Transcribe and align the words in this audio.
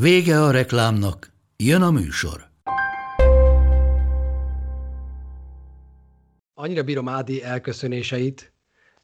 Vége 0.00 0.42
a 0.42 0.50
reklámnak, 0.50 1.32
jön 1.56 1.82
a 1.82 1.90
műsor. 1.90 2.48
Annyira 6.54 6.82
bírom 6.82 7.08
Ádi 7.08 7.42
elköszönéseit. 7.42 8.52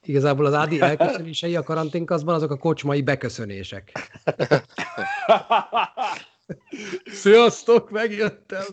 Igazából 0.03 0.47
az 0.47 0.55
Ádi 0.55 0.81
elköszönései 0.81 1.57
a 1.57 1.63
karanténkazban 1.63 2.35
azok 2.35 2.51
a 2.51 2.57
kocsmai 2.57 3.03
beköszönések. 3.03 3.93
Sziasztok, 7.23 7.91
megjöttem! 7.91 8.65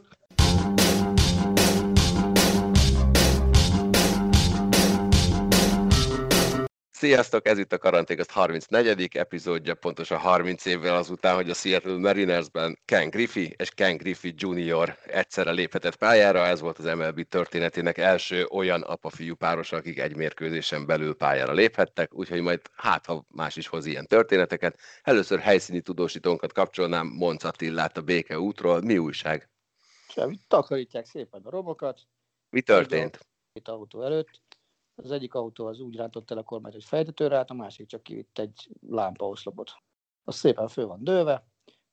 Sziasztok, 7.00 7.48
ez 7.48 7.58
itt 7.58 7.74
a 7.74 7.78
Karanték, 7.78 8.20
az 8.20 8.30
34. 8.30 9.18
epizódja, 9.18 9.76
pontosan 9.76 10.18
30 10.18 10.66
évvel 10.66 10.96
azután, 10.96 11.36
hogy 11.36 11.50
a 11.50 11.54
Seattle 11.54 11.98
Marinersben 11.98 12.80
Ken 12.86 13.10
Griffey 13.10 13.54
és 13.58 13.70
Ken 13.70 13.98
Griffey 13.98 14.34
Jr. 14.36 14.98
egyszerre 15.06 15.52
léphetett 15.52 15.96
pályára. 15.96 16.46
Ez 16.46 16.60
volt 16.60 16.78
az 16.78 16.86
MLB 16.86 17.22
történetének 17.22 17.98
első 17.98 18.46
olyan 18.46 18.82
apa-fiú 18.82 19.36
páros, 19.36 19.72
akik 19.72 20.00
egy 20.00 20.16
mérkőzésen 20.16 20.86
belül 20.86 21.16
pályára 21.16 21.54
léphettek, 21.54 22.14
úgyhogy 22.14 22.42
majd 22.42 22.62
hát, 22.74 23.06
ha 23.06 23.26
más 23.28 23.56
is 23.56 23.68
hoz 23.68 23.86
ilyen 23.86 24.06
történeteket. 24.06 24.80
Először 25.02 25.40
helyszíni 25.40 25.82
tudósítónkat 25.82 26.54
kapcsolnám, 26.54 27.08
Monc 27.08 27.44
Attillát 27.44 27.98
a 27.98 28.02
Béke 28.02 28.40
útról. 28.40 28.82
Mi 28.82 28.98
újság? 28.98 29.50
Semmi, 30.10 30.38
takarítják 30.48 31.06
szépen 31.06 31.42
a 31.44 31.50
robokat. 31.50 32.02
Mi 32.50 32.62
történt? 32.62 33.20
Itt 33.54 33.68
autó 33.68 34.04
előtt 34.04 34.42
az 35.04 35.12
egyik 35.12 35.34
autó 35.34 35.66
az 35.66 35.80
úgy 35.80 35.96
rántott 35.96 36.32
el 36.32 36.38
a 36.38 36.44
kormányt, 36.44 36.74
hogy 36.74 36.84
fejtetőre 36.84 37.38
állt, 37.38 37.50
a 37.50 37.54
másik 37.54 37.88
csak 37.88 38.04
kivitt 38.04 38.40
egy 38.40 38.70
lámpaoszlopot. 38.90 39.72
Az 40.24 40.36
szépen 40.36 40.68
fő 40.68 40.86
van 40.86 41.04
dőve, 41.04 41.46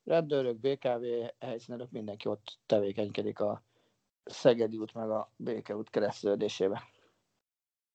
rendőrök, 0.04 0.56
BKV 0.56 1.04
helyszínelők, 1.38 1.90
mindenki 1.90 2.28
ott 2.28 2.58
tevékenykedik 2.66 3.40
a 3.40 3.62
Szegedi 4.24 4.76
út 4.76 4.94
meg 4.94 5.10
a 5.10 5.32
Béke 5.36 5.76
út 5.76 5.90
keresztülődésébe. 5.90 6.82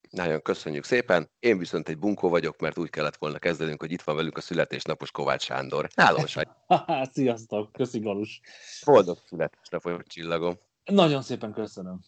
Nagyon 0.10 0.42
köszönjük 0.42 0.84
szépen. 0.84 1.30
Én 1.40 1.58
viszont 1.58 1.90
egy 1.90 1.98
bunkó 1.98 2.30
vagyok, 2.30 2.60
mert 2.60 2.78
úgy 2.78 2.90
kellett 2.90 3.16
volna 3.16 3.40
kezdenünk, 3.40 3.82
hogy 3.82 3.92
itt 3.92 4.02
van 4.02 4.16
velünk 4.16 4.38
a 4.38 4.42
születésnapos 4.42 5.12
Kovács 5.12 5.42
Sándor. 5.42 5.90
Háló, 5.96 6.20
Sziasztok, 7.14 7.72
köszi 7.72 8.00
Galus. 8.00 8.42
Boldog 8.86 9.18
születésnapos 9.26 10.04
csillagom. 10.06 10.60
Nagyon 10.84 11.22
szépen 11.22 11.54
köszönöm. 11.54 12.00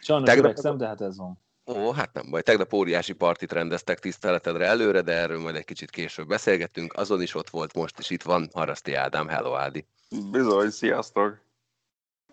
Sajnos 0.00 0.28
Tegnap- 0.28 0.46
öregszem, 0.46 0.76
de 0.76 0.86
hát 0.86 1.00
ez 1.00 1.16
van. 1.16 1.44
Ó, 1.66 1.92
hát 1.92 2.12
nem 2.12 2.30
baj. 2.30 2.42
Tegnap 2.42 2.72
óriási 2.72 3.12
partit 3.12 3.52
rendeztek 3.52 3.98
tiszteletedre 3.98 4.64
előre, 4.64 5.00
de 5.00 5.12
erről 5.12 5.40
majd 5.40 5.56
egy 5.56 5.64
kicsit 5.64 5.90
később 5.90 6.26
beszélgettünk. 6.28 6.92
Azon 6.92 7.22
is 7.22 7.34
ott 7.34 7.50
volt, 7.50 7.74
most 7.74 7.98
is 7.98 8.10
itt 8.10 8.22
van 8.22 8.48
Haraszti 8.52 8.94
Ádám. 8.94 9.28
Hello, 9.28 9.54
Ádi. 9.54 9.86
Bizony, 10.30 10.70
sziasztok! 10.70 11.40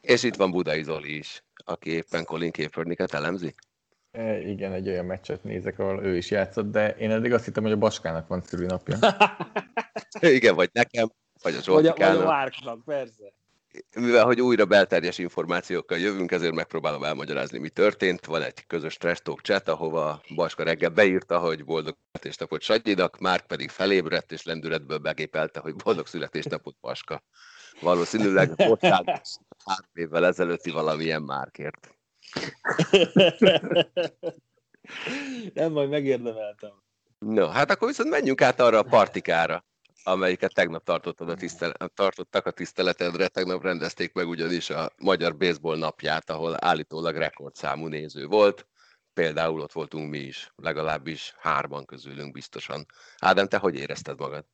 És 0.02 0.24
itt 0.24 0.36
van 0.36 0.52
Budai 0.52 0.84
Zoli 0.84 1.18
is, 1.18 1.44
aki 1.66 1.90
éppen 1.90 2.24
Colin 2.24 2.52
Kaepernicket 2.52 3.14
elemzi. 3.14 3.56
E, 4.12 4.40
igen, 4.40 4.72
egy 4.72 4.88
olyan 4.88 5.06
meccset 5.06 5.44
nézek, 5.44 5.80
ahol 5.80 6.04
ő 6.04 6.18
is 6.18 6.32
játszott, 6.32 6.72
de 6.72 6.90
én 6.90 7.12
eddig 7.12 7.34
azt 7.34 7.46
hittem, 7.46 7.64
hogy 7.64 7.72
a 7.72 7.78
Baskának 7.78 8.28
van 8.28 8.42
szülőnapja. 8.42 8.98
Igen, 10.38 10.56
vagy 10.56 10.70
nekem, 10.74 11.12
vagy 11.42 11.54
a 11.54 11.56
Vagy 11.56 11.68
a, 11.68 11.72
vagy 11.72 11.86
a 11.86 11.90
Zsoltikának. 11.90 12.24
Várknak, 12.24 12.84
persze. 12.84 13.34
Mivel, 13.96 14.26
hogy 14.26 14.42
újra 14.42 14.66
belterjes 14.66 15.18
információkkal 15.18 15.98
jövünk, 15.98 16.32
ezért 16.32 16.54
megpróbálom 16.54 17.04
elmagyarázni, 17.04 17.58
mi 17.58 17.70
történt. 17.70 18.26
Van 18.26 18.42
egy 18.42 18.68
közös 18.68 18.98
trash 18.98 19.22
talk 19.22 19.42
chat, 19.42 19.68
ahova 19.68 20.22
Baska 20.36 20.64
reggel 20.64 20.90
beírta, 20.90 21.40
hogy 21.40 21.66
boldog 21.66 21.98
születésnapot 22.12 22.62
Sagyidak, 22.62 23.20
Márk 23.20 23.46
pedig 23.48 23.70
felébredt, 23.70 24.32
és 24.32 24.44
lendületből 24.44 24.98
begépelte, 24.98 25.60
hogy 25.60 25.76
boldog 25.76 26.08
születésnapot 26.08 26.76
Baska. 26.82 27.24
Valószínűleg 27.80 28.52
állt 28.58 28.86
három 28.86 29.90
évvel 29.94 30.26
ezelőtti 30.26 30.72
valamilyen 30.72 31.22
Márkért. 31.22 31.96
Nem, 35.54 35.72
majd 35.72 35.90
megérdemeltem. 35.90 36.72
No, 37.20 37.48
hát 37.48 37.72
akkor 37.72 37.88
viszont 37.88 38.10
menjünk 38.10 38.42
át 38.42 38.60
arra 38.60 38.78
a 38.78 38.84
partikára, 38.84 39.66
amelyiket 40.04 40.54
tegnap 40.54 40.84
tartottad 40.84 41.30
a 41.30 41.36
tisztel- 41.36 41.92
tartottak 41.94 42.46
a 42.46 42.52
tiszteletedre. 42.52 43.28
Tegnap 43.28 43.64
rendezték 43.64 44.14
meg 44.14 44.28
ugyanis 44.28 44.70
a 44.70 44.92
Magyar 44.98 45.38
Baseball 45.38 45.78
napját, 45.78 46.30
ahol 46.30 46.66
állítólag 46.66 47.16
rekordszámú 47.16 47.88
néző 47.88 48.26
volt. 48.26 48.68
Például 49.14 49.62
ott 49.62 49.72
voltunk 49.72 50.10
mi 50.10 50.18
is, 50.18 50.52
legalábbis 50.56 51.34
hárman 51.40 51.86
közülünk 51.86 52.32
biztosan. 52.32 52.86
Ádám, 53.18 53.48
te 53.48 53.58
hogy 53.58 53.76
érezted 53.76 54.20
magad? 54.20 54.46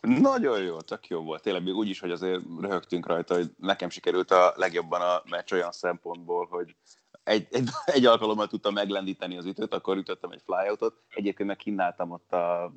Nagyon 0.00 0.62
jó, 0.62 0.80
tök 0.80 1.06
jó 1.06 1.20
volt. 1.20 1.42
Tényleg 1.42 1.62
még 1.62 1.74
úgy 1.74 1.88
is, 1.88 2.00
hogy 2.00 2.10
azért 2.10 2.42
röhögtünk 2.60 3.06
rajta, 3.06 3.34
hogy 3.34 3.50
nekem 3.58 3.88
sikerült 3.88 4.30
a 4.30 4.52
legjobban 4.56 5.00
a 5.00 5.22
meccs 5.30 5.52
olyan 5.52 5.72
szempontból, 5.72 6.46
hogy 6.46 6.76
egy, 7.22 7.46
egy, 7.50 7.68
egy 7.84 8.06
alkalommal 8.06 8.46
tudtam 8.46 8.74
meglendíteni 8.74 9.36
az 9.36 9.44
ütőt, 9.44 9.74
akkor 9.74 9.96
ütöttem 9.96 10.30
egy 10.30 10.42
flyoutot, 10.44 10.94
egyébként 11.08 11.48
meg 11.48 11.56
kínáltam 11.56 12.10
ott 12.10 12.32
a 12.32 12.72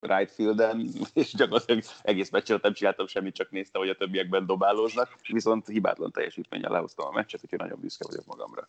right 0.00 0.32
fielden, 0.32 0.88
és 1.14 1.34
gyakorlatilag 1.34 1.82
egész 2.02 2.30
meccsen 2.30 2.58
nem 2.62 2.72
csináltam 2.72 3.06
semmit, 3.06 3.34
csak 3.34 3.50
néztem, 3.50 3.80
hogy 3.80 3.90
a 3.90 3.96
többiekben 3.96 4.46
dobálóznak, 4.46 5.16
viszont 5.28 5.66
hibátlan 5.66 6.12
teljesítménnyel 6.12 6.70
lehoztam 6.70 7.06
a 7.06 7.12
meccset, 7.12 7.40
úgyhogy 7.42 7.58
nagyon 7.58 7.80
büszke 7.80 8.04
vagyok 8.06 8.26
magamra. 8.26 8.68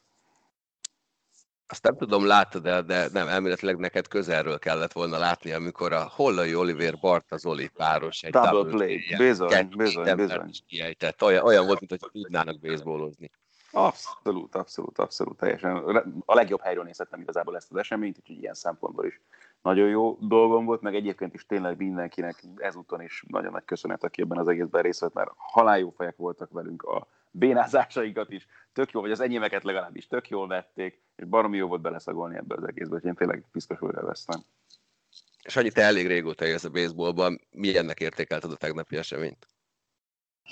Azt 1.71 1.83
nem 1.83 1.97
tudom, 1.97 2.25
láttad 2.25 2.65
el, 2.65 2.83
de 2.83 3.07
nem, 3.13 3.27
elméletileg 3.27 3.77
neked 3.77 4.07
közelről 4.07 4.59
kellett 4.59 4.91
volna 4.91 5.17
látni, 5.17 5.51
amikor 5.51 5.93
a 5.93 6.09
Hollai 6.15 6.55
Oliver 6.55 6.97
Barta 6.99 7.37
Zoli 7.37 7.67
páros 7.67 8.23
egy 8.23 8.31
Double 8.31 8.51
double 8.51 8.71
play. 8.71 8.87
play-jel 8.87 9.19
Bizony, 9.19 9.47
kettő 9.47 9.75
bizony, 9.75 10.15
bizony. 10.15 10.51
kiejtett. 10.67 11.21
Olyan, 11.21 11.43
olyan 11.43 11.65
volt, 11.65 11.79
mintha 11.79 12.09
tudnának 12.11 12.59
baseballozni. 12.59 13.31
Abszolút, 13.71 14.55
abszolút, 14.55 14.97
abszolút, 14.97 15.37
teljesen. 15.37 15.75
A 16.25 16.33
legjobb 16.33 16.61
helyről 16.61 16.83
nézhettem 16.83 17.21
igazából 17.21 17.55
ezt 17.55 17.71
az 17.71 17.77
eseményt, 17.77 18.17
úgyhogy 18.17 18.37
ilyen 18.37 18.53
szempontból 18.53 19.05
is 19.05 19.21
nagyon 19.61 19.89
jó 19.89 20.17
dolgom 20.21 20.65
volt, 20.65 20.81
meg 20.81 20.95
egyébként 20.95 21.33
is 21.33 21.45
tényleg 21.45 21.77
mindenkinek 21.77 22.43
ezúton 22.55 23.01
is 23.01 23.23
nagyon 23.27 23.51
nagy 23.51 23.65
köszönet, 23.65 24.03
aki 24.03 24.21
ebben 24.21 24.37
az 24.37 24.47
egészben 24.47 24.81
részt 24.81 24.99
vett, 24.99 25.13
mert 25.13 25.31
halálljó 25.35 25.93
fejek 25.97 26.15
voltak 26.17 26.51
velünk 26.51 26.83
a 26.83 27.07
bénázásaikat 27.31 28.31
is, 28.31 28.47
tök 28.73 28.91
jó, 28.91 29.01
vagy 29.01 29.11
az 29.11 29.19
enyémeket 29.19 29.63
legalábbis 29.63 30.07
tök 30.07 30.29
jól 30.29 30.47
vették, 30.47 31.01
és 31.15 31.25
baromi 31.25 31.57
jó 31.57 31.67
volt 31.67 31.81
beleszagolni 31.81 32.35
ebbe 32.35 32.55
az 32.55 32.67
egészbe, 32.67 32.95
hogy 32.95 33.05
én 33.05 33.15
tényleg 33.15 33.45
biztosul 33.51 33.91
vesztem. 33.91 34.41
És 35.43 35.55
annyi 35.55 35.71
te 35.71 35.81
elég 35.81 36.07
régóta 36.07 36.45
élsz 36.45 36.63
a 36.63 36.69
baseballban, 36.69 37.41
milyennek 37.51 37.99
értékelted 37.99 38.51
a 38.51 38.55
tegnapi 38.55 38.97
eseményt? 38.97 39.47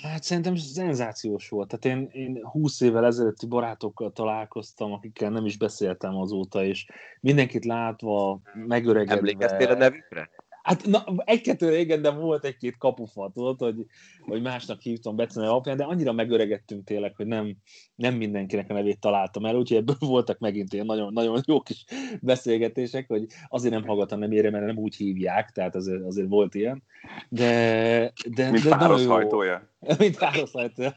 Hát 0.02 0.22
szerintem 0.22 0.56
szenzációs 0.56 1.48
volt. 1.48 1.68
Tehát 1.68 1.98
én, 1.98 2.08
én 2.12 2.44
20 2.44 2.80
évvel 2.80 3.04
ezelőtti 3.04 3.46
barátokkal 3.46 4.12
találkoztam, 4.12 4.92
akikkel 4.92 5.30
nem 5.30 5.44
is 5.44 5.56
beszéltem 5.56 6.16
azóta, 6.16 6.64
és 6.64 6.86
mindenkit 7.20 7.64
látva, 7.64 8.40
megöregedve. 8.54 9.16
Emlékeztél 9.16 9.68
a 9.68 9.74
nevükre? 9.74 10.30
Hát 10.68 10.86
na, 10.86 11.04
egy-kettő 11.24 11.68
régen, 11.68 12.02
de 12.02 12.10
volt 12.10 12.44
egy-két 12.44 12.76
kapufa, 12.76 13.30
tudod, 13.34 13.58
hogy, 13.58 13.86
hogy 14.20 14.42
másnak 14.42 14.80
hívtam 14.80 15.16
Becene 15.16 15.48
alapján, 15.48 15.76
de 15.76 15.84
annyira 15.84 16.12
megöregettünk 16.12 16.84
tényleg, 16.84 17.16
hogy 17.16 17.26
nem, 17.26 17.56
nem 17.94 18.14
mindenkinek 18.14 18.70
a 18.70 18.72
nevét 18.72 19.00
találtam 19.00 19.44
el, 19.44 19.56
úgyhogy 19.56 19.76
ebből 19.76 19.96
voltak 20.08 20.38
megint 20.38 20.72
ilyen 20.72 20.86
nagyon, 20.86 21.12
nagyon 21.12 21.42
jó 21.46 21.60
kis 21.60 21.84
beszélgetések, 22.20 23.08
hogy 23.08 23.26
azért 23.48 23.74
nem 23.74 23.86
hallgattam 23.86 24.18
nem 24.18 24.32
érem, 24.32 24.52
mert 24.52 24.66
nem 24.66 24.78
úgy 24.78 24.96
hívják, 24.96 25.50
tehát 25.50 25.74
azért, 25.74 26.02
azért 26.02 26.28
volt 26.28 26.54
ilyen. 26.54 26.82
De, 27.28 28.12
de, 28.34 28.50
Mint 28.50 28.64
de 28.64 28.76
páros 28.76 29.02
jó. 29.02 29.10
hajtója. 29.10 29.68
Mint 29.98 30.18
páros 30.18 30.50
hajtója. 30.50 30.96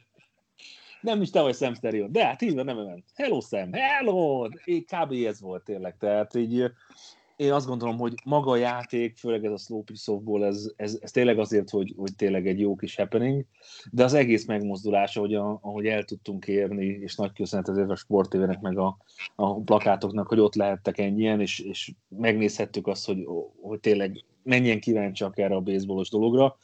Nem 1.01 1.21
is 1.21 1.29
te 1.29 1.41
vagy 1.41 1.55
Sam 1.55 1.73
Stereo, 1.73 2.07
de 2.07 2.25
hát 2.25 2.41
így 2.41 2.55
van, 2.55 2.65
nem 2.65 2.77
ment. 2.77 3.05
Hello 3.15 3.39
Sam, 3.41 3.73
hello! 3.73 4.47
Kb. 4.65 5.11
ez 5.25 5.41
volt 5.41 5.63
tényleg, 5.63 5.97
tehát 5.97 6.35
így 6.35 6.71
én 7.41 7.51
azt 7.51 7.67
gondolom, 7.67 7.97
hogy 7.97 8.13
maga 8.25 8.51
a 8.51 8.55
játék, 8.55 9.17
főleg 9.17 9.45
ez 9.45 9.51
a 9.51 9.57
slow 9.57 9.83
softball, 9.93 10.43
ez, 10.43 10.71
ez, 10.75 10.97
ez 11.01 11.11
tényleg 11.11 11.39
azért, 11.39 11.69
hogy, 11.69 11.93
hogy 11.97 12.15
tényleg 12.15 12.47
egy 12.47 12.59
jó 12.59 12.75
kis 12.75 12.95
happening, 12.95 13.45
de 13.91 14.03
az 14.03 14.13
egész 14.13 14.45
megmozdulása, 14.45 15.19
hogy 15.19 15.33
a, 15.33 15.59
ahogy 15.61 15.85
el 15.85 16.03
tudtunk 16.03 16.47
érni, 16.47 16.85
és 16.85 17.15
nagy 17.15 17.33
köszönet 17.33 17.69
ezért 17.69 17.89
a 17.89 17.95
sportévének, 17.95 18.61
meg 18.61 18.77
a, 18.77 18.97
a 19.35 19.59
plakátoknak, 19.59 20.27
hogy 20.27 20.39
ott 20.39 20.55
lehettek 20.55 20.97
ennyien, 20.97 21.41
és, 21.41 21.59
és 21.59 21.91
megnézhettük 22.07 22.87
azt, 22.87 23.05
hogy, 23.05 23.27
hogy 23.61 23.79
tényleg 23.79 24.23
mennyien 24.43 24.79
kíváncsiak 24.79 25.37
erre 25.37 25.55
a 25.55 25.61
baseballos 25.61 26.09
dologra. 26.09 26.57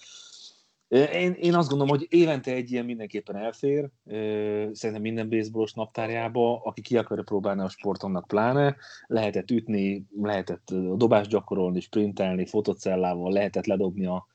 Én, 0.89 1.31
én 1.31 1.54
azt 1.56 1.69
gondolom, 1.69 1.98
hogy 1.98 2.07
évente 2.10 2.51
egy 2.51 2.72
ilyen 2.72 2.86
mindenképpen 2.86 3.36
elfér, 3.36 3.89
szerintem 4.72 5.01
minden 5.01 5.30
baseballos 5.30 5.74
naptárjába, 5.74 6.62
aki 6.63 6.81
ki 6.81 6.98
akarja 6.98 7.24
próbálni 7.24 7.62
a 7.62 7.69
sportonnak 7.69 8.28
pláne, 8.28 8.75
lehetett 9.07 9.51
ütni, 9.51 10.06
lehetett 10.22 10.74
dobást 10.95 11.30
gyakorolni, 11.30 11.80
sprintelni, 11.80 12.45
fotocellával, 12.45 13.31
lehetett 13.31 13.66
ledobni 13.66 14.06
a, 14.06 14.28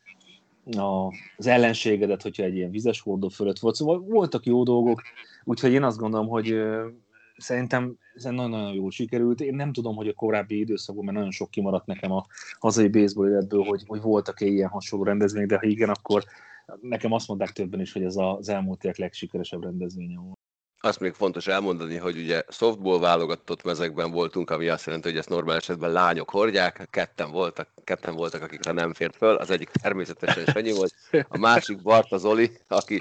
a, 0.77 1.13
az 1.37 1.47
ellenségedet, 1.47 2.23
hogyha 2.23 2.43
egy 2.43 2.55
ilyen 2.55 2.71
vizes 2.71 3.01
hordó 3.01 3.29
fölött 3.29 3.59
volt. 3.59 3.75
Szóval 3.75 4.01
voltak 4.01 4.47
jó 4.47 4.63
dolgok, 4.63 5.03
úgyhogy 5.45 5.73
én 5.73 5.83
azt 5.83 5.99
gondolom, 5.99 6.29
hogy 6.29 6.57
szerintem 7.43 7.97
ez 8.15 8.25
nagyon-nagyon 8.25 8.75
jól 8.75 8.91
sikerült. 8.91 9.41
Én 9.41 9.55
nem 9.55 9.73
tudom, 9.73 9.97
hogy 9.97 10.09
a 10.09 10.12
korábbi 10.12 10.59
időszakban, 10.59 11.05
mert 11.05 11.17
nagyon 11.17 11.33
sok 11.33 11.50
kimaradt 11.50 11.87
nekem 11.87 12.12
a 12.12 12.27
hazai 12.59 12.89
baseball 12.89 13.29
életből, 13.29 13.62
hogy, 13.65 13.83
hogy 13.87 14.00
voltak-e 14.00 14.47
ilyen 14.47 14.69
hasonló 14.69 15.05
rendezvények, 15.05 15.49
de 15.49 15.56
ha 15.56 15.67
igen, 15.67 15.89
akkor 15.89 16.25
nekem 16.81 17.12
azt 17.12 17.29
mondták 17.29 17.50
többen 17.50 17.81
is, 17.81 17.93
hogy 17.93 18.03
ez 18.03 18.17
az 18.17 18.49
elmúlt 18.49 18.85
évek 18.85 18.97
legsikeresebb 18.97 19.62
rendezvénye 19.62 20.19
volt. 20.19 20.41
Azt 20.85 21.00
még 21.00 21.12
fontos 21.12 21.47
elmondani, 21.47 21.97
hogy 21.97 22.17
ugye 22.17 22.43
softball 22.49 22.99
válogatott 22.99 23.62
mezekben 23.62 24.11
voltunk, 24.11 24.50
ami 24.50 24.69
azt 24.69 24.87
jelenti, 24.87 25.09
hogy 25.09 25.19
ezt 25.19 25.29
normál 25.29 25.56
esetben 25.56 25.93
lányok 25.93 26.31
hordják, 26.31 26.89
ketten 26.91 27.31
voltak, 27.31 27.69
ketten 27.85 28.15
voltak, 28.15 28.43
akikre 28.43 28.73
nem 28.73 28.93
fért 28.93 29.17
föl, 29.17 29.35
az 29.35 29.50
egyik 29.50 29.69
természetesen 29.69 30.44
Sanyi 30.44 30.73
volt, 30.73 30.94
a 31.29 31.39
másik 31.39 31.83
Barta 31.83 32.17
Zoli, 32.17 32.50
aki 32.69 33.00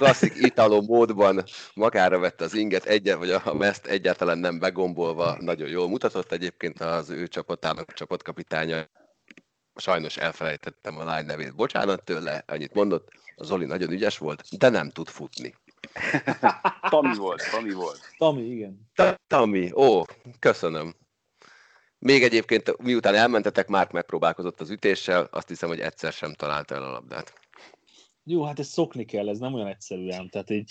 klasszik 0.00 0.32
italó 0.36 0.82
módban 0.82 1.44
magára 1.74 2.18
vette 2.18 2.44
az 2.44 2.54
inget, 2.54 2.84
egyen, 2.84 3.18
vagy 3.18 3.30
a 3.30 3.54
meszt 3.54 3.86
egyáltalán 3.86 4.38
nem 4.38 4.58
begombolva, 4.58 5.36
nagyon 5.40 5.68
jól 5.68 5.88
mutatott 5.88 6.32
egyébként 6.32 6.80
az 6.80 7.10
ő 7.10 7.26
csapatának 7.26 7.88
a 7.88 7.92
csapatkapitánya. 7.92 8.88
Sajnos 9.74 10.16
elfelejtettem 10.16 10.98
a 10.98 11.04
lány 11.04 11.26
nevét, 11.26 11.54
bocsánat 11.54 12.04
tőle, 12.04 12.44
annyit 12.46 12.74
mondott, 12.74 13.08
a 13.34 13.44
Zoli 13.44 13.64
nagyon 13.64 13.90
ügyes 13.90 14.18
volt, 14.18 14.42
de 14.58 14.68
nem 14.68 14.90
tud 14.90 15.08
futni. 15.08 15.54
Tami 16.90 17.14
volt, 17.16 17.42
Tami 17.50 17.72
volt. 17.72 18.00
Tami, 18.18 18.42
igen. 18.42 18.90
Tami, 19.26 19.72
ó, 19.74 20.02
köszönöm. 20.38 20.94
Még 21.98 22.22
egyébként, 22.22 22.82
miután 22.82 23.14
elmentetek, 23.14 23.68
Márk 23.68 23.90
megpróbálkozott 23.90 24.60
az 24.60 24.70
ütéssel, 24.70 25.28
azt 25.30 25.48
hiszem, 25.48 25.68
hogy 25.68 25.80
egyszer 25.80 26.12
sem 26.12 26.34
találta 26.34 26.74
el 26.74 26.82
a 26.82 26.90
labdát. 26.90 27.32
Jó, 28.30 28.42
hát 28.42 28.58
ezt 28.58 28.70
szokni 28.70 29.04
kell, 29.04 29.28
ez 29.28 29.38
nem 29.38 29.54
olyan 29.54 29.66
egyszerű 29.66 30.10
ám. 30.10 30.28
Tehát 30.28 30.50
így 30.50 30.70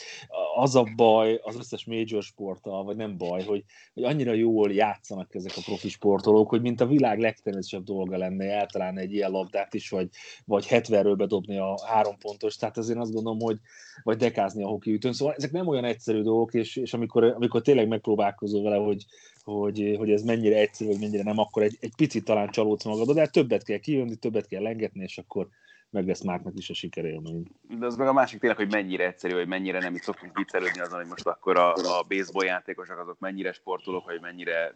az 0.56 0.76
a 0.76 0.84
baj 0.96 1.40
az 1.44 1.56
összes 1.56 1.86
major 1.86 2.24
sporttal, 2.24 2.84
vagy 2.84 2.96
nem 2.96 3.18
baj, 3.18 3.44
hogy, 3.44 3.64
hogy 3.94 4.04
annyira 4.04 4.34
jól 4.34 4.72
játszanak 4.72 5.36
ezek 5.36 5.52
a 5.56 5.62
profi 5.66 5.90
sportolók, 5.90 6.50
hogy 6.50 6.62
mint 6.62 6.82
a 6.82 6.88
világ 6.88 7.20
legtermészetesebb 7.20 7.84
dolga 7.84 8.18
lenne 8.18 8.46
eltalálni 8.46 9.02
egy 9.02 9.14
ilyen 9.14 9.32
labdát 9.32 9.74
is, 9.74 9.90
vagy, 9.90 10.10
vagy 10.46 10.66
70-ről 10.70 11.14
bedobni 11.18 11.58
a 11.58 11.80
három 11.86 12.18
pontos. 12.18 12.56
Tehát 12.56 12.78
azért 12.78 13.00
azt 13.00 13.14
gondolom, 13.14 13.40
hogy 13.40 13.58
vagy 14.04 14.18
dekázni 14.18 14.64
a 14.64 14.68
hoki 14.68 14.94
ütőn. 14.94 15.14
Szóval 15.14 15.34
ezek 15.38 15.52
nem 15.52 15.68
olyan 15.68 15.86
egyszerű 15.86 16.22
dolgok, 16.22 16.54
és, 16.54 16.76
és 16.76 16.94
amikor, 16.94 17.24
amikor 17.24 17.62
tényleg 17.62 17.88
megpróbálkozol 17.88 18.64
vele, 18.64 18.76
hogy, 18.76 19.06
hogy, 19.44 19.96
hogy 19.98 20.12
ez 20.12 20.24
mennyire 20.24 20.58
egyszerű, 20.60 20.90
vagy 20.90 21.00
mennyire 21.00 21.24
nem, 21.24 21.38
akkor 21.38 21.64
egy, 21.64 21.78
egy 21.80 21.94
picit 21.96 22.26
talán 22.26 22.50
csalódsz 22.50 22.84
magad, 22.84 23.16
de 23.16 23.28
többet 23.28 23.64
kell 23.64 23.78
kijönni, 23.78 24.16
többet 24.16 24.48
kell 24.48 24.62
lengetni, 24.62 25.04
és 25.04 25.18
akkor, 25.18 25.50
meg 25.90 26.08
lesz 26.08 26.22
Márknak 26.22 26.54
is 26.58 26.70
a 26.70 26.74
sikerélmény. 26.74 27.48
De 27.80 27.86
az 27.86 27.96
meg 27.96 28.08
a 28.08 28.14
másik 28.14 28.40
tényleg, 28.40 28.58
hogy 28.58 28.72
mennyire 28.72 29.06
egyszerű, 29.06 29.34
hogy 29.34 29.48
mennyire 29.48 29.80
nem 29.80 29.96
itt 29.96 30.02
szoktunk 30.02 30.38
viccelődni 30.38 30.80
azon, 30.80 31.00
hogy 31.00 31.10
most 31.10 31.28
akkor 31.28 31.58
a, 31.58 31.74
a 31.74 32.06
baseball 32.08 32.46
játékosok 32.46 33.00
azok 33.00 33.20
mennyire 33.20 33.52
sportolók, 33.52 34.06
vagy 34.06 34.22
mennyire 34.22 34.76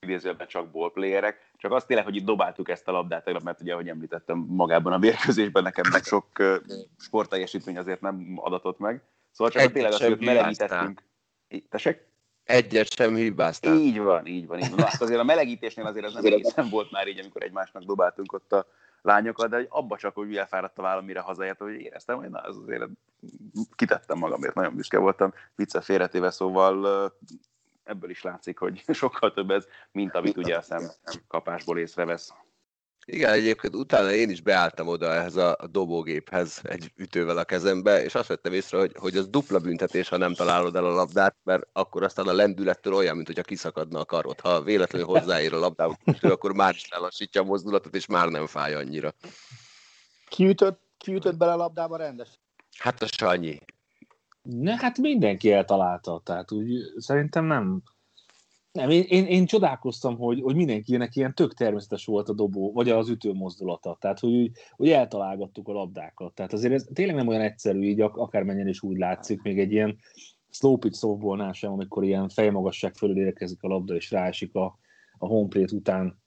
idézőben 0.00 0.46
csak 0.46 0.70
ballplayerek, 0.70 1.52
csak 1.56 1.72
azt 1.72 1.86
tényleg, 1.86 2.04
hogy 2.04 2.16
itt 2.16 2.24
dobáltuk 2.24 2.68
ezt 2.68 2.88
a 2.88 2.92
labdát 2.92 3.24
tegnap, 3.24 3.42
mert 3.42 3.60
ugye, 3.60 3.72
ahogy 3.72 3.88
említettem, 3.88 4.38
magában 4.38 4.92
a 4.92 4.98
mérkőzésben 4.98 5.62
nekem 5.62 5.84
meg 5.90 6.02
sok 6.02 6.26
sportteljesítmény 6.98 7.78
azért 7.78 8.00
nem 8.00 8.32
adatott 8.36 8.78
meg. 8.78 9.02
Szóval 9.30 9.52
csak 9.52 9.62
Egy 9.62 9.72
tényleg 9.72 9.92
azt, 9.92 10.02
hogy 10.02 10.20
melegítettünk. 10.20 11.02
Tessék? 11.68 12.06
Egyet 12.44 12.94
sem 12.94 13.14
hibáztál. 13.14 13.76
Így 13.76 13.98
van, 13.98 14.26
így 14.26 14.46
van. 14.46 14.58
Így 14.58 14.68
van. 14.68 14.78
Na, 14.78 14.84
azt 14.84 15.02
azért 15.02 15.20
a 15.20 15.24
melegítésnél 15.24 15.86
azért 15.86 16.06
az 16.06 16.12
nem 16.12 16.24
egészen 16.32 16.68
volt 16.68 16.90
már 16.90 17.08
így, 17.08 17.18
amikor 17.18 17.42
egymásnak 17.42 17.82
dobáltunk 17.82 18.32
ott 18.32 18.52
a 18.52 18.66
lányokat, 19.04 19.50
de 19.50 19.66
abba 19.68 19.96
csak, 19.96 20.14
hogy 20.14 20.36
elfáradt 20.36 20.78
a 20.78 20.82
vállam, 20.82 21.04
mire 21.04 21.20
hazaért, 21.20 21.58
hogy 21.58 21.74
éreztem, 21.74 22.16
hogy 22.16 22.30
na, 22.30 22.40
ez 22.40 22.56
azért 22.56 22.88
kitettem 23.74 24.18
magamért, 24.18 24.54
nagyon 24.54 24.74
büszke 24.74 24.98
voltam, 24.98 25.32
vicce 25.54 25.80
félretéve, 25.80 26.30
szóval 26.30 27.12
ebből 27.82 28.10
is 28.10 28.22
látszik, 28.22 28.58
hogy 28.58 28.84
sokkal 28.92 29.32
több 29.32 29.50
ez, 29.50 29.66
mint 29.92 30.14
amit 30.14 30.36
ugye 30.36 30.56
a 30.56 30.62
szem 30.62 30.90
kapásból 31.28 31.78
észrevesz. 31.78 32.34
Igen, 33.06 33.32
egyébként 33.32 33.74
utána 33.74 34.12
én 34.12 34.30
is 34.30 34.40
beálltam 34.40 34.88
oda 34.88 35.12
ehhez 35.12 35.36
a 35.36 35.56
dobógéphez 35.70 36.60
egy 36.62 36.92
ütővel 36.96 37.38
a 37.38 37.44
kezembe, 37.44 38.02
és 38.04 38.14
azt 38.14 38.28
vettem 38.28 38.52
észre, 38.52 38.78
hogy, 38.78 38.92
hogy 38.98 39.16
az 39.16 39.28
dupla 39.28 39.58
büntetés, 39.58 40.08
ha 40.08 40.16
nem 40.16 40.34
találod 40.34 40.76
el 40.76 40.84
a 40.84 40.94
labdát, 40.94 41.36
mert 41.42 41.66
akkor 41.72 42.02
aztán 42.02 42.26
a 42.26 42.32
lendülettől 42.32 42.94
olyan, 42.94 43.14
mint 43.14 43.26
hogyha 43.26 43.42
kiszakadna 43.42 44.00
a 44.00 44.04
karod. 44.04 44.40
Ha 44.40 44.62
véletlenül 44.62 45.06
hozzáér 45.06 45.52
a 45.54 45.58
labdához, 45.58 45.96
akkor 46.20 46.54
már 46.54 46.74
is 46.74 46.88
lelassítja 46.88 47.40
a 47.40 47.44
mozdulatot, 47.44 47.94
és 47.94 48.06
már 48.06 48.28
nem 48.28 48.46
fáj 48.46 48.74
annyira. 48.74 49.14
Kiütött, 50.28 50.80
kiütött 50.98 51.36
bele 51.36 51.52
a 51.52 51.56
labdába 51.56 51.96
rendes? 51.96 52.28
Hát 52.78 53.02
a 53.02 53.06
Sanyi. 53.06 53.58
Ne, 54.42 54.76
hát 54.76 54.98
mindenki 54.98 55.52
eltalálta, 55.52 56.20
tehát 56.24 56.52
úgy 56.52 56.68
szerintem 56.96 57.44
nem, 57.44 57.82
nem, 58.74 58.90
én, 58.90 59.04
én, 59.08 59.26
én 59.26 59.46
csodálkoztam, 59.46 60.18
hogy, 60.18 60.40
hogy 60.40 60.54
mindenkinek 60.54 61.16
ilyen 61.16 61.34
tök 61.34 61.54
természetes 61.54 62.04
volt 62.04 62.28
a 62.28 62.32
dobó, 62.32 62.72
vagy 62.72 62.88
az 62.88 63.08
ütő 63.08 63.32
mozdulata. 63.32 63.96
Tehát, 64.00 64.18
hogy, 64.18 64.50
hogy 64.70 64.90
eltalálgattuk 64.90 65.68
a 65.68 65.72
labdákat. 65.72 66.34
Tehát 66.34 66.52
azért 66.52 66.74
ez 66.74 66.86
tényleg 66.92 67.16
nem 67.16 67.28
olyan 67.28 67.40
egyszerű, 67.40 67.82
így 67.82 68.00
akármennyien 68.00 68.68
is 68.68 68.82
úgy 68.82 68.96
látszik, 68.96 69.42
még 69.42 69.58
egy 69.58 69.72
ilyen 69.72 69.98
slow 70.50 70.76
pitch 70.76 70.98
softballnál 70.98 71.52
sem, 71.52 71.72
amikor 71.72 72.04
ilyen 72.04 72.28
fejmagasság 72.28 72.94
fölül 72.94 73.18
érkezik 73.18 73.62
a 73.62 73.68
labda, 73.68 73.94
és 73.94 74.10
ráesik 74.10 74.54
a, 74.54 74.78
a 75.18 75.26
homeplate 75.26 75.74
után 75.74 76.22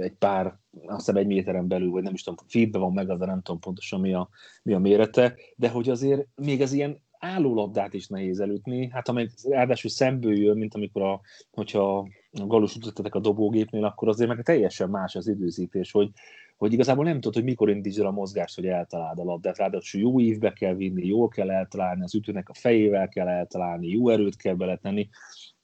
egy 0.00 0.14
pár, 0.18 0.58
azt 0.86 1.06
hiszem 1.06 1.16
egy 1.16 1.26
méteren 1.26 1.68
belül, 1.68 1.90
vagy 1.90 2.02
nem 2.02 2.14
is 2.14 2.22
tudom, 2.22 2.44
feedbe 2.48 2.78
van 2.78 2.92
meg, 2.92 3.06
de 3.06 3.26
nem 3.26 3.42
tudom 3.42 3.60
pontosan 3.60 4.00
mi 4.00 4.14
a, 4.14 4.28
mi 4.62 4.72
a 4.72 4.78
mérete, 4.78 5.34
de 5.56 5.68
hogy 5.68 5.88
azért 5.90 6.26
még 6.34 6.60
az 6.60 6.72
ilyen 6.72 7.02
állólabdát 7.22 7.94
is 7.94 8.06
nehéz 8.06 8.40
elütni, 8.40 8.88
hát 8.90 9.08
amely 9.08 9.28
ráadásul 9.48 9.90
szemből 9.90 10.38
jön, 10.38 10.56
mint 10.56 10.74
amikor 10.74 11.02
a, 11.02 11.20
hogyha 11.50 12.08
a 12.40 12.46
galus 12.46 12.76
ütöttetek 12.76 13.14
a 13.14 13.20
dobógépnél, 13.20 13.84
akkor 13.84 14.08
azért 14.08 14.28
meg 14.28 14.42
teljesen 14.42 14.90
más 14.90 15.14
az 15.14 15.28
időzítés, 15.28 15.90
hogy, 15.90 16.10
hogy 16.56 16.72
igazából 16.72 17.04
nem 17.04 17.14
tudod, 17.14 17.34
hogy 17.34 17.44
mikor 17.44 17.70
indítsd 17.70 18.00
el 18.00 18.06
a 18.06 18.10
mozgást, 18.10 18.54
hogy 18.54 18.66
eltaláld 18.66 19.18
a 19.18 19.24
labdát. 19.24 19.56
Ráadásul 19.56 20.00
jó 20.00 20.20
ívbe 20.20 20.52
kell 20.52 20.74
vinni, 20.74 21.06
jól 21.06 21.28
kell 21.28 21.50
eltalálni, 21.50 22.02
az 22.02 22.14
ütőnek 22.14 22.48
a 22.48 22.54
fejével 22.54 23.08
kell 23.08 23.28
eltalálni, 23.28 23.88
jó 23.88 24.08
erőt 24.08 24.36
kell 24.36 24.54
beletenni. 24.54 25.08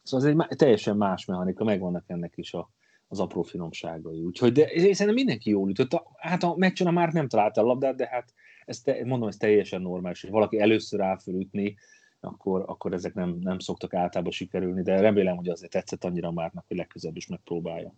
Szóval 0.03 0.29
ez 0.29 0.35
egy 0.49 0.57
teljesen 0.57 0.97
más 0.97 1.25
mechanika, 1.25 1.65
megvannak 1.65 2.05
ennek 2.07 2.33
is 2.37 2.55
a, 2.55 2.71
az 3.09 3.21
apró 3.21 3.43
finomságai. 3.43 4.23
Úgyhogy 4.23 4.53
de 4.53 4.67
szerintem 4.69 5.15
mindenki 5.15 5.51
jól 5.51 5.71
ütött. 5.71 6.03
Hát 6.17 6.43
a 6.43 6.55
meccsen 6.57 6.93
már 6.93 7.13
nem 7.13 7.29
találta 7.29 7.61
a 7.61 7.65
labdát, 7.65 7.97
de 7.97 8.09
hát 8.11 8.33
ez 8.69 8.81
te, 8.81 9.05
mondom, 9.05 9.29
ez 9.29 9.37
teljesen 9.37 9.83
normális, 9.83 10.21
hogy 10.21 10.31
valaki 10.31 10.61
először 10.61 11.01
áll 11.01 11.19
ütni, 11.27 11.77
akkor, 12.21 12.65
akkor 12.67 12.93
ezek 12.93 13.15
nem, 13.15 13.39
nem 13.41 13.59
szoktak 13.59 13.95
általában 13.95 14.33
sikerülni, 14.33 14.83
de 14.83 15.01
remélem, 15.01 15.37
hogy 15.37 15.49
azért 15.49 15.73
tetszett 15.73 16.05
annyira 16.05 16.31
márnak, 16.31 16.65
hogy 16.69 16.77
legközelebb 16.77 17.17
is 17.17 17.27
megpróbálja. 17.27 17.95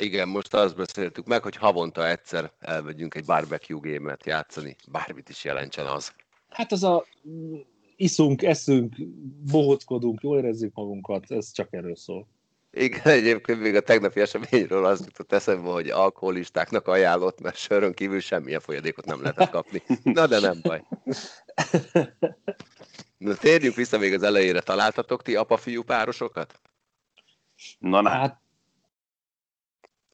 Igen, 0.00 0.28
most 0.28 0.54
azt 0.54 0.76
beszéltük 0.76 1.26
meg, 1.26 1.42
hogy 1.42 1.56
havonta 1.56 2.08
egyszer 2.08 2.52
elmegyünk 2.58 3.14
egy 3.14 3.24
barbecue 3.24 3.80
gémet 3.82 4.26
játszani, 4.26 4.76
bármit 4.90 5.28
is 5.28 5.44
jelentsen 5.44 5.86
az. 5.86 6.14
Hát 6.48 6.72
az 6.72 6.82
a 6.82 7.04
mm, 7.28 7.54
iszunk, 7.96 8.42
eszünk, 8.42 8.94
bohockodunk, 9.50 10.22
jól 10.22 10.38
érezzük 10.38 10.74
magunkat, 10.74 11.30
ez 11.30 11.52
csak 11.52 11.72
erről 11.72 11.96
szól. 11.96 12.28
Igen, 12.78 13.00
egyébként 13.02 13.60
még 13.60 13.74
a 13.74 13.80
tegnapi 13.80 14.20
eseményről 14.20 14.84
az 14.84 15.04
jutott 15.04 15.32
eszembe, 15.32 15.70
hogy 15.70 15.90
alkoholistáknak 15.90 16.88
ajánlott, 16.88 17.40
mert 17.40 17.56
sörön 17.56 17.94
kívül 17.94 18.20
semmilyen 18.20 18.60
folyadékot 18.60 19.04
nem 19.04 19.22
lehetett 19.22 19.50
kapni. 19.50 19.82
Na 20.02 20.26
de 20.26 20.40
nem 20.40 20.58
baj. 20.62 20.84
Na 23.18 23.34
térjünk 23.34 23.74
vissza 23.74 23.98
még 23.98 24.14
az 24.14 24.22
elejére. 24.22 24.60
Találtatok 24.60 25.22
ti 25.22 25.36
apa-fiú 25.36 25.82
párosokat? 25.82 26.60
Na, 27.78 28.00
na. 28.00 28.08
Hát... 28.08 28.40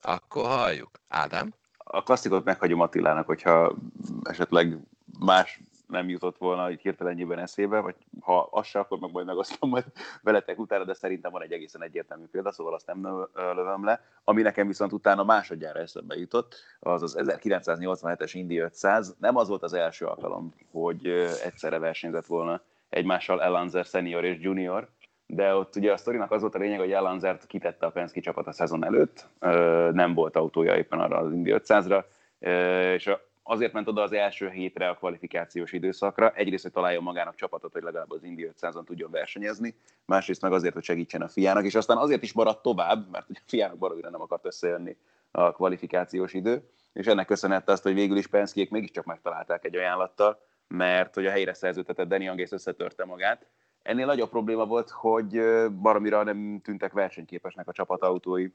Akkor 0.01 0.47
halljuk. 0.47 0.91
Ádám? 1.09 1.55
A 1.77 2.03
klasszikot 2.03 2.45
meghagyom 2.45 2.81
Attilának, 2.81 3.27
hogyha 3.27 3.77
esetleg 4.23 4.79
más 5.19 5.61
nem 5.93 6.09
jutott 6.09 6.39
volna 6.39 6.71
így 6.71 6.81
hirtelenjében 6.81 7.39
eszébe, 7.39 7.81
vagy 7.81 7.95
ha 8.21 8.49
az 8.51 8.67
se, 8.67 8.79
akkor 8.79 8.99
meg 8.99 9.11
majd 9.13 9.27
megosztom 9.27 9.71
majd 9.71 9.85
veletek 10.23 10.59
utána, 10.59 10.85
de 10.85 10.95
szerintem 10.95 11.33
van 11.33 11.43
egy 11.43 11.53
egészen 11.53 11.83
egyértelmű 11.83 12.25
példa, 12.25 12.53
szóval 12.53 12.75
azt 12.75 12.87
nem 12.87 13.29
lövöm 13.35 13.85
le. 13.85 14.01
Ami 14.25 14.43
nekem 14.43 14.67
viszont 14.67 14.93
utána 14.93 15.25
másodjára 15.25 15.79
eszembe 15.79 16.17
jutott, 16.17 16.55
az 16.81 17.03
az 17.03 17.17
1987-es 17.19 18.31
Indy 18.33 18.59
500. 18.59 19.17
Nem 19.19 19.37
az 19.37 19.49
volt 19.49 19.63
az 19.63 19.73
első 19.73 20.07
alkalom, 20.07 20.55
hogy 20.71 21.07
egyszerre 21.45 21.79
versenyzett 21.79 22.27
volna 22.27 22.61
egymással 22.89 23.43
Elanzer 23.43 23.85
senior 23.85 24.25
és 24.25 24.39
junior, 24.41 24.89
de 25.27 25.55
ott 25.55 25.77
ugye 25.77 25.93
a 25.93 25.97
sztorinak 25.97 26.31
az 26.31 26.41
volt 26.41 26.55
a 26.55 26.59
lényeg, 26.59 26.79
hogy 26.79 26.93
Elanzert 26.93 27.47
kitette 27.47 27.87
a 27.87 27.91
Penske 27.91 28.21
csapat 28.21 28.47
a 28.47 28.53
szezon 28.53 28.85
előtt, 28.85 29.27
nem 29.93 30.15
volt 30.15 30.37
autója 30.37 30.77
éppen 30.77 31.01
arra 31.01 31.17
az 31.17 31.33
Indy 31.33 31.55
500-ra, 31.55 32.05
és 32.95 33.07
a 33.07 33.21
azért 33.43 33.73
ment 33.73 33.89
oda 33.89 34.03
az 34.03 34.13
első 34.13 34.49
hétre 34.49 34.89
a 34.89 34.95
kvalifikációs 34.95 35.73
időszakra. 35.73 36.31
Egyrészt, 36.31 36.63
hogy 36.63 36.73
találjon 36.73 37.03
magának 37.03 37.35
csapatot, 37.35 37.73
hogy 37.73 37.83
legalább 37.83 38.11
az 38.11 38.23
Indy 38.23 38.51
500-on 38.61 38.85
tudjon 38.85 39.11
versenyezni, 39.11 39.75
másrészt 40.05 40.43
meg 40.43 40.53
azért, 40.53 40.75
hogy 40.75 40.85
segítsen 40.85 41.23
a 41.23 41.29
fiának, 41.29 41.65
és 41.65 41.75
aztán 41.75 41.97
azért 41.97 42.23
is 42.23 42.33
maradt 42.33 42.63
tovább, 42.63 43.11
mert 43.11 43.27
a 43.29 43.41
fiának 43.47 43.79
baromira 43.79 44.11
nem 44.11 44.21
akart 44.21 44.47
összejönni 44.47 44.97
a 45.31 45.53
kvalifikációs 45.53 46.35
idő, 46.35 46.69
és 46.93 47.07
ennek 47.07 47.27
köszönhette 47.27 47.73
azt, 47.73 47.83
hogy 47.83 47.95
végül 47.95 48.17
is 48.17 48.27
Penskék 48.27 48.71
mégiscsak 48.71 49.05
megtalálták 49.05 49.65
egy 49.65 49.77
ajánlattal, 49.77 50.41
mert 50.69 51.15
hogy 51.15 51.27
a 51.27 51.31
helyre 51.31 51.55
szerződtetett 51.55 52.09
Danny 52.09 52.29
Angész 52.29 52.53
összetörte 52.53 53.05
magát. 53.05 53.47
Ennél 53.83 54.07
nagyobb 54.07 54.31
probléma 54.31 54.67
volt, 54.67 54.91
hogy 54.91 55.41
baromira 55.81 56.23
nem 56.23 56.61
tűntek 56.65 56.93
versenyképesnek 56.93 57.69
a 57.69 57.73
csapatautói 57.73 58.49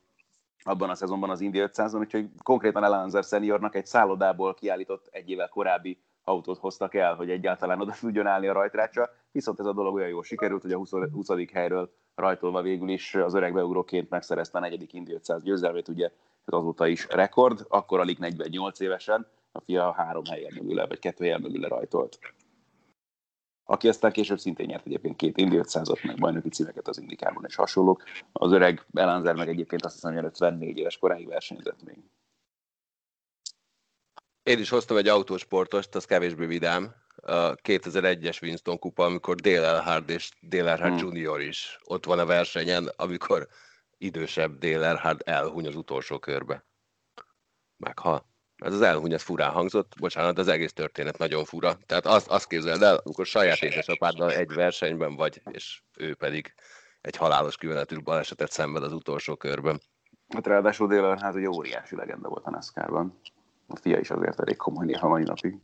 abban 0.68 0.90
a 0.90 0.96
szezonban 0.96 1.30
az 1.30 1.42
Indy 1.42 1.60
500-on, 1.62 2.00
úgyhogy 2.00 2.30
konkrétan 2.44 2.84
Elanzer 2.84 3.24
seniornak 3.24 3.76
egy 3.76 3.86
szállodából 3.86 4.54
kiállított 4.54 5.08
egy 5.12 5.30
évvel 5.30 5.50
korábbi 5.50 6.00
autót 6.24 6.58
hoztak 6.58 6.96
el, 6.96 7.16
hogy 7.16 7.30
egyáltalán 7.30 7.82
oda 7.82 7.96
tudjon 8.00 8.28
állni 8.28 8.48
a 8.48 8.54
rajtrácsra, 8.54 9.10
viszont 9.32 9.60
ez 9.60 9.66
a 9.66 9.74
dolog 9.74 9.94
olyan 9.96 10.10
jól 10.10 10.24
sikerült, 10.24 10.62
hogy 10.62 10.72
a 10.72 10.78
20. 10.78 10.92
20. 11.12 11.28
helyről 11.54 11.92
rajtolva 12.16 12.62
végül 12.62 12.90
is 12.90 13.16
az 13.16 13.34
öreg 13.34 13.54
beugróként 13.54 14.10
megszerezte 14.10 14.58
a 14.58 14.62
negyedik 14.62 14.94
Indy 14.94 15.14
500 15.14 15.44
győzelmét, 15.44 15.88
ugye 15.88 16.06
ez 16.46 16.54
azóta 16.54 16.88
is 16.88 17.08
rekord, 17.10 17.66
akkor 17.68 18.00
alig 18.00 18.18
48 18.18 18.80
évesen, 18.80 19.28
a 19.52 19.60
fia 19.60 19.94
három 19.94 20.24
helyen 20.24 20.54
mögüle, 20.56 20.88
vagy 20.88 21.00
kettő 21.00 21.24
helyen 21.24 21.42
mögüle 21.42 21.68
rajtolt. 21.68 22.20
Aki 23.70 23.88
aztán 23.88 24.12
később 24.12 24.40
szintén 24.40 24.66
nyert 24.66 24.86
egyébként 24.86 25.16
két 25.16 25.38
Indy 25.38 25.58
500 25.58 25.90
meg 26.04 26.18
bajnoki 26.18 26.50
címeket 26.50 26.88
az 26.88 27.00
Indikában 27.00 27.46
és 27.48 27.56
hasonlók. 27.56 28.04
Az 28.32 28.52
öreg 28.52 28.86
Elanzer 28.94 29.36
meg 29.36 29.50
egyébként 29.50 29.86
azt 29.86 29.94
hiszem, 29.94 30.14
hogy 30.14 30.24
54 30.24 30.78
éves 30.78 30.98
koráig 30.98 31.28
versenyzett 31.28 31.84
még. 31.84 31.98
Én 34.44 34.60
is 34.60 34.70
hoztam 34.70 34.98
egy 34.98 35.08
autósportost, 35.08 35.96
az 35.96 36.06
kevésbé 36.06 36.46
vidám. 36.46 36.96
A 37.16 37.56
2001-es 37.56 38.42
Winston 38.42 38.80
kupa, 38.80 39.06
amikor 39.06 39.36
Dale 39.36 39.68
Earnhardt 39.68 40.10
és 40.10 40.32
Dale 40.42 40.70
Earnhardt 40.70 41.00
hmm. 41.00 41.08
Junior 41.08 41.42
is 41.42 41.78
ott 41.84 42.06
van 42.06 42.20
a 42.20 42.26
versenyen, 42.26 42.92
amikor 42.96 43.48
idősebb 43.98 44.58
Dale 44.58 44.86
Earnhardt 44.86 45.22
elhuny 45.22 45.68
az 45.68 45.76
utolsó 45.76 46.20
körbe. 46.20 46.66
Meghal. 47.78 48.37
Ez 48.58 48.74
az 48.74 48.82
elhuny, 48.82 49.14
ez 49.14 49.22
furán 49.22 49.52
hangzott, 49.52 49.94
bocsánat, 50.00 50.38
az 50.38 50.48
egész 50.48 50.74
történet 50.74 51.18
nagyon 51.18 51.46
fura. 51.46 51.78
Tehát 51.86 52.06
azt, 52.06 52.28
azt 52.28 52.48
képzeld 52.48 52.82
el, 52.82 52.96
amikor 53.04 53.26
saját 53.26 53.62
édesapáddal 53.62 54.32
egy 54.32 54.54
versenyben 54.54 55.16
vagy, 55.16 55.42
és 55.52 55.82
ő 55.98 56.16
pedig 56.16 56.54
egy 57.02 57.16
halálos 57.16 57.58
kimenetű 57.58 58.02
balesetet 58.02 58.52
szenved 58.52 58.84
az 58.84 58.94
utolsó 58.94 59.36
körben. 59.36 59.82
Hát 60.28 60.48
ráadásul 60.48 60.88
Dale 60.88 61.18
hát 61.22 61.36
egy 61.36 61.46
óriási 61.46 61.96
legenda 61.96 62.30
volt 62.30 62.46
a 62.46 62.50
NASCAR-ban. 62.50 63.20
A 63.68 63.76
fia 63.76 64.00
is 64.00 64.10
azért 64.10 64.40
elég 64.40 64.56
komoly 64.56 64.86
néha 64.86 65.08
mai 65.08 65.24
napig. 65.24 65.56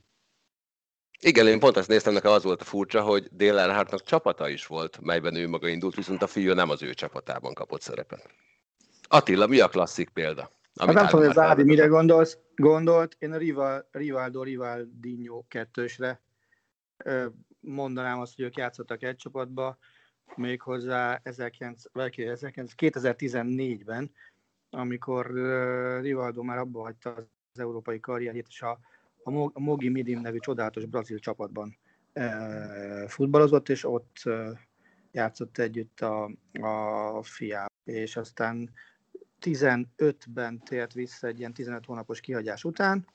Igen, 1.19 1.47
én 1.47 1.59
pont 1.59 1.77
azt 1.77 1.88
néztem, 1.88 2.13
nekem 2.13 2.31
az 2.31 2.43
volt 2.43 2.62
a 2.62 2.65
furcsa, 2.65 3.01
hogy 3.01 3.27
Dale 3.31 3.62
Earnhardtnak 3.62 4.03
csapata 4.03 4.50
is 4.50 4.65
volt, 4.65 5.00
melyben 5.01 5.35
ő 5.35 5.47
maga 5.47 5.67
indult, 5.67 5.95
viszont 5.95 6.21
a 6.21 6.27
fiú 6.27 6.53
nem 6.53 6.69
az 6.69 6.81
ő 6.81 6.93
csapatában 6.93 7.53
kapott 7.53 7.81
szerepet. 7.81 8.29
Attila, 9.07 9.47
mi 9.47 9.59
a 9.59 9.67
klasszik 9.67 10.09
példa? 10.09 10.51
Hát 10.79 10.93
nem 10.93 11.05
tudom, 11.05 11.21
hogy 11.21 11.29
az 11.29 11.37
Ádi 11.37 11.63
mire 11.63 11.85
gondolsz, 11.85 12.37
gondolt. 12.55 13.15
Én 13.19 13.31
a 13.31 13.37
Rival, 13.37 13.87
Rivaldo 13.91 14.43
Rivaldinho 14.43 15.43
kettősre 15.47 16.21
mondanám 17.59 18.19
azt, 18.19 18.35
hogy 18.35 18.45
ők 18.45 18.57
játszottak 18.57 19.03
egy 19.03 19.15
csapatba, 19.15 19.77
méghozzá 20.35 21.21
2014-ben, 21.23 24.11
amikor 24.69 25.25
Rivaldo 26.01 26.43
már 26.43 26.57
abba 26.57 26.81
hagyta 26.81 27.13
az 27.13 27.27
európai 27.59 27.99
karrierjét, 27.99 28.47
és 28.49 28.61
a, 28.61 28.79
a 29.53 29.59
Mogi 29.59 29.89
Midim 29.89 30.19
nevű 30.19 30.37
csodálatos 30.37 30.85
brazil 30.85 31.19
csapatban 31.19 31.77
futballozott, 33.07 33.69
és 33.69 33.83
ott 33.83 34.15
játszott 35.11 35.57
együtt 35.57 36.01
a, 36.01 36.31
a 36.61 37.23
fiával. 37.23 37.71
És 37.83 38.15
aztán 38.15 38.73
15-ben 39.43 40.59
tért 40.59 40.93
vissza 40.93 41.27
egy 41.27 41.39
ilyen 41.39 41.53
15 41.53 41.85
hónapos 41.85 42.19
kihagyás 42.19 42.63
után, 42.63 43.07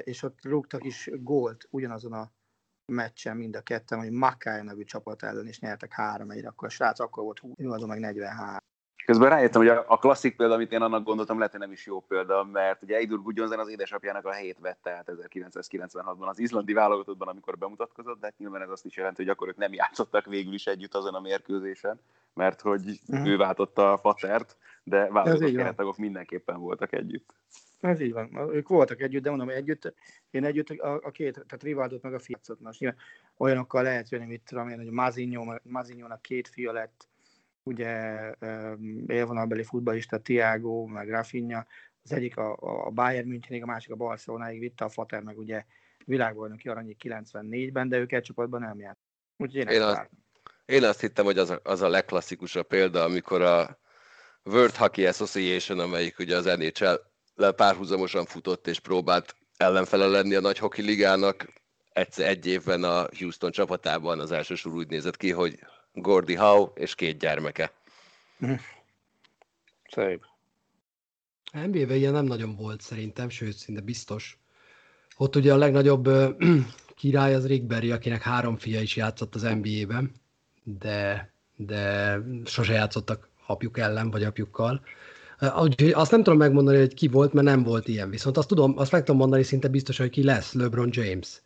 és 0.00 0.22
ott 0.22 0.44
rúgtak 0.44 0.84
is 0.84 1.10
gólt 1.14 1.68
ugyanazon 1.70 2.12
a 2.12 2.32
meccsen 2.92 3.36
mind 3.36 3.56
a 3.56 3.60
ketten, 3.60 3.98
hogy 3.98 4.10
Makai 4.10 4.62
nevű 4.62 4.84
csapat 4.84 5.22
ellen 5.22 5.46
is 5.46 5.60
nyertek 5.60 5.92
3 5.92 6.30
1 6.30 6.44
akkor 6.44 6.68
a 6.68 6.70
srác 6.70 7.00
akkor 7.00 7.24
volt 7.24 7.38
20, 7.38 7.54
azon 7.58 7.88
meg 7.88 7.98
43. 7.98 8.56
Közben 9.04 9.28
rájöttem, 9.28 9.60
hogy 9.60 9.70
a, 9.86 9.96
klasszik 9.96 10.36
példa, 10.36 10.54
amit 10.54 10.72
én 10.72 10.82
annak 10.82 11.04
gondoltam, 11.04 11.36
lehet, 11.36 11.50
hogy 11.50 11.60
nem 11.60 11.72
is 11.72 11.86
jó 11.86 12.00
példa, 12.00 12.44
mert 12.44 12.82
ugye 12.82 12.96
Eidur 12.96 13.22
Gudjonsen 13.22 13.58
az 13.58 13.68
édesapjának 13.68 14.24
a 14.24 14.32
helyét 14.32 14.58
vette 14.60 14.90
át 14.90 15.12
1996-ban 15.16 16.26
az 16.26 16.38
izlandi 16.38 16.72
válogatottban, 16.72 17.28
amikor 17.28 17.58
bemutatkozott, 17.58 18.20
de 18.20 18.26
hát 18.26 18.38
nyilván 18.38 18.62
ez 18.62 18.70
azt 18.70 18.84
is 18.84 18.96
jelenti, 18.96 19.22
hogy 19.22 19.30
akkor 19.30 19.48
ők 19.48 19.56
nem 19.56 19.72
játszottak 19.72 20.24
végül 20.24 20.54
is 20.54 20.66
együtt 20.66 20.94
azon 20.94 21.14
a 21.14 21.20
mérkőzésen, 21.20 22.00
mert 22.34 22.60
hogy 22.60 23.00
uh-huh. 23.06 23.28
ő 23.28 23.36
váltotta 23.36 23.92
a 23.92 23.98
fatert, 23.98 24.56
de 24.82 25.08
válogatott 25.08 25.54
keretagok 25.54 25.96
mindenképpen 25.96 26.58
voltak 26.60 26.92
együtt. 26.92 27.34
Ez 27.80 28.00
így 28.00 28.12
van. 28.12 28.50
Ők 28.52 28.68
voltak 28.68 29.00
együtt, 29.00 29.22
de 29.22 29.28
mondom, 29.28 29.48
együtt, 29.48 29.94
én 30.30 30.44
együtt 30.44 30.68
a, 30.68 31.00
a 31.02 31.10
két, 31.10 31.32
tehát 31.32 31.62
Rivaldot 31.62 32.02
meg 32.02 32.14
a 32.14 32.18
fiacot. 32.18 32.60
Most 32.60 32.80
nyilván 32.80 32.98
olyanokkal 33.36 33.82
lehet 33.82 34.10
jönni, 34.10 34.26
mit 34.26 34.42
tudom 34.46 34.68
én, 34.68 34.76
hogy 34.76 34.90
Mazinho, 35.62 36.18
két 36.20 36.48
fia 36.48 36.72
lett, 36.72 37.08
ugye 37.66 38.20
élvonalbeli 39.06 39.62
futballista 39.62 40.18
Tiago, 40.18 40.86
meg 40.86 41.10
Rafinha, 41.10 41.66
az 42.02 42.12
egyik 42.12 42.36
a, 42.36 42.56
a 42.86 42.90
Bayern 42.90 43.28
Münchenig, 43.28 43.62
a 43.62 43.66
másik 43.66 43.92
a 43.92 43.96
Barcelonáig 43.96 44.58
vitte, 44.58 44.84
a 44.84 44.88
Fater 44.88 45.22
meg 45.22 45.38
ugye 45.38 45.64
világbajnoki 46.04 46.68
aranyi 46.68 46.96
94-ben, 47.04 47.88
de 47.88 47.98
ők 47.98 48.12
egy 48.12 48.22
csapatban 48.22 48.60
nem 48.60 48.78
járt. 48.78 48.98
Úgyhogy 49.36 49.60
én, 49.60 49.68
én, 49.68 49.82
azt, 49.82 50.10
én 50.64 50.84
azt 50.84 51.00
hittem, 51.00 51.24
hogy 51.24 51.38
az 51.38 51.50
a, 51.50 51.60
az 51.62 51.82
a 51.82 51.88
legklasszikusabb 51.88 52.66
példa, 52.66 53.02
amikor 53.02 53.42
a 53.42 53.78
World 54.44 54.76
Hockey 54.76 55.06
Association, 55.06 55.78
amelyik 55.78 56.18
ugye 56.18 56.36
az 56.36 56.44
NHL 56.44 57.50
párhuzamosan 57.50 58.24
futott 58.24 58.66
és 58.66 58.80
próbált 58.80 59.36
ellenfele 59.56 60.06
lenni 60.06 60.34
a 60.34 60.40
nagy 60.40 60.58
hoki 60.58 60.82
ligának, 60.82 61.52
egy, 61.92 62.20
egy 62.20 62.46
évben 62.46 62.82
a 62.82 63.06
Houston 63.18 63.50
csapatában 63.50 64.20
az 64.20 64.32
első 64.32 64.54
sor 64.54 64.72
úgy 64.72 64.88
nézett 64.88 65.16
ki, 65.16 65.30
hogy 65.30 65.58
Gordy 65.96 66.34
Howe 66.34 66.70
és 66.74 66.94
két 66.94 67.18
gyermeke. 67.18 67.72
Szép. 69.90 70.24
NBA-ben 71.52 71.96
ilyen 71.96 72.12
nem 72.12 72.24
nagyon 72.24 72.56
volt 72.56 72.80
szerintem, 72.80 73.28
sőt, 73.28 73.56
szinte 73.56 73.80
biztos. 73.80 74.38
Ott 75.16 75.36
ugye 75.36 75.52
a 75.52 75.56
legnagyobb 75.56 76.08
király 76.96 77.34
az 77.34 77.46
Rick 77.46 77.66
Barry, 77.66 77.90
akinek 77.90 78.22
három 78.22 78.56
fia 78.56 78.80
is 78.80 78.96
játszott 78.96 79.34
az 79.34 79.42
NBA-ben, 79.42 80.12
de, 80.62 81.32
de 81.56 82.18
sose 82.44 82.72
játszottak 82.72 83.28
apjuk 83.46 83.78
ellen, 83.78 84.10
vagy 84.10 84.22
apjukkal. 84.22 84.80
Úgyhogy 85.58 85.92
azt 85.92 86.10
nem 86.10 86.22
tudom 86.22 86.38
megmondani, 86.38 86.78
hogy 86.78 86.94
ki 86.94 87.08
volt, 87.08 87.32
mert 87.32 87.46
nem 87.46 87.62
volt 87.62 87.88
ilyen. 87.88 88.10
Viszont 88.10 88.36
azt 88.36 88.48
tudom, 88.48 88.78
azt 88.78 88.92
meg 88.92 89.00
tudom 89.00 89.16
mondani 89.16 89.42
szinte 89.42 89.68
biztos, 89.68 89.96
hogy 89.96 90.10
ki 90.10 90.24
lesz 90.24 90.52
LeBron 90.52 90.88
James. 90.92 91.40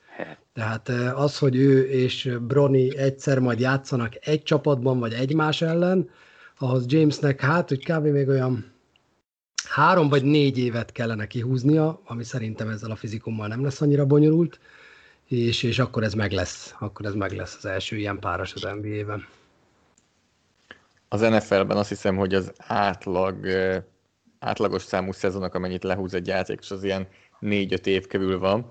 Tehát 0.52 0.88
az, 1.14 1.38
hogy 1.38 1.56
ő 1.56 1.88
és 1.88 2.36
Brony 2.40 2.92
egyszer 2.96 3.38
majd 3.38 3.60
játszanak 3.60 4.12
egy 4.20 4.42
csapatban, 4.42 4.98
vagy 4.98 5.12
egymás 5.12 5.62
ellen, 5.62 6.10
ahhoz 6.58 6.84
Jamesnek 6.86 7.40
hát, 7.40 7.68
hogy 7.68 7.84
kb. 7.84 8.06
még 8.06 8.28
olyan 8.28 8.72
három 9.68 10.08
vagy 10.08 10.22
négy 10.22 10.58
évet 10.58 10.92
kellene 10.92 11.26
kihúznia, 11.26 12.00
ami 12.04 12.24
szerintem 12.24 12.68
ezzel 12.68 12.90
a 12.90 12.96
fizikummal 12.96 13.46
nem 13.46 13.62
lesz 13.62 13.80
annyira 13.80 14.06
bonyolult, 14.06 14.60
és, 15.26 15.62
és 15.62 15.78
akkor 15.78 16.02
ez 16.02 16.14
meg 16.14 16.32
lesz, 16.32 16.74
akkor 16.78 17.06
ez 17.06 17.14
meg 17.14 17.32
lesz 17.32 17.56
az 17.56 17.64
első 17.64 17.96
ilyen 17.96 18.18
páros 18.18 18.54
az 18.54 18.62
NBA-ben. 18.62 19.26
Az 21.08 21.20
NFL-ben 21.20 21.76
azt 21.76 21.88
hiszem, 21.88 22.16
hogy 22.16 22.34
az 22.34 22.52
átlag, 22.56 23.46
átlagos 24.38 24.82
számú 24.82 25.12
szezonok, 25.12 25.54
amennyit 25.54 25.84
lehúz 25.84 26.14
egy 26.14 26.26
játékos, 26.26 26.70
az 26.70 26.84
ilyen 26.84 27.08
négy-öt 27.38 27.86
év 27.86 28.06
körül 28.06 28.38
van. 28.38 28.70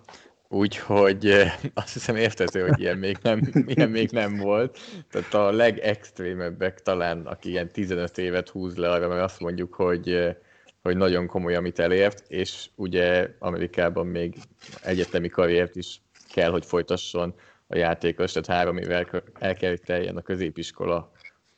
Úgyhogy 0.52 1.34
azt 1.74 1.94
hiszem 1.94 2.16
érthető, 2.16 2.68
hogy 2.68 2.80
ilyen 2.80 2.98
még, 2.98 3.18
nem, 3.22 3.42
ilyen 3.66 3.90
még 3.90 4.10
nem 4.10 4.38
volt. 4.38 4.80
Tehát 5.12 5.34
a 5.34 5.52
legextrémebbek 5.52 6.82
talán, 6.82 7.26
aki 7.26 7.50
ilyen 7.50 7.72
15 7.72 8.18
évet 8.18 8.50
húz 8.50 8.76
le 8.76 8.90
arra, 8.90 9.08
mert 9.08 9.24
azt 9.24 9.40
mondjuk, 9.40 9.74
hogy, 9.74 10.36
hogy 10.82 10.98
nagyon 10.98 11.28
komoly, 11.28 11.56
amit 11.56 11.80
elért, 11.80 12.24
és 12.28 12.70
ugye 12.76 13.30
Amerikában 13.40 14.08
még 14.08 14.36
egyetemi 14.82 15.28
karriert 15.28 15.76
is 15.76 16.02
kell, 16.34 16.52
hogy 16.52 16.66
folytasson 16.66 17.34
a 17.68 17.78
játékos, 17.78 18.32
tehát 18.32 18.60
három 18.60 18.78
évvel 18.78 19.24
el 19.40 19.56
kell, 19.56 19.70
hogy 19.70 19.82
teljen 19.82 20.18
a 20.18 20.22
középiskola 20.22 21.12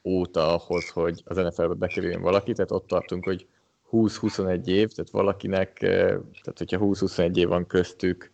óta 0.03 0.55
ahhoz, 0.55 0.89
hogy 0.89 1.21
az 1.25 1.37
NFL-be 1.37 1.73
bekerüljön 1.73 2.21
valaki, 2.21 2.53
tehát 2.53 2.71
ott 2.71 2.87
tartunk, 2.87 3.23
hogy 3.23 3.47
20-21 3.91 4.67
év, 4.67 4.89
tehát 4.89 5.11
valakinek, 5.11 5.73
tehát 5.73 6.57
hogyha 6.57 6.79
20-21 6.81 7.35
év 7.35 7.47
van 7.47 7.65
köztük, 7.65 8.29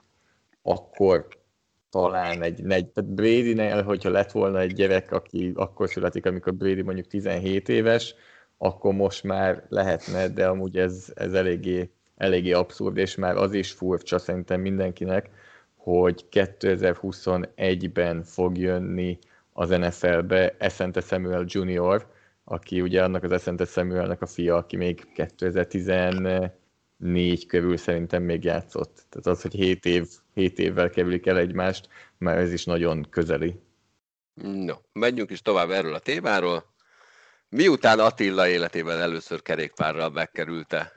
akkor 0.67 1.27
talán 1.89 2.41
egy, 2.41 2.63
negy, 2.63 2.87
tehát 2.87 3.13
Brady-nél, 3.13 3.83
hogyha 3.83 4.09
lett 4.09 4.31
volna 4.31 4.59
egy 4.59 4.73
gyerek, 4.73 5.11
aki 5.11 5.51
akkor 5.55 5.89
születik, 5.89 6.25
amikor 6.25 6.53
Brady 6.53 6.81
mondjuk 6.81 7.07
17 7.07 7.69
éves, 7.69 8.15
akkor 8.57 8.93
most 8.93 9.23
már 9.23 9.65
lehetne, 9.69 10.27
de 10.27 10.47
amúgy 10.47 10.77
ez, 10.77 11.11
ez 11.15 11.33
eléggé 11.33 11.91
eléggé 12.17 12.51
abszurd, 12.51 12.97
és 12.97 13.15
már 13.15 13.35
az 13.35 13.53
is 13.53 13.71
furcsa 13.71 14.17
szerintem 14.17 14.61
mindenkinek, 14.61 15.29
hogy 15.75 16.25
2021-ben 16.31 18.23
fog 18.23 18.57
jönni 18.57 19.19
az 19.53 19.69
NFL-be 19.69 20.55
Essente 20.57 21.01
Samuel 21.01 21.45
Jr., 21.47 22.07
aki 22.43 22.81
ugye 22.81 23.03
annak 23.03 23.23
az 23.23 23.31
Essente 23.31 23.65
Samuelnek 23.65 24.21
a 24.21 24.25
fia, 24.25 24.55
aki 24.55 24.75
még 24.75 25.07
2014 26.99 27.45
körül 27.45 27.77
szerintem 27.77 28.23
még 28.23 28.43
játszott. 28.43 29.05
Tehát 29.09 29.27
az, 29.27 29.41
hogy 29.41 29.53
7, 29.53 29.85
év, 29.85 30.07
7 30.33 30.59
évvel 30.59 30.89
kerülik 30.89 31.25
el 31.25 31.37
egymást, 31.37 31.87
már 32.17 32.37
ez 32.37 32.53
is 32.53 32.65
nagyon 32.65 33.07
közeli. 33.09 33.59
No, 34.43 34.75
menjünk 34.93 35.29
is 35.29 35.41
tovább 35.41 35.69
erről 35.69 35.93
a 35.93 35.99
témáról. 35.99 36.75
Miután 37.49 37.99
Attila 37.99 38.47
életében 38.47 38.99
először 38.99 39.41
kerékpárral 39.41 40.09
megkerülte 40.09 40.91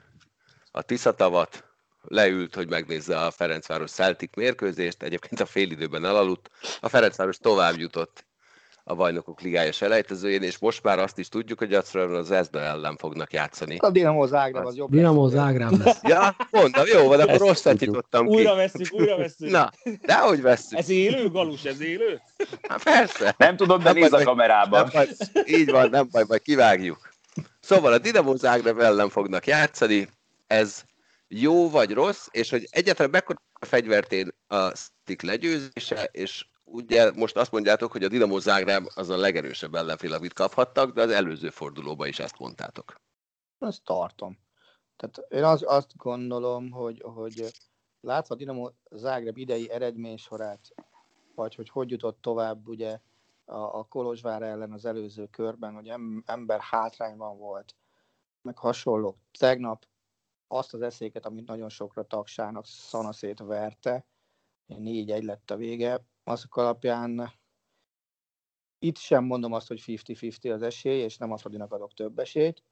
a 0.71 0.81
Tiszatavat, 0.81 1.65
leült, 2.01 2.55
hogy 2.55 2.69
megnézze 2.69 3.19
a 3.19 3.31
Ferencváros 3.31 3.91
Celtic 3.91 4.35
mérkőzést, 4.35 5.03
egyébként 5.03 5.41
a 5.41 5.45
félidőben 5.45 6.05
elaludt. 6.05 6.49
A 6.79 6.89
Ferencváros 6.89 7.37
tovább 7.37 7.77
jutott 7.77 8.25
a 8.91 8.95
bajnokok 8.95 9.41
ligája 9.41 9.71
selejtezőjén, 9.71 10.43
és 10.43 10.57
most 10.57 10.83
már 10.83 10.99
azt 10.99 11.17
is 11.17 11.29
tudjuk, 11.29 11.59
hogy 11.59 11.73
egyszerűen 11.73 12.15
az 12.19 12.31
Ezda 12.31 12.59
ellen 12.59 12.97
fognak 12.97 13.33
játszani. 13.33 13.77
A 13.77 13.89
Dinamo 13.89 14.27
Zágráb 14.27 14.65
az 14.65 14.75
jobb. 14.75 14.89
Dinamo. 14.89 15.27
Zágráb 15.27 15.85
lesz. 15.85 15.99
Ja, 16.03 16.35
mondom, 16.49 16.85
jó 16.85 17.07
van, 17.07 17.19
akkor 17.19 17.31
Ezt 17.31 17.39
rosszat 17.39 17.79
nyitottam 17.79 18.27
ki. 18.27 18.35
Újra 18.35 18.55
veszünk, 18.55 18.87
újra 18.91 19.17
veszünk. 19.17 19.51
Na, 19.51 19.71
dehogy 20.01 20.41
vesszük. 20.41 20.77
Ez 20.77 20.89
élő, 20.89 21.29
Galus, 21.29 21.63
ez 21.63 21.81
élő? 21.81 22.21
Hát 22.61 22.83
persze. 22.83 23.35
Nem 23.37 23.55
tudod, 23.55 23.83
de 23.83 23.91
nézd 23.91 24.13
a 24.13 24.23
kamerában. 24.23 24.79
Nem 24.79 24.89
baj, 24.91 25.07
így 25.45 25.71
van, 25.71 25.89
nem 25.89 26.07
baj, 26.11 26.23
majd 26.27 26.41
kivágjuk. 26.41 27.09
Szóval 27.59 27.93
a 27.93 27.97
Dinamo 27.97 28.35
Zágráb 28.35 28.79
ellen 28.79 29.09
fognak 29.09 29.47
játszani, 29.47 30.09
ez 30.47 30.83
jó 31.27 31.69
vagy 31.69 31.91
rossz, 31.91 32.27
és 32.31 32.49
hogy 32.49 32.67
egyáltalán 32.69 33.11
mekkora 33.11 33.41
fegyvertén 33.59 34.27
a 34.47 34.75
Stick 34.75 35.21
legyőzése, 35.21 36.09
és 36.11 36.45
ugye 36.71 37.11
most 37.11 37.37
azt 37.37 37.51
mondjátok, 37.51 37.91
hogy 37.91 38.03
a 38.03 38.07
Dinamo 38.07 38.39
Zágráb 38.39 38.87
az 38.95 39.09
a 39.09 39.17
legerősebb 39.17 39.75
ellenfél, 39.75 40.13
amit 40.13 40.33
kaphattak, 40.33 40.93
de 40.93 41.01
az 41.01 41.09
előző 41.09 41.49
fordulóban 41.49 42.07
is 42.07 42.19
ezt 42.19 42.39
mondtátok. 42.39 42.95
Azt 43.57 43.83
tartom. 43.83 44.39
Tehát 44.95 45.31
én 45.31 45.43
az, 45.43 45.63
azt 45.65 45.95
gondolom, 45.95 46.71
hogy, 46.71 47.01
hogy 47.05 47.51
látva 48.01 48.35
a 48.35 48.37
Dinamo 48.37 48.69
Zágráb 48.91 49.37
idei 49.37 49.69
eredménysorát, 49.69 50.59
vagy 51.35 51.55
hogy 51.55 51.69
hogy 51.69 51.89
jutott 51.91 52.21
tovább 52.21 52.67
ugye 52.67 52.99
a, 53.45 53.59
a 53.59 53.83
Kolozsvár 53.83 54.41
ellen 54.41 54.71
az 54.71 54.85
előző 54.85 55.27
körben, 55.27 55.73
hogy 55.73 55.87
em, 55.87 56.23
ember 56.25 56.59
hátrányban 56.59 57.37
volt, 57.37 57.75
meg 58.41 58.57
hasonló. 58.57 59.17
Tegnap 59.39 59.85
azt 60.47 60.73
az 60.73 60.81
eszéket, 60.81 61.25
amit 61.25 61.47
nagyon 61.47 61.69
sokra 61.69 62.03
tagsának 62.03 62.65
szanaszét 62.65 63.39
verte, 63.39 64.05
négy 64.65 65.11
egy 65.11 65.23
lett 65.23 65.51
a 65.51 65.55
vége, 65.55 66.05
azok 66.23 66.55
alapján 66.55 67.31
itt 68.79 68.97
sem 68.97 69.23
mondom 69.23 69.53
azt, 69.53 69.67
hogy 69.67 69.83
50-50 69.85 70.53
az 70.53 70.61
esély, 70.61 71.01
és 71.01 71.17
nem 71.17 71.31
a 71.31 71.37
Fradinak 71.37 71.73
adok 71.73 71.93
több 71.93 72.19
esélyt. 72.19 72.63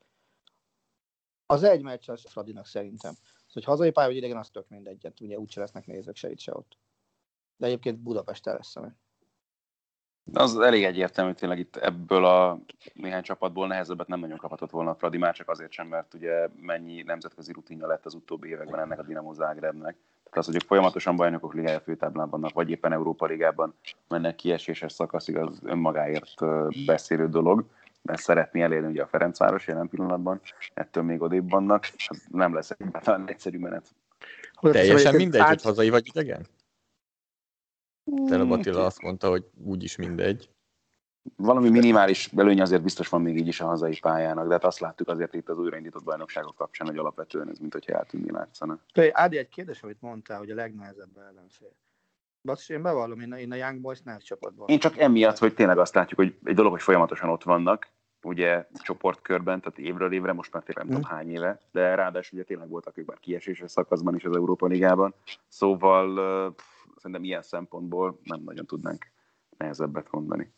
Az 1.46 1.64
egy 1.64 1.82
meccs 1.82 2.10
az 2.10 2.30
Fradinak 2.30 2.66
szerintem. 2.66 3.14
Az, 3.48 3.54
hogy 3.54 3.64
hazai 3.64 3.92
pálya 3.92 4.08
vagy 4.08 4.18
idegen, 4.18 4.38
az 4.38 4.50
tök 4.50 4.68
mindegy. 4.68 5.04
Hát 5.04 5.22
Ugye 5.22 5.38
úgyse 5.38 5.60
lesznek 5.60 5.86
nézők 5.86 6.16
se 6.16 6.30
itt, 6.30 6.40
se 6.40 6.54
ott. 6.56 6.78
De 7.58 7.66
egyébként 7.66 8.00
Budapesten 8.00 8.56
lesz 8.56 8.76
a. 8.76 8.96
Az 10.34 10.60
elég 10.60 10.84
egyértelmű, 10.84 11.34
tényleg 11.34 11.60
itt 11.60 11.76
ebből 11.76 12.26
a 12.26 12.60
néhány 12.94 13.24
csapatból 13.24 13.68
nehezebbet 13.68 14.08
nem 14.08 14.20
nagyon 14.20 14.38
kaphatott 14.38 14.70
volna 14.70 14.90
a 14.90 14.96
Fradi, 14.96 15.18
már 15.18 15.36
csak 15.36 15.50
azért 15.50 15.72
sem, 15.72 15.88
mert 15.88 16.14
ugye 16.14 16.48
mennyi 16.56 17.02
nemzetközi 17.02 17.52
rutinja 17.52 17.88
lett 17.88 18.06
az 18.06 18.14
utóbbi 18.14 18.50
években 18.50 18.80
ennek 18.80 19.00
a 19.00 19.04
Dinamo 19.04 19.34
Zágrebnek. 19.34 19.98
Tehát 20.30 20.38
az, 20.38 20.46
hogy 20.46 20.56
ők 20.56 20.68
folyamatosan 20.68 21.16
bajnokok 21.16 21.54
ligája 21.54 21.80
főtáblán 21.80 22.30
vannak, 22.30 22.54
vagy 22.54 22.70
éppen 22.70 22.92
Európa 22.92 23.26
Ligában 23.26 23.74
mennek 24.08 24.36
kieséses 24.36 24.92
szakaszig, 24.92 25.38
az 25.38 25.60
önmagáért 25.64 26.34
beszélő 26.86 27.30
dolog. 27.30 27.66
Ezt 28.04 28.24
szeretné 28.24 28.62
elérni 28.62 28.88
ugye 28.88 29.02
a 29.02 29.08
Ferencváros 29.08 29.68
jelen 29.68 29.90
pillanatban, 29.90 30.42
ettől 30.74 31.04
még 31.04 31.22
odébb 31.22 31.50
vannak. 31.50 31.88
Az 32.08 32.26
nem 32.32 32.54
lesz 32.54 32.70
egyáltalán 32.70 33.28
egyszerű 33.28 33.60
menet. 33.60 33.96
Teljesen 34.62 35.16
mindegy, 35.16 35.42
hogy 35.42 35.62
hazai 35.62 35.90
vagy 35.90 36.08
idegen? 36.08 36.46
Tele 38.28 38.44
Hmm, 38.44 38.52
Attila 38.52 38.86
azt 38.86 39.02
mondta, 39.02 39.30
hogy 39.30 39.46
úgyis 39.64 39.96
mindegy. 39.96 40.50
Valami 41.36 41.70
minimális 41.70 42.30
előny 42.38 42.62
azért 42.62 42.84
biztos 42.84 43.08
van 43.10 43.22
még 43.22 43.38
így 43.38 43.48
is 43.48 43.62
a 43.62 43.66
hazai 43.66 44.00
pályának, 44.00 44.48
de 44.48 44.54
hát 44.54 44.64
azt 44.64 44.80
láttuk 44.80 45.08
azért 45.08 45.34
itt 45.34 45.50
az 45.50 45.58
újraindított 45.58 46.04
bajnokságok 46.04 46.56
kapcsán, 46.56 46.88
hogy 46.88 46.98
alapvetően 46.98 47.50
ez 47.50 47.58
mint 47.58 47.74
hogyha 47.74 47.94
eltűnni 47.94 48.32
látszana. 48.32 48.80
Ádi, 49.12 49.38
egy 49.38 49.50
kérdés, 49.50 49.84
amit 49.84 50.02
mondtál, 50.02 50.38
hogy 50.38 50.52
a 50.52 50.56
legnehezebb 50.56 51.18
ellenfél. 51.18 51.72
Basszus, 52.42 52.70
én 52.70 52.82
bevallom, 52.82 53.20
én 53.20 53.34
a, 53.34 53.40
én 53.40 53.52
a 53.52 53.56
Young 53.56 53.82
Boys 53.82 54.02
nehéz 54.02 54.24
csapatban. 54.24 54.68
Én 54.68 54.80
csak 54.80 54.98
emiatt, 54.98 55.38
hogy 55.38 55.54
tényleg 55.54 55.78
azt 55.78 55.94
látjuk, 55.94 56.20
hogy 56.20 56.38
egy 56.44 56.56
dolog, 56.56 56.72
hogy 56.72 56.82
folyamatosan 56.82 57.30
ott 57.30 57.44
vannak, 57.44 57.88
ugye 58.24 58.68
csoportkörben, 58.74 59.62
tehát 59.62 59.78
évről 59.78 60.14
évre, 60.14 60.34
most 60.34 60.54
már 60.54 60.64
tényleg 60.64 60.86
nem 60.86 60.96
tudom 60.96 61.18
hány 61.18 61.32
éve, 61.32 61.60
de 61.72 61.96
ráadásul 61.96 62.38
ugye 62.38 62.48
tényleg 62.48 62.70
voltak 62.70 62.98
ők 62.98 63.08
már 63.08 63.20
kieséses 63.20 63.72
szakaszban 63.72 64.16
is 64.16 64.26
az 64.26 64.36
Európa 64.36 64.68
Ligában, 64.68 65.14
szóval 65.48 66.54
pff, 66.54 66.64
szerintem 66.96 67.24
ilyen 67.24 67.42
szempontból 67.42 68.20
nem 68.24 68.42
nagyon 68.44 68.66
tudnánk 68.66 69.06
nehezebbet 69.58 70.12
mondani. 70.12 70.54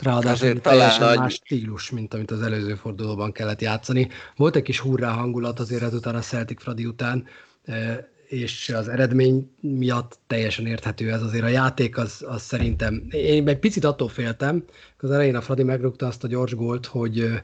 Ráadásul 0.00 0.30
Azért 0.30 0.62
talán 0.62 1.00
nagy- 1.00 1.18
más 1.18 1.32
stílus, 1.32 1.90
mint 1.90 2.14
amit 2.14 2.30
az 2.30 2.42
előző 2.42 2.74
fordulóban 2.74 3.32
kellett 3.32 3.60
játszani. 3.60 4.08
Volt 4.36 4.56
egy 4.56 4.62
kis 4.62 4.78
hurrá 4.78 5.10
hangulat 5.10 5.60
azért 5.60 5.82
ezután 5.82 6.14
a 6.14 6.20
Celtic 6.20 6.62
Fradi 6.62 6.86
után, 6.86 7.24
eh, 7.64 7.98
és 8.28 8.68
az 8.68 8.88
eredmény 8.88 9.50
miatt 9.60 10.18
teljesen 10.26 10.66
érthető 10.66 11.12
ez 11.12 11.22
azért 11.22 11.44
a 11.44 11.48
játék, 11.48 11.98
az, 11.98 12.24
az 12.28 12.42
szerintem, 12.42 13.02
én 13.10 13.48
egy 13.48 13.58
picit 13.58 13.84
attól 13.84 14.08
féltem, 14.08 14.64
az 14.98 15.10
elején 15.10 15.36
a 15.36 15.40
Fradi 15.40 15.62
megrúgta 15.62 16.06
azt 16.06 16.24
a 16.24 16.28
gyors 16.28 16.54
gólt, 16.54 16.86
hogy 16.86 17.20
eh, 17.20 17.40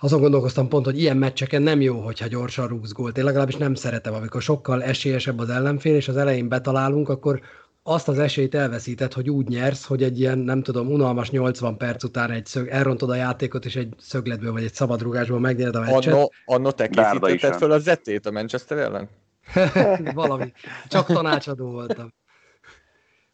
azon 0.00 0.20
gondolkoztam 0.20 0.68
pont, 0.68 0.84
hogy 0.84 1.00
ilyen 1.00 1.16
meccseken 1.16 1.62
nem 1.62 1.80
jó, 1.80 2.00
hogyha 2.00 2.26
gyorsan 2.26 2.68
rúgsz 2.68 2.92
gólt. 2.92 3.18
Én 3.18 3.24
legalábbis 3.24 3.56
nem 3.56 3.74
szeretem, 3.74 4.14
amikor 4.14 4.42
sokkal 4.42 4.82
esélyesebb 4.82 5.38
az 5.38 5.48
ellenfél, 5.48 5.94
és 5.94 6.08
az 6.08 6.16
elején 6.16 6.48
betalálunk, 6.48 7.08
akkor 7.08 7.40
azt 7.82 8.08
az 8.08 8.18
esélyt 8.18 8.54
elveszített, 8.54 9.12
hogy 9.12 9.30
úgy 9.30 9.48
nyersz, 9.48 9.84
hogy 9.84 10.02
egy 10.02 10.20
ilyen, 10.20 10.38
nem 10.38 10.62
tudom, 10.62 10.90
unalmas 10.90 11.30
80 11.30 11.76
perc 11.76 12.04
után 12.04 12.30
egy 12.30 12.46
szög, 12.46 12.68
elrontod 12.68 13.10
a 13.10 13.14
játékot, 13.14 13.64
és 13.64 13.76
egy 13.76 13.94
szögletből 13.98 14.52
vagy 14.52 14.64
egy 14.64 14.74
szabadrugásból 14.74 15.40
megnyered 15.40 15.76
a 15.76 15.80
meccset. 15.80 16.12
Anno, 16.12 16.28
anno 16.44 16.70
te 16.70 16.88
készítetted 16.88 17.54
föl 17.54 17.72
a 17.72 17.78
zetét 17.78 18.26
a 18.26 18.30
Manchester 18.30 18.78
ellen? 18.78 19.08
Valami. 20.14 20.52
Csak 20.88 21.06
tanácsadó 21.06 21.70
voltam. 21.70 22.12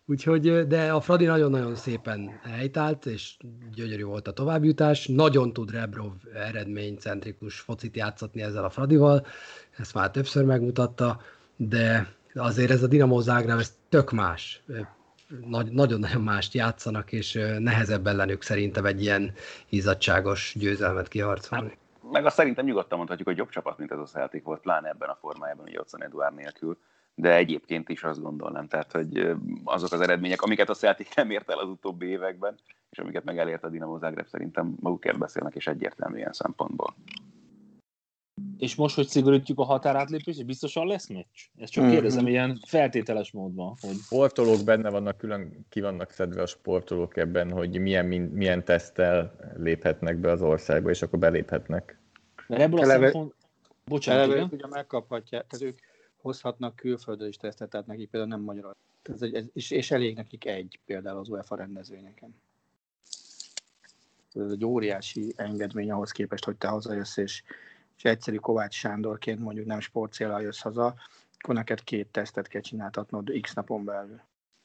Úgyhogy, 0.07 0.66
de 0.66 0.92
a 0.92 1.00
Fradi 1.00 1.24
nagyon-nagyon 1.24 1.74
szépen 1.74 2.40
helytált, 2.42 3.07
és 3.07 3.37
gyönyörű 3.74 4.04
volt 4.04 4.28
a 4.28 4.33
továbbjutás. 4.33 5.07
Nagyon 5.07 5.52
tud 5.52 5.70
Rebrov 5.70 6.12
eredménycentrikus 6.35 7.61
focit 7.61 7.96
játszatni 7.96 8.42
ezzel 8.42 8.64
a 8.64 8.70
Fradival, 8.70 9.26
ezt 9.76 9.94
már 9.94 10.11
többször 10.11 10.44
megmutatta, 10.44 11.20
de 11.57 12.14
azért 12.35 12.70
ez 12.70 12.83
a 12.83 12.87
Dinamo 12.87 13.20
Zágráb, 13.20 13.59
ez 13.59 13.77
tök 13.88 14.11
más. 14.11 14.62
Nagy- 15.47 15.73
Nagyon-nagyon 15.73 16.23
mást 16.23 16.55
játszanak, 16.55 17.12
és 17.12 17.33
nehezebb 17.59 18.07
ellenük 18.07 18.42
szerintem 18.42 18.85
egy 18.85 19.03
ilyen 19.03 19.33
izzadságos 19.68 20.55
győzelmet 20.59 21.09
kiharcolni. 21.09 21.79
Meg 22.11 22.27
azt 22.27 22.37
szerintem 22.37 22.64
nyugodtan 22.64 22.97
mondhatjuk, 22.99 23.29
hogy 23.29 23.37
jobb 23.37 23.49
csapat, 23.49 23.79
mint 23.79 23.90
ez 23.92 23.99
a 23.99 24.05
Celtic 24.05 24.44
volt, 24.44 24.61
pláne 24.61 24.88
ebben 24.88 25.09
a 25.09 25.18
formájában, 25.20 25.66
ugye 25.66 25.81
Otson 25.81 26.03
Eduard 26.03 26.35
nélkül, 26.35 26.79
de 27.14 27.35
egyébként 27.35 27.88
is 27.88 28.03
azt 28.03 28.23
gondolnám, 28.23 28.68
tehát 28.68 28.92
hogy 28.92 29.37
azok 29.64 29.92
az 29.92 30.01
eredmények, 30.01 30.42
amiket 30.42 30.68
a 30.70 30.75
Celtic 30.75 31.14
nem 31.14 31.31
ért 31.31 31.51
el 31.51 31.59
az 31.59 31.68
utóbbi 31.68 32.07
években, 32.07 32.55
és 32.90 32.99
amiket 32.99 33.25
meg 33.25 33.38
elért 33.38 33.64
a 33.64 33.68
Dinamo 33.68 33.99
Zagreb 33.99 34.27
szerintem 34.27 34.75
magukért 34.81 35.18
beszélnek, 35.18 35.55
és 35.55 35.66
egyértelmű 35.66 36.16
ilyen 36.16 36.33
szempontból. 36.33 36.94
És 38.58 38.74
most, 38.74 38.94
hogy 38.94 39.06
szigorítjuk 39.06 39.58
a 39.58 39.64
határátlépést, 39.64 40.46
biztosan 40.46 40.86
lesz 40.86 41.08
meccs? 41.08 41.40
Ezt 41.56 41.72
csak 41.72 41.84
Mhm. 41.84 41.92
kérdezem 41.92 42.26
ilyen 42.26 42.60
feltételes 42.66 43.30
módban, 43.32 43.76
hogy 43.80 43.94
Sportolók 43.94 44.64
benne 44.64 44.90
vannak, 44.90 45.16
külön 45.18 45.66
ki 45.68 45.80
vannak 45.80 46.10
szedve 46.10 46.42
a 46.42 46.46
sportolók 46.46 47.16
ebben, 47.16 47.50
hogy 47.50 47.78
milyen, 47.78 48.06
milyen 48.06 48.64
teszttel 48.64 49.36
léphetnek 49.56 50.16
be 50.18 50.30
az 50.30 50.42
országba, 50.42 50.90
és 50.90 51.02
akkor 51.02 51.18
beléphetnek. 51.18 51.98
mert 52.48 52.62
ebből 52.62 52.78
a 52.78 52.82
Eleve- 52.82 53.10
szempont... 53.12 53.34
Bocsánat, 53.84 54.22
Eleve 54.22 54.36
igen? 54.38 54.50
ugye 54.52 54.66
megkaphatják, 54.66 55.46
tehát 55.46 55.66
ők 55.66 55.78
hozhatnak 56.16 56.76
külföldön 56.76 57.28
is 57.28 57.36
tesztet, 57.36 57.70
tehát 57.70 57.86
nekik 57.86 58.10
például 58.10 58.32
nem 58.32 58.40
magyar. 58.40 58.74
Ez 59.02 59.22
egy, 59.22 59.34
ez, 59.34 59.44
és, 59.52 59.70
és 59.70 59.90
elég 59.90 60.16
nekik 60.16 60.46
egy 60.46 60.78
például 60.86 61.18
az 61.18 61.28
UEFA 61.28 61.56
rendezvényeken. 61.56 62.34
Ez 64.34 64.50
egy 64.50 64.64
óriási 64.64 65.32
engedmény 65.36 65.90
ahhoz 65.90 66.10
képest, 66.10 66.44
hogy 66.44 66.56
te 66.56 66.68
hazajössz, 66.68 67.16
és, 67.16 67.42
és 67.96 68.04
egyszerű 68.04 68.37
Kovács 68.37 68.74
Sándorként 68.74 69.38
mondjuk 69.38 69.66
nem 69.66 69.80
sportcélra 69.80 70.40
jössz 70.40 70.61
haza, 70.61 70.94
akkor 71.38 71.54
neked 71.54 71.85
két 71.85 72.09
tesztet 72.09 72.48
kell 72.48 72.61
csináltatnod 72.61 73.30
x 73.40 73.54
napon 73.54 73.85
belül. 73.85 74.20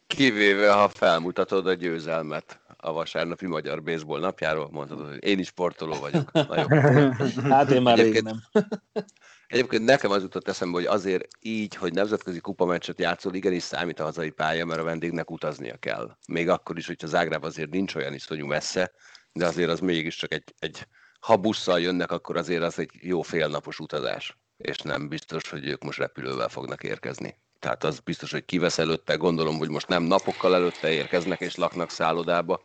Kivéve, 0.07 0.71
ha 0.71 0.89
felmutatod 0.89 1.67
a 1.67 1.73
győzelmet 1.73 2.59
a 2.77 2.91
vasárnapi 2.91 3.45
magyar 3.45 3.83
baseball 3.83 4.19
napjáról, 4.19 4.69
mondhatod, 4.71 5.07
hogy 5.07 5.23
én 5.23 5.39
is 5.39 5.47
sportoló 5.47 5.93
vagyok. 5.99 6.31
Hát 7.49 7.69
én 7.71 7.81
már 7.81 7.97
rég 7.97 8.05
Egyébként- 8.05 8.23
nem. 8.51 8.65
Egyébként 9.47 9.85
nekem 9.85 10.11
az 10.11 10.21
jutott 10.21 10.47
eszembe, 10.47 10.77
hogy 10.77 10.85
azért 10.85 11.27
így, 11.39 11.75
hogy 11.75 11.93
nemzetközi 11.93 12.39
kupameccset 12.39 12.99
játszol, 12.99 13.33
igenis 13.33 13.63
számít 13.63 13.99
a 13.99 14.03
hazai 14.03 14.29
pálya, 14.29 14.65
mert 14.65 14.79
a 14.79 14.83
vendégnek 14.83 15.31
utaznia 15.31 15.77
kell. 15.77 16.17
Még 16.27 16.49
akkor 16.49 16.77
is, 16.77 16.87
hogyha 16.87 17.07
Zágráb 17.07 17.43
azért 17.43 17.69
nincs 17.69 17.95
olyan 17.95 18.13
iszonyú 18.13 18.45
messze, 18.45 18.91
de 19.31 19.45
azért 19.45 19.69
az 19.69 19.79
mégiscsak 19.79 20.33
egy, 20.33 20.53
egy 20.59 20.87
ha 21.19 21.37
busszal 21.37 21.79
jönnek, 21.79 22.11
akkor 22.11 22.37
azért 22.37 22.63
az 22.63 22.79
egy 22.79 22.91
jó 22.93 23.21
félnapos 23.21 23.79
utazás. 23.79 24.37
És 24.57 24.77
nem 24.77 25.07
biztos, 25.07 25.49
hogy 25.49 25.67
ők 25.67 25.83
most 25.83 25.99
repülővel 25.99 26.49
fognak 26.49 26.83
érkezni. 26.83 27.35
Tehát 27.59 27.83
az 27.83 27.99
biztos, 27.99 28.31
hogy 28.31 28.45
kivesz 28.45 28.77
előtte, 28.77 29.15
gondolom, 29.15 29.57
hogy 29.57 29.69
most 29.69 29.87
nem 29.87 30.03
napokkal 30.03 30.55
előtte 30.55 30.91
érkeznek 30.91 31.39
és 31.39 31.55
laknak 31.55 31.89
szállodába, 31.89 32.61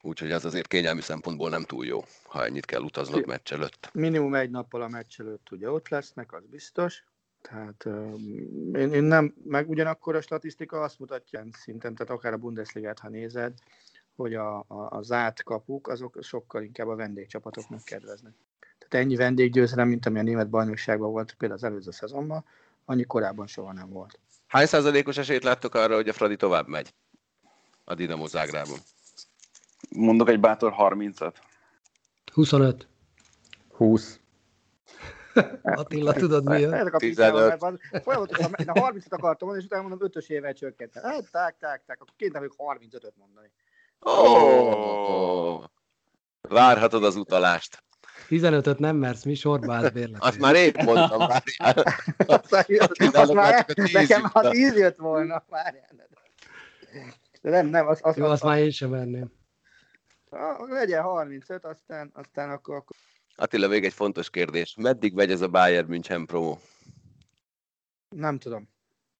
úgyhogy 0.00 0.32
az 0.32 0.44
azért 0.44 0.66
kényelmi 0.66 1.00
szempontból 1.00 1.50
nem 1.50 1.64
túl 1.64 1.86
jó, 1.86 2.04
ha 2.22 2.44
ennyit 2.44 2.66
kell 2.66 2.80
utaznod 2.80 3.26
meccs 3.26 3.52
előtt. 3.52 3.90
Minimum 3.92 4.34
egy 4.34 4.50
nappal 4.50 4.82
a 4.82 4.88
meccs 4.88 5.20
előtt 5.20 5.50
ugye 5.50 5.70
ott 5.70 5.88
lesznek, 5.88 6.32
az 6.32 6.46
biztos. 6.50 7.04
Tehát 7.42 7.86
én, 8.72 8.92
én 8.92 9.02
nem, 9.02 9.34
meg 9.44 9.68
ugyanakkor 9.68 10.16
a 10.16 10.20
statisztika 10.20 10.80
azt 10.80 10.98
mutatja 10.98 11.44
szinten, 11.52 11.94
tehát 11.94 12.12
akár 12.12 12.32
a 12.32 12.36
Bundesligát, 12.36 12.98
ha 12.98 13.08
nézed, 13.08 13.52
hogy 14.16 14.34
a, 14.34 14.58
a, 14.58 14.88
a 14.90 15.02
zárt 15.02 15.42
kapuk, 15.42 15.88
azok 15.88 16.18
sokkal 16.22 16.62
inkább 16.62 16.88
a 16.88 16.94
vendégcsapatoknak 16.94 17.84
kedveznek. 17.84 18.32
Tehát 18.78 19.04
ennyi 19.06 19.16
vendéggyőzelem, 19.16 19.88
mint 19.88 20.06
ami 20.06 20.18
a 20.18 20.22
német 20.22 20.50
bajnokságban 20.50 21.10
volt 21.10 21.34
például 21.34 21.60
az 21.60 21.66
előző 21.66 21.90
szezonban, 21.90 22.44
annyi 22.84 23.04
korábban 23.04 23.46
soha 23.46 23.72
nem 23.72 23.90
volt. 23.90 24.18
Hány 24.46 24.66
százalékos 24.66 25.16
esélyt 25.16 25.44
láttok 25.44 25.74
arra, 25.74 25.94
hogy 25.94 26.08
a 26.08 26.12
Fradi 26.12 26.36
tovább 26.36 26.66
megy 26.68 26.94
a 27.84 27.94
Dinamo 27.94 28.26
Zágrában? 28.26 28.78
Mondok 29.90 30.28
egy 30.28 30.40
bátor 30.40 30.74
30-at. 30.78 31.34
25. 32.32 32.88
20. 33.70 34.20
Attila, 35.62 36.12
tudod 36.12 36.44
mi 36.44 36.60
jön? 36.60 36.72
Ezek 36.72 36.94
a 36.94 36.98
15. 36.98 36.98
piszkák, 36.98 37.60
mert 37.60 37.62
az- 37.62 38.02
folyamatosan, 38.02 38.50
na 38.50 38.72
30-at 38.72 39.10
akartam 39.10 39.48
mondani, 39.48 39.58
és 39.58 39.64
utána 39.64 39.88
mondom 39.88 40.08
5-ös 40.12 40.28
évvel 40.28 40.52
csökkentem. 40.52 41.02
Hát, 41.02 41.30
tak, 41.30 41.56
tak, 41.58 41.82
tak, 41.86 42.00
akkor 42.00 42.14
kéne 42.16 42.40
még 42.40 42.52
35-öt 42.56 43.16
mondani. 43.16 43.50
Oh! 43.98 45.64
Várhatod 46.40 47.04
az 47.04 47.16
utalást. 47.16 47.84
15-öt 48.28 48.78
nem 48.78 48.96
mersz, 48.96 49.24
mi 49.24 49.34
sorba 49.34 49.74
állsz 49.74 49.90
bérletére. 49.90 50.26
Azt 50.26 50.38
már 50.38 50.54
épp 50.54 50.76
mondtam, 50.76 51.18
várjál. 51.18 51.94
Aztán, 52.26 52.64
az 53.12 53.28
már, 53.28 53.64
csak 53.64 53.68
a 53.68 53.82
tíz 53.82 53.92
nekem 53.92 54.30
az. 54.32 54.48
10 54.48 54.76
jött 54.76 54.96
volna, 54.96 55.44
várjál. 55.48 56.08
De 57.42 57.50
nem, 57.50 57.66
nem, 57.66 57.86
az, 57.86 57.98
az, 58.02 58.16
Jó, 58.16 58.24
az, 58.24 58.30
azt 58.30 58.42
már 58.42 58.58
én 58.58 58.70
sem 58.70 58.90
merném. 58.90 59.32
az, 60.28 60.68
legyen 60.68 61.02
35, 61.02 61.64
aztán, 61.64 62.10
aztán 62.14 62.50
akkor, 62.50 62.74
akkor 62.74 62.96
Attila, 63.38 63.68
még 63.68 63.84
egy 63.84 63.92
fontos 63.92 64.30
kérdés. 64.30 64.74
Meddig 64.78 65.14
megy 65.14 65.30
ez 65.30 65.40
a 65.40 65.48
Bayern 65.48 65.88
München 65.88 66.26
promo? 66.26 66.58
nem 68.08 68.38
tudom. 68.38 68.68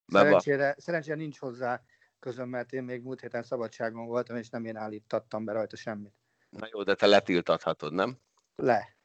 Szerencsére, 0.06 0.74
szerencsére 0.78 1.16
nincs 1.16 1.38
hozzá 1.38 1.82
közöm, 2.26 2.48
mert 2.48 2.72
én 2.72 2.82
még 2.82 3.02
múlt 3.02 3.20
héten 3.20 3.42
szabadságon 3.42 4.06
voltam, 4.06 4.36
és 4.36 4.48
nem 4.48 4.64
én 4.64 4.76
állítottam 4.76 5.44
be 5.44 5.52
rajta 5.52 5.76
semmit. 5.76 6.12
Na 6.50 6.68
jó, 6.70 6.82
de 6.82 6.94
te 6.94 7.06
letiltathatod, 7.06 7.92
nem? 7.92 8.18
Le. 8.56 8.96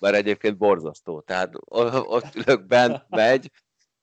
Mert 0.00 0.14
egyébként 0.14 0.56
borzasztó. 0.56 1.20
Tehát 1.20 1.54
ott 1.64 2.34
ülök 2.34 2.66
bent, 2.66 3.04
megy, 3.08 3.50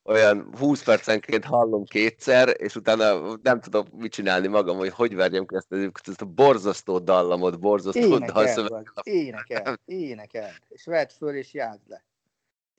olyan 0.04 0.56
20 0.58 0.84
percenként 0.84 1.46
hallom 1.46 1.84
kétszer, 1.84 2.54
és 2.58 2.76
utána 2.76 3.36
nem 3.44 3.60
tudok 3.60 3.92
mit 3.92 4.12
csinálni 4.12 4.48
magam, 4.48 4.78
hogy 4.78 4.90
hogy 4.90 5.16
verjem 5.16 5.46
ki 5.46 5.56
ezt, 5.56 5.74
ezt 6.08 6.22
a 6.22 6.26
borzasztó 6.26 7.00
dallamot, 7.00 7.60
borzasztó 7.60 8.18
dalszöveget. 8.18 8.92
énekel, 9.04 9.80
énekel, 9.86 10.52
és 10.68 10.86
vedd 10.86 11.10
föl, 11.18 11.36
és 11.36 11.54
játsz 11.54 11.88
le. 11.88 12.04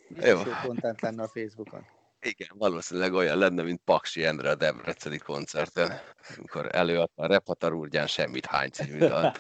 Biztos 0.09 0.45
jó 0.45 0.53
content 0.63 1.01
lenne 1.01 1.23
a 1.23 1.29
Facebookon. 1.29 1.87
Igen, 2.23 2.49
valószínűleg 2.55 3.13
olyan 3.13 3.39
lenne, 3.39 3.63
mint 3.63 3.81
Paksi 3.85 4.25
Endre 4.25 4.51
a 4.51 4.55
Debreceni 4.55 5.19
koncerten, 5.19 6.01
amikor 6.37 6.69
előadta 6.73 7.23
a 7.23 7.27
Repatar 7.27 7.73
úrgyán 7.73 8.07
semmit 8.07 8.47
hány 8.47 8.71
című 8.71 8.99
dal. 8.99 9.35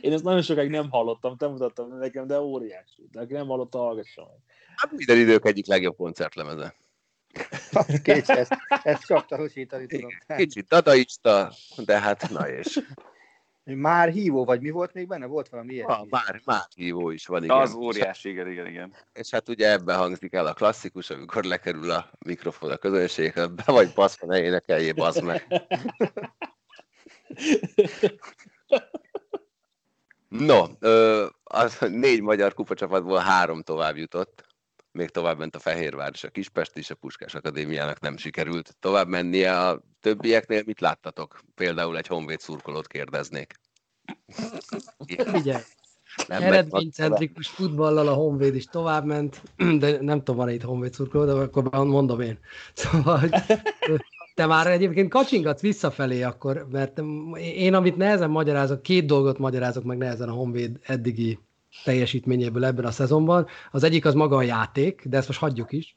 Én 0.00 0.12
ezt 0.12 0.24
nagyon 0.24 0.42
sokáig 0.42 0.70
nem 0.70 0.90
hallottam, 0.90 1.36
te 1.36 1.46
mutattad 1.46 1.98
nekem, 1.98 2.26
de 2.26 2.40
óriási. 2.40 3.08
De 3.10 3.20
aki 3.20 3.32
nem 3.32 3.46
hallotta, 3.46 3.78
hallgassa 3.78 4.22
meg. 4.22 4.38
Hát 4.76 4.92
minden 4.92 5.18
idők 5.18 5.46
egyik 5.46 5.66
legjobb 5.66 5.96
koncertlemeze. 5.96 6.74
Kécs, 8.02 8.28
ezt, 8.28 8.56
ezt 8.82 9.06
csak 9.06 9.26
tanúsítani 9.26 9.86
tudom. 9.86 10.10
Kicsit 10.36 10.66
dadaista, 10.66 11.52
de 11.76 12.00
hát 12.00 12.30
na 12.30 12.48
és. 12.48 12.80
Már 13.64 14.08
hívó 14.08 14.44
vagy, 14.44 14.60
mi 14.60 14.70
volt 14.70 14.94
még 14.94 15.06
benne? 15.06 15.26
Volt 15.26 15.48
valami 15.48 15.72
ilyesmi. 15.72 15.92
Ah, 15.92 16.06
már, 16.08 16.40
már 16.44 16.66
hívó 16.74 17.10
is 17.10 17.26
van, 17.26 17.44
igen. 17.44 17.56
Az 17.56 17.74
óriási, 17.74 18.28
igen, 18.28 18.50
igen, 18.50 18.66
igen. 18.66 18.92
És 19.12 19.30
hát 19.30 19.48
ugye 19.48 19.70
ebben 19.70 19.96
hangzik 19.96 20.32
el 20.32 20.46
a 20.46 20.52
klasszikus, 20.52 21.10
amikor 21.10 21.44
lekerül 21.44 21.90
a 21.90 22.10
mikrofon 22.18 22.70
a 22.70 22.76
közönséghez, 22.76 23.46
be 23.46 23.62
vagy 23.66 23.92
baszva, 23.94 24.26
ne 24.26 24.42
énekeljél, 24.42 24.94
basz 24.94 25.20
meg. 25.20 25.46
No, 30.38 30.64
ö, 30.78 31.26
az 31.44 31.78
négy 31.78 32.20
magyar 32.20 32.54
kupacsapatból 32.54 33.18
három 33.18 33.62
tovább 33.62 33.96
jutott. 33.96 34.43
Még 34.94 35.08
tovább 35.08 35.38
ment 35.38 35.56
a 35.56 35.58
Fehérvár 35.58 36.10
és 36.12 36.24
a 36.24 36.28
Kispest 36.28 36.76
és 36.76 36.90
a 36.90 36.94
Puskás 36.94 37.34
Akadémiának 37.34 38.00
nem 38.00 38.16
sikerült 38.16 38.76
tovább 38.80 39.08
mennie. 39.08 39.58
A 39.58 39.82
többieknél 40.00 40.62
mit 40.66 40.80
láttatok? 40.80 41.40
Például 41.54 41.96
egy 41.96 42.06
honvéd 42.06 42.40
szurkolót 42.40 42.86
kérdeznék. 42.86 43.54
Figyelj, 45.06 45.62
eredménycentrikus 46.28 47.48
futballal 47.48 48.08
a 48.08 48.14
Honvéd 48.14 48.54
is 48.54 48.64
továbbment, 48.64 49.42
de 49.78 50.00
nem 50.00 50.18
tudom, 50.18 50.36
van 50.36 50.50
itt 50.50 50.62
Honvéd 50.62 50.92
szurkoló, 50.92 51.24
de 51.24 51.32
akkor 51.32 51.86
mondom 51.86 52.20
én. 52.20 52.38
Szóval, 52.74 53.18
hogy 53.18 53.30
te 54.34 54.46
már 54.46 54.66
egyébként 54.66 55.10
kacsingatsz 55.10 55.60
visszafelé 55.60 56.22
akkor, 56.22 56.66
mert 56.70 57.00
én, 57.38 57.74
amit 57.74 57.96
nehezen 57.96 58.30
magyarázok, 58.30 58.82
két 58.82 59.06
dolgot 59.06 59.38
magyarázok 59.38 59.84
meg 59.84 59.98
nehezen 59.98 60.28
a 60.28 60.32
Honvéd 60.32 60.80
eddigi 60.82 61.38
teljesítményéből 61.84 62.64
ebben 62.64 62.84
a 62.84 62.90
szezonban. 62.90 63.46
Az 63.70 63.82
egyik 63.82 64.04
az 64.04 64.14
maga 64.14 64.36
a 64.36 64.42
játék, 64.42 65.02
de 65.04 65.16
ezt 65.16 65.26
most 65.26 65.40
hagyjuk 65.40 65.72
is. 65.72 65.96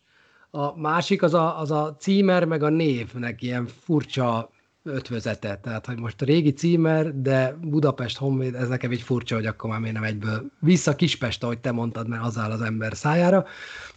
A 0.49 0.79
másik 0.79 1.23
az 1.23 1.33
a, 1.33 1.59
az 1.59 1.71
a 1.71 1.95
címer, 1.99 2.45
meg 2.45 2.63
a 2.63 2.69
névnek 2.69 3.41
ilyen 3.41 3.67
furcsa 3.67 4.51
ötvözete. 4.83 5.57
Tehát, 5.57 5.85
hogy 5.85 5.97
most 5.97 6.21
a 6.21 6.25
régi 6.25 6.53
címer, 6.53 7.21
de 7.21 7.57
Budapest 7.61 8.17
Honvéd, 8.17 8.55
ez 8.55 8.67
nekem 8.67 8.91
egy 8.91 9.01
furcsa, 9.01 9.35
hogy 9.35 9.45
akkor 9.45 9.69
már 9.69 9.79
miért 9.79 9.95
nem 9.95 10.03
egyből 10.03 10.51
vissza 10.59 10.95
Kispest, 10.95 11.43
ahogy 11.43 11.59
te 11.59 11.71
mondtad, 11.71 12.07
mert 12.07 12.23
az 12.23 12.37
áll 12.37 12.51
az 12.51 12.61
ember 12.61 12.95
szájára. 12.95 13.45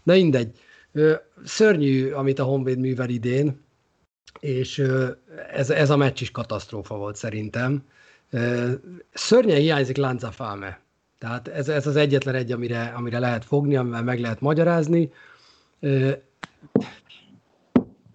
De 0.03 0.13
mindegy. 0.13 0.59
Szörnyű, 1.45 2.11
amit 2.11 2.39
a 2.39 2.45
Honvéd 2.45 2.79
művel 2.79 3.09
idén, 3.09 3.61
és 4.41 4.83
ez, 5.53 5.71
ez 5.71 5.91
a 5.91 5.97
meccs 5.97 6.21
is 6.21 6.31
katasztrófa 6.31 6.97
volt 6.97 7.17
szerintem. 7.17 7.83
Szörnyen 9.13 9.59
hiányzik 9.59 9.97
Lanza 9.97 10.31
Fáme. 10.31 10.81
Tehát 11.21 11.49
ez, 11.49 11.69
ez 11.69 11.87
az 11.87 11.97
egyetlen 11.97 12.35
egy, 12.35 12.53
amire, 12.53 12.83
amire 12.97 13.19
lehet 13.19 13.45
fogni, 13.45 13.77
amivel 13.77 14.03
meg 14.03 14.21
lehet 14.21 14.41
magyarázni. 14.41 15.13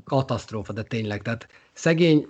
Katasztrófa, 0.04 0.74
de 0.74 0.84
tényleg. 0.84 1.22
Tehát 1.22 1.48
szegény, 1.74 2.28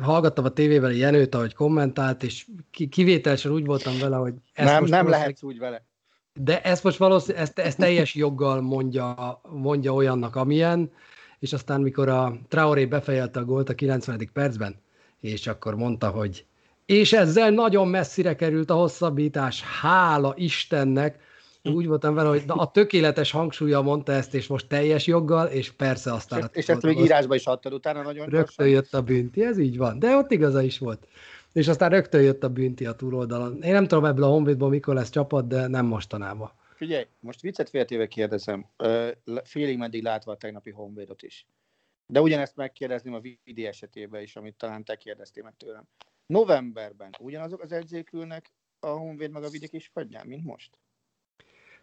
hallgattam 0.00 0.44
a 0.44 0.48
tévével 0.48 0.90
a 0.90 0.94
Jenőt, 0.94 1.34
ahogy 1.34 1.54
kommentált, 1.54 2.22
és 2.22 2.46
ki- 2.70 2.88
kivételesen 2.88 3.52
úgy 3.52 3.64
voltam 3.66 3.98
vele, 3.98 4.16
hogy 4.16 4.34
ezt 4.52 4.72
Nem, 4.72 4.84
nem 4.84 5.08
lehetsz 5.08 5.42
úgy 5.42 5.58
vele. 5.58 5.84
de 6.32 6.62
ezt 6.62 6.84
most 6.84 6.96
valószínűleg, 6.98 7.42
ezt, 7.42 7.58
ezt 7.58 7.78
teljes 7.78 8.14
joggal 8.14 8.60
mondja, 8.60 9.40
mondja 9.50 9.92
olyannak, 9.92 10.36
amilyen, 10.36 10.90
és 11.38 11.52
aztán 11.52 11.80
mikor 11.80 12.08
a 12.08 12.38
Traoré 12.48 12.86
befejelte 12.86 13.40
a 13.40 13.44
gólt 13.44 13.68
a 13.68 13.74
90. 13.74 14.30
percben, 14.32 14.76
és 15.20 15.46
akkor 15.46 15.74
mondta, 15.74 16.08
hogy 16.08 16.46
és 16.86 17.12
ezzel 17.12 17.50
nagyon 17.50 17.88
messzire 17.88 18.36
került 18.36 18.70
a 18.70 18.74
hosszabbítás, 18.74 19.62
hála 19.62 20.34
Istennek, 20.36 21.22
úgy 21.72 21.86
voltam 21.86 22.14
vele, 22.14 22.28
hogy 22.28 22.42
na, 22.46 22.54
a 22.54 22.70
tökéletes 22.70 23.30
hangsúlya 23.30 23.82
mondta 23.82 24.12
ezt, 24.12 24.34
és 24.34 24.46
most 24.46 24.68
teljes 24.68 25.06
joggal, 25.06 25.46
és 25.46 25.72
persze 25.72 26.12
aztán... 26.12 26.40
És, 26.40 26.46
és 26.52 26.68
ezt 26.68 26.82
még 26.82 26.98
írásba 26.98 27.34
is 27.34 27.46
adtad 27.46 27.72
utána 27.72 28.02
nagyon 28.02 28.26
Rögtön 28.26 28.38
gyorsan. 28.40 28.68
jött 28.68 28.94
a 28.94 29.02
bünti, 29.02 29.44
ez 29.44 29.58
így 29.58 29.76
van. 29.76 29.98
De 29.98 30.16
ott 30.16 30.30
igaza 30.30 30.62
is 30.62 30.78
volt. 30.78 31.08
És 31.52 31.68
aztán 31.68 31.90
rögtön 31.90 32.22
jött 32.22 32.42
a 32.44 32.48
bünti 32.48 32.86
a 32.86 32.92
túloldalon. 32.92 33.62
Én 33.62 33.72
nem 33.72 33.86
tudom 33.86 34.04
ebből 34.04 34.24
a 34.24 34.28
Honvédból 34.28 34.68
mikor 34.68 34.94
lesz 34.94 35.10
csapat, 35.10 35.46
de 35.46 35.66
nem 35.66 35.86
mostanában. 35.86 36.52
Figyelj, 36.74 37.06
most 37.20 37.40
viccet 37.40 37.68
féltéve 37.68 38.06
kérdezem, 38.06 38.66
félig 39.44 39.78
meddig 39.78 40.02
látva 40.02 40.32
a 40.32 40.36
tegnapi 40.36 40.70
Honvédot 40.70 41.22
is. 41.22 41.46
De 42.06 42.20
ugyanezt 42.20 42.56
megkérdezném 42.56 43.14
a 43.14 43.20
Vidi 43.20 43.66
esetében 43.66 44.22
is, 44.22 44.36
amit 44.36 44.54
talán 44.56 44.84
te 44.84 44.96
kérdeztél 44.96 45.42
meg 45.42 45.54
tőlem. 45.56 45.84
Novemberben 46.26 47.10
ugyanazok 47.20 47.62
az 47.62 47.72
edzők 47.72 48.12
ülnek 48.12 48.52
a 48.80 48.86
Honvéd 48.86 49.30
meg 49.30 49.42
a 49.42 49.48
Vidi 49.48 49.68
kis 49.68 49.90
padján, 49.92 50.26
mint 50.26 50.44
most? 50.44 50.70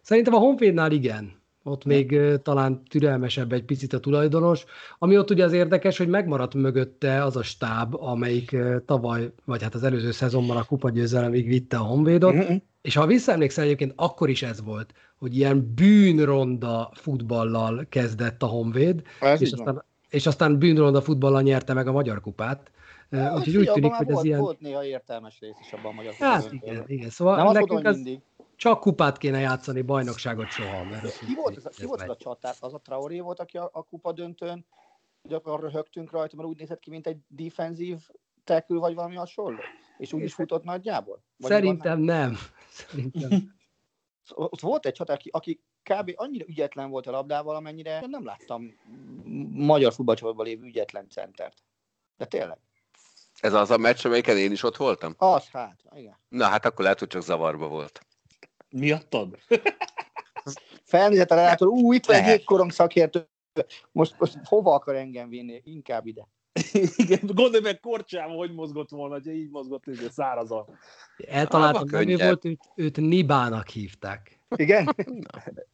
Szerintem 0.00 0.34
a 0.34 0.38
Honvédnál 0.38 0.92
igen. 0.92 1.40
ott 1.64 1.84
még 1.84 2.18
talán 2.42 2.84
türelmesebb 2.84 3.52
egy 3.52 3.64
picit 3.64 3.92
a 3.92 4.00
tulajdonos. 4.00 4.64
Ami 4.98 5.18
ott 5.18 5.30
ugye 5.30 5.44
az 5.44 5.52
érdekes, 5.52 5.98
hogy 5.98 6.08
megmaradt 6.08 6.54
mögötte 6.54 7.24
az 7.24 7.36
a 7.36 7.42
stáb, 7.42 7.94
amelyik 7.94 8.56
tavaly, 8.86 9.32
vagy 9.44 9.62
hát 9.62 9.74
az 9.74 9.82
előző 9.82 10.10
szezonban 10.10 10.56
a 10.56 10.64
kupagyőzelemig 10.64 11.46
vitte 11.46 11.76
a 11.76 11.82
Honvédot, 11.82 12.34
Mhm. 12.34 12.54
és 12.80 12.94
ha 12.94 13.06
visszaemlékszel 13.06 13.64
egyébként, 13.64 13.92
akkor 13.96 14.28
is 14.28 14.42
ez 14.42 14.62
volt, 14.62 14.92
hogy 15.16 15.36
ilyen 15.36 15.72
bűnronda 15.74 16.90
futballal 16.94 17.86
kezdett 17.88 18.42
a 18.42 18.46
Honvéd, 18.46 19.02
Ez 19.20 19.40
és 19.40 19.52
aztán, 19.52 19.84
és 20.08 20.26
aztán 20.26 20.58
bűnronda 20.58 21.02
futballal 21.02 21.42
nyerte 21.42 21.72
meg 21.74 21.86
a 21.86 21.92
Magyar 21.92 22.20
Kupát. 22.20 22.70
Hát, 23.20 23.36
Úgyhogy 23.36 23.56
úgy 23.56 23.72
tűnik, 23.72 23.92
hogy 23.92 24.08
ez 24.08 24.14
volt, 24.14 24.24
ilyen... 24.24 24.40
volt 24.40 24.60
néha 24.60 24.84
értelmes 24.84 25.40
rész 25.40 25.56
is 25.60 25.72
abban 25.72 25.86
a 25.86 25.92
magyar 25.92 26.14
Hát 26.14 26.52
igen, 26.52 26.84
igen. 26.86 27.10
Szóval 27.10 27.36
Nem 27.36 27.52
nekünk 27.52 27.86
az 27.86 27.94
mindig. 27.94 28.20
csak 28.56 28.80
kupát 28.80 29.18
kéne 29.18 29.38
játszani, 29.40 29.82
bajnokságot 29.82 30.50
soha. 30.50 30.84
Mert 30.84 31.18
Ki 31.18 31.34
volt, 31.34 31.56
ez, 31.56 31.62
ki 31.62 31.82
ez 31.82 31.88
volt 31.88 32.00
megy. 32.00 32.10
a 32.10 32.16
csatár? 32.16 32.54
Az 32.60 32.74
a 32.74 32.78
Traoré 32.78 33.20
volt, 33.20 33.40
aki 33.40 33.56
a, 33.58 33.70
a 33.72 33.82
kupa 33.82 34.12
döntőn 34.12 34.66
gyakorlatilag 35.22 35.72
röhögtünk 35.72 36.10
rajta, 36.10 36.36
mert 36.36 36.48
úgy 36.48 36.58
nézett 36.58 36.80
ki, 36.80 36.90
mint 36.90 37.06
egy 37.06 37.18
defenzív 37.28 37.98
tackle, 38.44 38.78
vagy 38.78 38.94
valami 38.94 39.14
hasonló. 39.14 39.58
És 39.98 40.12
úgy 40.12 40.22
is 40.22 40.34
futott 40.34 40.64
nagyjából? 40.64 41.22
Vagy 41.36 41.50
Szerintem 41.50 42.00
nem. 42.00 42.36
Szerintem. 42.88 43.54
Szóval 44.22 44.48
Ott 44.50 44.60
volt 44.60 44.86
egy 44.86 44.92
csatár, 44.92 45.16
aki, 45.16 45.28
aki 45.32 45.60
kb. 45.82 46.12
annyira 46.14 46.44
ügyetlen 46.48 46.90
volt 46.90 47.06
a 47.06 47.10
labdával, 47.10 47.54
amennyire 47.56 48.04
nem 48.06 48.24
láttam 48.24 48.74
magyar 49.52 49.92
futballcsapatban 49.92 50.46
lévő 50.46 50.64
ügyetlen 50.64 51.08
centert. 51.08 51.62
De 52.16 52.24
tényleg. 52.24 52.58
Ez 53.42 53.54
az 53.54 53.70
a 53.70 53.76
meccs, 53.76 54.06
amelyiken 54.06 54.36
én 54.36 54.52
is 54.52 54.62
ott 54.62 54.76
voltam? 54.76 55.14
Az 55.16 55.48
hát, 55.52 55.80
igen. 55.94 56.16
Na 56.28 56.44
hát 56.44 56.64
akkor 56.64 56.82
lehet, 56.82 56.98
hogy 56.98 57.08
csak 57.08 57.22
zavarba 57.22 57.68
volt. 57.68 58.06
Miattad? 58.70 59.38
Felnézett 60.84 61.30
a 61.30 61.34
relátor, 61.34 61.68
ú, 61.68 61.92
itt 61.92 62.06
van 62.06 62.16
egy 62.16 62.26
jégkorong 62.26 62.70
szakértő. 62.70 63.28
Most, 63.92 64.14
most 64.18 64.38
hova 64.44 64.74
akar 64.74 64.94
engem 64.94 65.28
vinni? 65.28 65.60
Inkább 65.64 66.06
ide. 66.06 66.28
Igen, 66.96 67.20
gondolj 67.22 67.62
meg 67.62 67.80
Korcsával, 67.80 68.36
hogy 68.36 68.54
mozgott 68.54 68.90
volna, 68.90 69.14
hogy 69.14 69.26
így 69.26 69.50
mozgott, 69.50 69.84
hogy 69.84 70.10
szárazan. 70.10 70.78
Eltaláltam, 71.16 71.88
nem 71.90 72.08
ő 72.08 72.16
volt, 72.16 72.44
őt, 72.44 72.60
őt 72.74 72.96
Nibának 72.96 73.68
hívták. 73.68 74.38
Igen? 74.56 74.94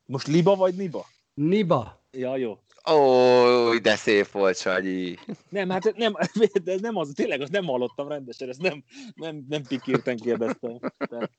Most 0.07 0.27
liba 0.27 0.55
vagy 0.55 0.75
niba? 0.75 1.07
Niba. 1.35 1.98
Ja, 2.19 2.37
jó. 2.37 2.59
Ó, 2.91 3.79
de 3.79 3.97
szép 3.97 4.31
volt, 4.31 4.57
Sanyi. 4.57 5.15
Nem, 5.49 5.71
hát 5.71 5.97
nem, 5.97 6.17
de 6.65 6.73
ez 6.73 6.81
nem 6.81 6.97
az, 6.97 7.13
tényleg 7.15 7.41
azt 7.41 7.53
nem 7.53 7.65
hallottam 7.65 8.09
rendesen, 8.09 8.49
ezt 8.49 8.61
nem, 8.61 8.85
nem, 9.15 9.45
nem 9.49 9.63
pikírten 9.63 10.17
kérdeztem. 10.17 10.79
Tehát, 10.97 11.31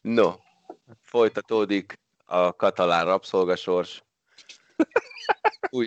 No, 0.00 0.34
folytatódik 1.00 2.00
a 2.24 2.56
katalán 2.56 3.04
rabszolgasors. 3.04 4.02
Új. 5.70 5.86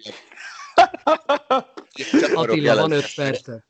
Csavarok 1.93 2.49
Attila, 2.49 2.75
van 2.75 2.91
öt 2.91 3.15
percet. 3.15 3.65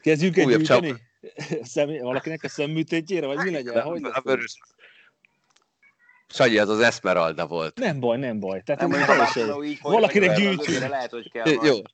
kezdjünk 0.00 0.36
egy 0.36 0.44
Újabb 0.44 0.58
gyűjteni? 0.58 0.94
Személy, 1.62 1.98
valakinek 1.98 2.42
a 2.42 2.48
szemműtétjére, 2.48 3.26
vagy 3.26 3.38
mi 3.38 3.50
legyen? 3.50 3.82
Hogy 3.82 4.04
A 4.04 4.20
vörös. 4.20 4.58
Sanyi, 6.28 6.58
az 6.58 6.68
az 6.68 6.80
Esmeralda 6.80 7.46
volt. 7.46 7.78
Nem 7.78 8.00
baj, 8.00 8.18
nem 8.18 8.40
baj. 8.40 8.62
Tehát 8.64 8.80
Nem, 8.80 8.90
nem, 8.90 9.06
teljesen... 9.06 9.64
Így 9.64 9.78
Valakinek 9.82 10.30
azért 10.30 10.88
Lehet, 10.88 11.10
hogy 11.10 11.30
kell 11.30 11.48
Jó, 11.48 11.58
majd. 11.60 11.84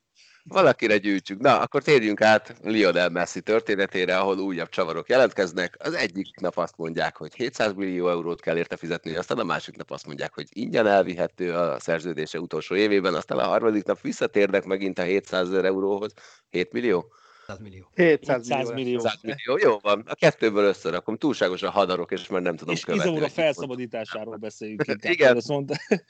valakire 0.43 0.97
gyűjtsük. 0.97 1.39
Na, 1.39 1.59
akkor 1.59 1.83
térjünk 1.83 2.21
át 2.21 2.55
Lionel 2.61 3.09
Messi 3.09 3.41
történetére, 3.41 4.17
ahol 4.17 4.39
újabb 4.39 4.69
csavarok 4.69 5.09
jelentkeznek. 5.09 5.75
Az 5.79 5.93
egyik 5.93 6.39
nap 6.39 6.57
azt 6.57 6.77
mondják, 6.77 7.17
hogy 7.17 7.35
700 7.35 7.73
millió 7.73 8.09
eurót 8.09 8.41
kell 8.41 8.57
érte 8.57 8.77
fizetni, 8.77 9.15
aztán 9.15 9.39
a 9.39 9.43
másik 9.43 9.75
nap 9.77 9.91
azt 9.91 10.05
mondják, 10.05 10.33
hogy 10.33 10.47
ingyen 10.49 10.87
elvihető 10.87 11.53
a 11.53 11.79
szerződése 11.79 12.39
utolsó 12.39 12.75
évében, 12.75 13.13
aztán 13.13 13.37
a 13.37 13.47
harmadik 13.47 13.83
nap 13.83 14.01
visszatérnek 14.01 14.63
megint 14.65 14.99
a 14.99 15.03
700 15.03 15.47
ezer 15.47 15.65
euróhoz. 15.65 16.13
7 16.49 16.71
millió? 16.71 17.13
100 17.47 17.59
millió. 17.59 17.89
700 17.95 18.45
100 18.45 18.69
millió. 18.69 18.73
millió. 18.73 18.99
100 18.99 19.21
millió, 19.21 19.57
jó 19.69 19.79
van. 19.81 20.03
A 20.07 20.15
kettőből 20.15 20.65
összerakom. 20.65 21.17
Túlságosan 21.17 21.69
hadarok, 21.69 22.11
és 22.11 22.27
már 22.27 22.41
nem 22.41 22.55
tudom 22.55 22.73
És 22.73 22.83
követni. 22.83 23.11
Mit 23.11 23.19
mond. 23.19 23.31
felszabadításáról 23.31 24.35
beszéljünk. 24.35 24.83
inkább. 24.87 25.11
Igen. 25.13 25.41
Mondta, 25.47 25.75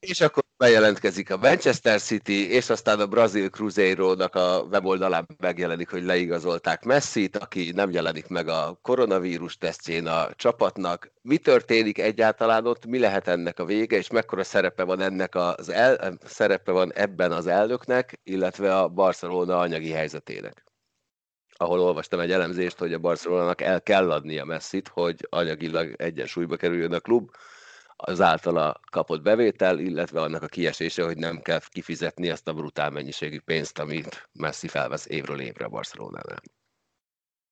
És 0.00 0.20
akkor 0.20 0.42
bejelentkezik 0.56 1.30
a 1.30 1.36
Manchester 1.36 2.00
City, 2.00 2.50
és 2.50 2.70
aztán 2.70 3.00
a 3.00 3.06
Brazil 3.06 3.48
Cruzeiro-nak 3.48 4.34
a 4.34 4.66
weboldalán 4.70 5.26
megjelenik, 5.38 5.90
hogy 5.90 6.02
leigazolták 6.02 6.84
Messi-t, 6.84 7.36
aki 7.36 7.72
nem 7.74 7.90
jelenik 7.90 8.28
meg 8.28 8.48
a 8.48 8.78
koronavírus 8.82 9.56
tesztjén 9.56 10.06
a 10.06 10.28
csapatnak. 10.34 11.12
Mi 11.22 11.36
történik 11.36 11.98
egyáltalán 11.98 12.66
ott, 12.66 12.86
mi 12.86 12.98
lehet 12.98 13.28
ennek 13.28 13.58
a 13.58 13.64
vége, 13.64 13.96
és 13.96 14.10
mekkora 14.10 14.44
szerepe 14.44 14.82
van 14.82 15.00
ennek 15.00 15.34
az 15.34 15.68
el, 15.68 16.18
szerepe 16.24 16.72
van 16.72 16.92
ebben 16.92 17.32
az 17.32 17.46
elnöknek, 17.46 18.20
illetve 18.22 18.78
a 18.78 18.88
Barcelona 18.88 19.58
anyagi 19.58 19.90
helyzetének? 19.90 20.65
Ahol 21.56 21.80
olvastam 21.80 22.20
egy 22.20 22.30
elemzést, 22.30 22.78
hogy 22.78 22.92
a 22.92 22.98
Barcelonának 22.98 23.60
el 23.60 23.82
kell 23.82 24.10
adnia 24.10 24.44
Messit, 24.44 24.88
hogy 24.88 25.26
anyagilag 25.30 25.94
egyensúlyba 25.96 26.56
kerüljön 26.56 26.92
a 26.92 27.00
klub, 27.00 27.30
az 27.96 28.20
általa 28.20 28.80
kapott 28.90 29.22
bevétel, 29.22 29.78
illetve 29.78 30.20
annak 30.20 30.42
a 30.42 30.46
kiesése, 30.46 31.04
hogy 31.04 31.16
nem 31.16 31.40
kell 31.40 31.60
kifizetni 31.68 32.28
ezt 32.28 32.48
a 32.48 32.54
brutál 32.54 32.90
mennyiségű 32.90 33.40
pénzt, 33.40 33.78
amit 33.78 34.28
Messi 34.32 34.68
felvesz 34.68 35.06
évről 35.08 35.40
évre 35.40 35.64
a 35.64 35.68
Barcelonánál. 35.68 36.42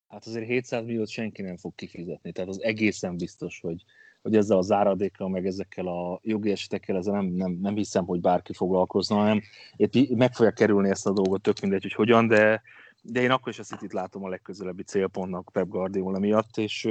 hát 0.07 0.25
azért 0.25 0.45
700 0.47 0.85
milliót 0.85 1.09
senki 1.09 1.41
nem 1.41 1.57
fog 1.57 1.75
kifizetni, 1.75 2.31
tehát 2.31 2.49
az 2.49 2.61
egészen 2.61 3.17
biztos, 3.17 3.59
hogy, 3.59 3.83
hogy 4.21 4.35
ezzel 4.35 4.57
a 4.57 4.61
záradékkal, 4.61 5.29
meg 5.29 5.45
ezekkel 5.45 5.87
a 5.87 6.19
jogi 6.23 6.51
esetekkel, 6.51 6.97
ezzel 6.97 7.13
nem, 7.13 7.25
nem, 7.25 7.51
nem 7.51 7.75
hiszem, 7.75 8.05
hogy 8.05 8.21
bárki 8.21 8.53
foglalkozna, 8.53 9.15
hanem 9.15 9.41
itt 9.75 10.15
meg 10.15 10.33
fogja 10.33 10.51
kerülni 10.51 10.89
ezt 10.89 11.07
a 11.07 11.13
dolgot, 11.13 11.41
tök 11.41 11.59
mindegy, 11.59 11.81
hogy 11.81 11.93
hogyan, 11.93 12.27
de, 12.27 12.61
de 13.07 13.21
én 13.21 13.31
akkor 13.31 13.51
is 13.51 13.59
a 13.59 13.63
City-t 13.63 13.93
látom 13.93 14.23
a 14.23 14.29
legközelebbi 14.29 14.83
célpontnak 14.83 15.49
Pep 15.51 15.67
Guardiola 15.67 16.19
miatt, 16.19 16.57
és, 16.57 16.87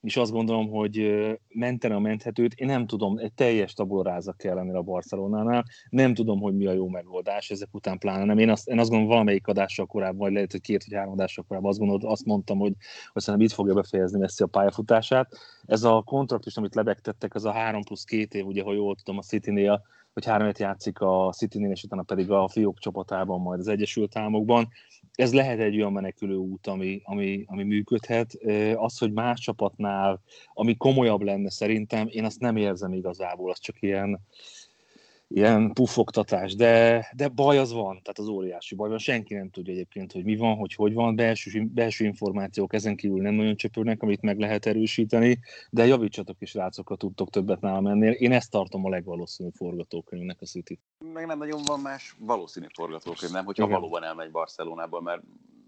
és 0.00 0.16
azt 0.16 0.32
gondolom, 0.32 0.68
hogy 0.68 0.98
ö, 0.98 1.32
mentene 1.48 1.94
a 1.94 1.98
menthetőt, 2.00 2.54
én 2.54 2.66
nem 2.66 2.86
tudom, 2.86 3.18
egy 3.18 3.32
teljes 3.32 3.72
tabuláza 3.72 4.32
kell 4.32 4.54
lenni 4.54 4.76
a 4.76 4.82
Barcelonánál, 4.82 5.64
nem 5.90 6.14
tudom, 6.14 6.40
hogy 6.40 6.56
mi 6.56 6.66
a 6.66 6.72
jó 6.72 6.88
megoldás, 6.88 7.50
ezek 7.50 7.74
után 7.74 7.98
pláne 7.98 8.24
nem. 8.24 8.38
Én 8.38 8.50
azt, 8.50 8.68
én 8.68 8.78
azt 8.78 8.88
gondolom, 8.88 9.12
valamelyik 9.12 9.46
adással 9.46 9.86
korábban, 9.86 10.18
vagy 10.18 10.32
lehet, 10.32 10.52
hogy 10.52 10.60
két 10.60 10.84
vagy 10.84 10.94
három 10.94 11.12
adással 11.12 11.44
korábban 11.48 11.70
azt 11.70 11.78
gondolom, 11.78 12.10
azt 12.10 12.24
mondtam, 12.24 12.58
hogy, 12.58 12.74
hogy 13.12 13.22
szerintem 13.22 13.48
itt 13.48 13.54
fogja 13.54 13.74
befejezni 13.74 14.18
Messi 14.18 14.42
a 14.42 14.46
pályafutását. 14.46 15.36
Ez 15.64 15.82
a 15.82 16.02
kontraktus, 16.02 16.56
amit 16.56 16.74
lebegtettek, 16.74 17.34
az 17.34 17.44
a 17.44 17.52
három 17.52 17.82
plusz 17.82 18.04
két 18.04 18.34
év, 18.34 18.46
ugye, 18.46 18.62
ha 18.62 18.72
jól 18.72 18.96
tudom, 18.96 19.18
a 19.18 19.22
City-nél, 19.22 19.82
hogy 20.16 20.24
három 20.26 20.50
játszik 20.58 21.00
a 21.00 21.32
City-nél, 21.32 21.70
és 21.70 21.82
utána 21.82 22.02
pedig 22.02 22.30
a 22.30 22.48
fiók 22.48 22.78
csapatában, 22.78 23.40
majd 23.40 23.60
az 23.60 23.68
Egyesült 23.68 24.16
Államokban. 24.16 24.68
Ez 25.14 25.34
lehet 25.34 25.58
egy 25.58 25.76
olyan 25.76 25.92
menekülő 25.92 26.34
út, 26.34 26.66
ami, 26.66 27.00
ami, 27.04 27.44
ami 27.46 27.62
működhet. 27.62 28.32
Az, 28.74 28.98
hogy 28.98 29.12
más 29.12 29.40
csapatnál, 29.40 30.20
ami 30.52 30.76
komolyabb 30.76 31.20
lenne 31.20 31.50
szerintem, 31.50 32.06
én 32.10 32.24
azt 32.24 32.40
nem 32.40 32.56
érzem 32.56 32.92
igazából, 32.92 33.50
az 33.50 33.58
csak 33.58 33.82
ilyen, 33.82 34.20
ilyen 35.28 35.72
puffogtatás, 35.72 36.54
de, 36.54 37.06
de 37.16 37.28
baj 37.28 37.58
az 37.58 37.72
van, 37.72 38.02
tehát 38.02 38.18
az 38.18 38.28
óriási 38.28 38.74
baj 38.74 38.88
van. 38.88 38.98
Senki 38.98 39.34
nem 39.34 39.50
tudja 39.50 39.72
egyébként, 39.72 40.12
hogy 40.12 40.24
mi 40.24 40.36
van, 40.36 40.56
hogy 40.56 40.74
hogy 40.74 40.94
van, 40.94 41.16
belső, 41.16 41.64
belső 41.74 42.04
információk 42.04 42.72
ezen 42.72 42.96
kívül 42.96 43.22
nem 43.22 43.34
nagyon 43.34 43.56
csöpörnek, 43.56 44.02
amit 44.02 44.22
meg 44.22 44.38
lehet 44.38 44.66
erősíteni, 44.66 45.38
de 45.70 45.86
javítsatok 45.86 46.36
is 46.38 46.54
rácok, 46.54 46.88
ha 46.88 46.96
tudtok 46.96 47.30
többet 47.30 47.60
nálam 47.60 47.86
ennél. 47.86 48.12
Én 48.12 48.32
ezt 48.32 48.50
tartom 48.50 48.84
a 48.84 48.88
legvalószínűbb 48.88 49.54
forgatókönyvnek 49.54 50.36
a 50.40 50.46
City. 50.46 50.80
Meg 51.12 51.26
nem 51.26 51.38
nagyon 51.38 51.60
van 51.66 51.80
más 51.80 52.16
valószínű 52.18 52.66
forgatókönyv, 52.74 53.32
nem? 53.32 53.44
Hogyha 53.44 53.64
Igen. 53.64 53.74
valóban 53.76 54.04
elmegy 54.04 54.30
Barcelonába, 54.30 55.00
mert 55.00 55.22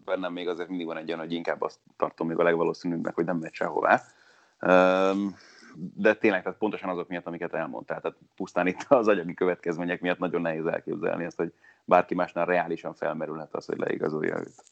bennem 0.04 0.32
még 0.32 0.48
azért 0.48 0.68
mindig 0.68 0.86
van 0.86 0.96
egy 0.96 1.08
olyan, 1.08 1.20
hogy 1.20 1.32
inkább 1.32 1.62
azt 1.62 1.78
tartom 1.96 2.26
még 2.26 2.38
a 2.38 2.42
legvalószínűbbnek, 2.42 3.14
hogy 3.14 3.24
nem 3.24 3.36
megy 3.36 3.52
sehová. 3.52 4.02
Üm, 4.66 5.36
de 5.94 6.14
tényleg, 6.14 6.42
tehát 6.42 6.58
pontosan 6.58 6.88
azok 6.88 7.08
miatt, 7.08 7.26
amiket 7.26 7.54
elmondtál. 7.54 8.00
Tehát 8.00 8.16
pusztán 8.36 8.66
itt 8.66 8.86
az 8.88 9.08
anyagi 9.08 9.34
következmények 9.34 10.00
miatt 10.00 10.18
nagyon 10.18 10.40
nehéz 10.40 10.66
elképzelni 10.66 11.24
ezt, 11.24 11.36
hogy 11.36 11.52
bárki 11.84 12.14
másnál 12.14 12.46
reálisan 12.46 12.94
felmerülhet 12.94 13.54
az, 13.54 13.66
hogy 13.66 13.78
leigazolja 13.78 14.38
őt. 14.38 14.64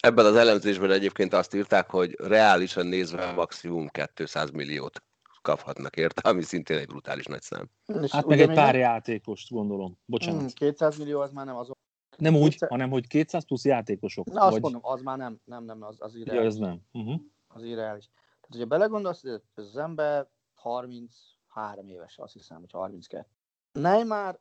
Ebben 0.00 0.24
az 0.24 0.36
elemzésben 0.36 0.90
egyébként 0.90 1.32
azt 1.34 1.54
írták, 1.54 1.90
hogy 1.90 2.16
reálisan 2.20 2.86
nézve 2.86 3.32
maximum 3.32 3.88
200 4.14 4.50
milliót 4.50 5.02
kaphatnak 5.42 5.96
érte, 5.96 6.28
ami 6.28 6.42
szintén 6.42 6.78
egy 6.78 6.86
brutális 6.86 7.24
nagy 7.24 7.42
szám. 7.42 7.68
És 8.02 8.10
Hát 8.10 8.26
meg 8.26 8.40
egy 8.40 8.54
pár 8.54 8.74
játékost 8.74 9.50
gondolom. 9.50 9.98
Bocsánat. 10.04 10.40
Hmm, 10.40 10.48
200 10.54 10.98
millió 10.98 11.20
az 11.20 11.30
már 11.32 11.46
nem 11.46 11.56
az. 11.56 11.70
Nem 12.16 12.36
úgy, 12.36 12.50
200 12.50 12.68
hanem 12.68 12.90
hogy 12.90 13.06
200 13.06 13.44
plusz 13.44 13.64
játékosok. 13.64 14.26
Na 14.26 14.40
azt 14.40 14.52
vagy... 14.52 14.60
mondom, 14.60 14.80
az 14.84 15.02
már 15.02 15.16
nem, 15.16 15.40
nem, 15.44 15.64
nem, 15.64 15.82
az, 15.82 15.96
az 15.98 16.14
Ja, 16.14 16.20
irreális. 16.20 16.46
ez 16.46 16.56
nem. 16.56 16.80
Uh-huh. 16.92 17.20
Az 17.48 17.62
irreális. 17.62 18.10
Tehát, 18.44 18.62
hogyha 18.62 18.78
belegondolsz, 18.78 19.24
ez 19.24 19.40
az 19.54 19.76
ember 19.76 20.28
33 20.54 21.88
éves, 21.88 22.18
azt 22.18 22.32
hiszem, 22.32 22.60
hogy 22.60 22.70
32. 22.70 23.26
Neymar 23.72 24.40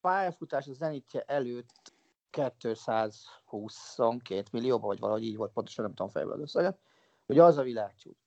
pályafutás 0.00 0.66
a 0.66 0.72
zenitje 0.72 1.22
előtt 1.22 1.92
222 2.30 4.42
millióba, 4.52 4.86
vagy 4.86 4.98
valahogy 4.98 5.24
így 5.24 5.36
volt, 5.36 5.52
pontosan 5.52 5.84
nem 5.84 5.94
tudom 5.94 6.12
fejből 6.12 6.32
az 6.32 6.40
összeget, 6.40 6.78
hogy 7.26 7.38
az 7.38 7.58
a 7.58 7.62
világcsúcs. 7.62 8.18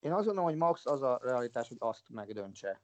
Én 0.00 0.12
azt 0.12 0.24
gondolom, 0.24 0.50
hogy 0.50 0.58
max 0.58 0.86
az 0.86 1.02
a 1.02 1.18
realitás, 1.22 1.68
hogy 1.68 1.76
azt 1.80 2.08
megdöntse 2.08 2.80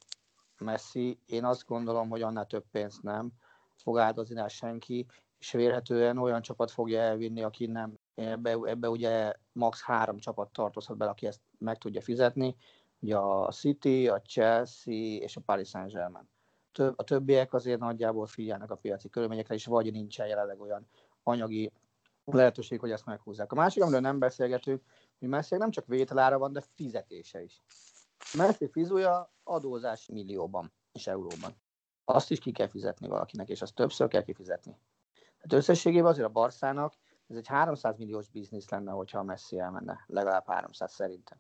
Messi. 0.59 1.19
Én 1.27 1.45
azt 1.45 1.67
gondolom, 1.67 2.09
hogy 2.09 2.23
annál 2.23 2.47
több 2.47 2.65
pénzt 2.71 3.03
nem 3.03 3.33
fog 3.77 3.99
áldozni 3.99 4.35
rá 4.35 4.49
senki, 4.49 5.07
és 5.39 5.53
vélhetően 5.53 6.19
olyan 6.19 6.43
csapat 6.43 6.71
fogja 6.71 7.01
elvinni, 7.01 7.43
aki 7.43 7.67
nem. 7.67 7.99
Ebbe, 8.15 8.51
ebbe 8.51 8.89
ugye 8.89 9.33
max 9.53 9.83
három 9.83 10.19
csapat 10.19 10.53
tartozhat 10.53 10.97
bele, 10.97 11.11
aki 11.11 11.27
ezt 11.27 11.41
meg 11.59 11.79
tudja 11.79 12.01
fizetni. 12.01 12.57
Ugye 13.01 13.17
a 13.17 13.51
City, 13.51 14.09
a 14.09 14.23
Chelsea 14.23 14.95
és 14.95 15.37
a 15.37 15.41
Paris 15.41 15.69
Saint-Germain. 15.69 16.29
Több, 16.73 16.99
a 16.99 17.05
többiek 17.05 17.53
azért 17.53 17.81
nagyjából 17.81 18.27
figyelnek 18.27 18.71
a 18.71 18.77
piaci 18.77 19.09
körülményekre, 19.09 19.55
és 19.55 19.67
vagy 19.67 19.93
nincsen 19.93 20.27
jelenleg 20.27 20.61
olyan 20.61 20.89
anyagi 21.23 21.73
lehetőség, 22.25 22.81
hogy 22.81 22.91
ezt 22.91 23.07
meghúzzák. 23.07 23.53
A 23.53 23.55
másik, 23.55 23.83
amiről 23.83 24.01
nem 24.01 24.19
beszélgetünk, 24.19 24.83
hogy 25.19 25.29
Messi 25.29 25.57
nem 25.57 25.71
csak 25.71 25.87
vételára 25.87 26.39
van, 26.39 26.53
de 26.53 26.61
fizetése 26.75 27.43
is. 27.43 27.63
Messi 28.37 28.69
fizúja 28.71 29.33
adózás 29.45 30.07
millióban 30.07 30.73
és 30.93 31.07
euróban. 31.07 31.55
Azt 32.05 32.31
is 32.31 32.39
ki 32.39 32.53
kell 32.53 32.69
fizetni 32.69 33.09
valakinek, 33.09 33.49
és 33.49 33.63
azt 33.63 33.75
többször 33.75 34.09
kell 34.09 34.23
kifizetni. 34.23 34.77
Hát 35.39 35.53
összességében 35.53 36.11
azért 36.11 36.27
a 36.27 36.33
Barszának 36.33 36.95
ez 37.33 37.39
egy 37.39 37.47
300 37.47 37.97
milliós 37.99 38.29
biznisz 38.29 38.69
lenne, 38.69 38.91
hogyha 38.91 39.19
a 39.19 39.23
Messi 39.23 39.59
elmenne. 39.59 40.05
Legalább 40.07 40.45
300 40.47 40.93
szerintem. 40.93 41.39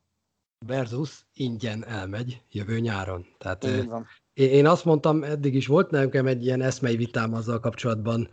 Versus 0.66 1.26
ingyen 1.34 1.86
elmegy 1.86 2.42
jövő 2.50 2.78
nyáron. 2.78 3.26
Tehát 3.38 3.64
Így 3.64 3.86
van. 3.86 4.06
én 4.32 4.66
azt 4.66 4.84
mondtam, 4.84 5.22
eddig 5.22 5.54
is 5.54 5.66
volt 5.66 5.90
nekem 5.90 6.26
egy 6.26 6.44
ilyen 6.44 6.60
eszmei 6.60 6.96
vitám 6.96 7.34
azzal 7.34 7.60
kapcsolatban, 7.60 8.28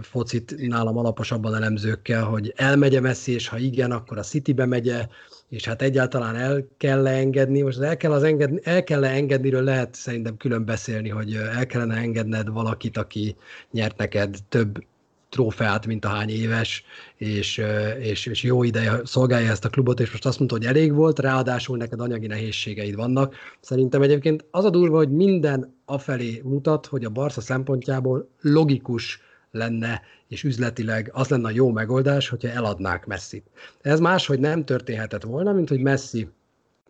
focit 0.00 0.68
nálam 0.68 0.96
alaposabban 0.96 1.54
elemzőkkel, 1.54 2.24
hogy 2.24 2.52
elmegye 2.56 3.00
Messi, 3.00 3.32
és 3.32 3.48
ha 3.48 3.58
igen, 3.58 3.90
akkor 3.90 4.18
a 4.18 4.22
Citybe 4.22 4.66
megye, 4.66 5.08
és 5.48 5.64
hát 5.64 5.82
egyáltalán 5.82 6.36
el 6.36 6.66
kell 6.76 7.06
-e 7.06 7.10
engedni. 7.10 7.62
Most 7.62 7.80
el 7.80 7.96
kell, 7.96 8.12
az 8.12 8.22
engedni, 8.22 8.60
el 8.62 8.84
kell 8.84 9.04
-e 9.04 9.10
engedniről 9.10 9.62
lehet 9.62 9.94
szerintem 9.94 10.36
külön 10.36 10.64
beszélni, 10.64 11.08
hogy 11.08 11.34
el 11.34 11.66
kellene 11.66 11.96
engedned 11.96 12.48
valakit, 12.48 12.96
aki 12.96 13.36
nyert 13.70 13.96
neked 13.96 14.36
több 14.48 14.84
trófeát, 15.28 15.86
mint 15.86 16.04
a 16.04 16.08
hány 16.08 16.30
éves, 16.30 16.84
és, 17.16 17.62
és, 18.00 18.26
és 18.26 18.42
jó 18.42 18.62
ideje 18.62 19.00
szolgálja 19.04 19.50
ezt 19.50 19.64
a 19.64 19.68
klubot, 19.68 20.00
és 20.00 20.10
most 20.10 20.26
azt 20.26 20.38
mondta, 20.38 20.56
hogy 20.56 20.66
elég 20.66 20.92
volt, 20.92 21.18
ráadásul 21.18 21.76
neked 21.76 22.00
anyagi 22.00 22.26
nehézségeid 22.26 22.94
vannak. 22.94 23.34
Szerintem 23.60 24.02
egyébként 24.02 24.44
az 24.50 24.64
a 24.64 24.70
durva, 24.70 24.96
hogy 24.96 25.10
minden 25.10 25.74
afelé 25.84 26.40
mutat, 26.44 26.86
hogy 26.86 27.04
a 27.04 27.10
Barca 27.10 27.40
szempontjából 27.40 28.28
logikus 28.40 29.20
lenne, 29.50 30.02
és 30.28 30.44
üzletileg 30.44 31.10
az 31.12 31.28
lenne 31.28 31.46
a 31.46 31.52
jó 31.52 31.70
megoldás, 31.70 32.28
hogyha 32.28 32.48
eladnák 32.48 33.06
Messi. 33.06 33.42
Ez 33.80 34.00
máshogy 34.00 34.40
nem 34.40 34.64
történhetett 34.64 35.22
volna, 35.22 35.52
mint 35.52 35.68
hogy 35.68 35.80
Messi 35.80 36.28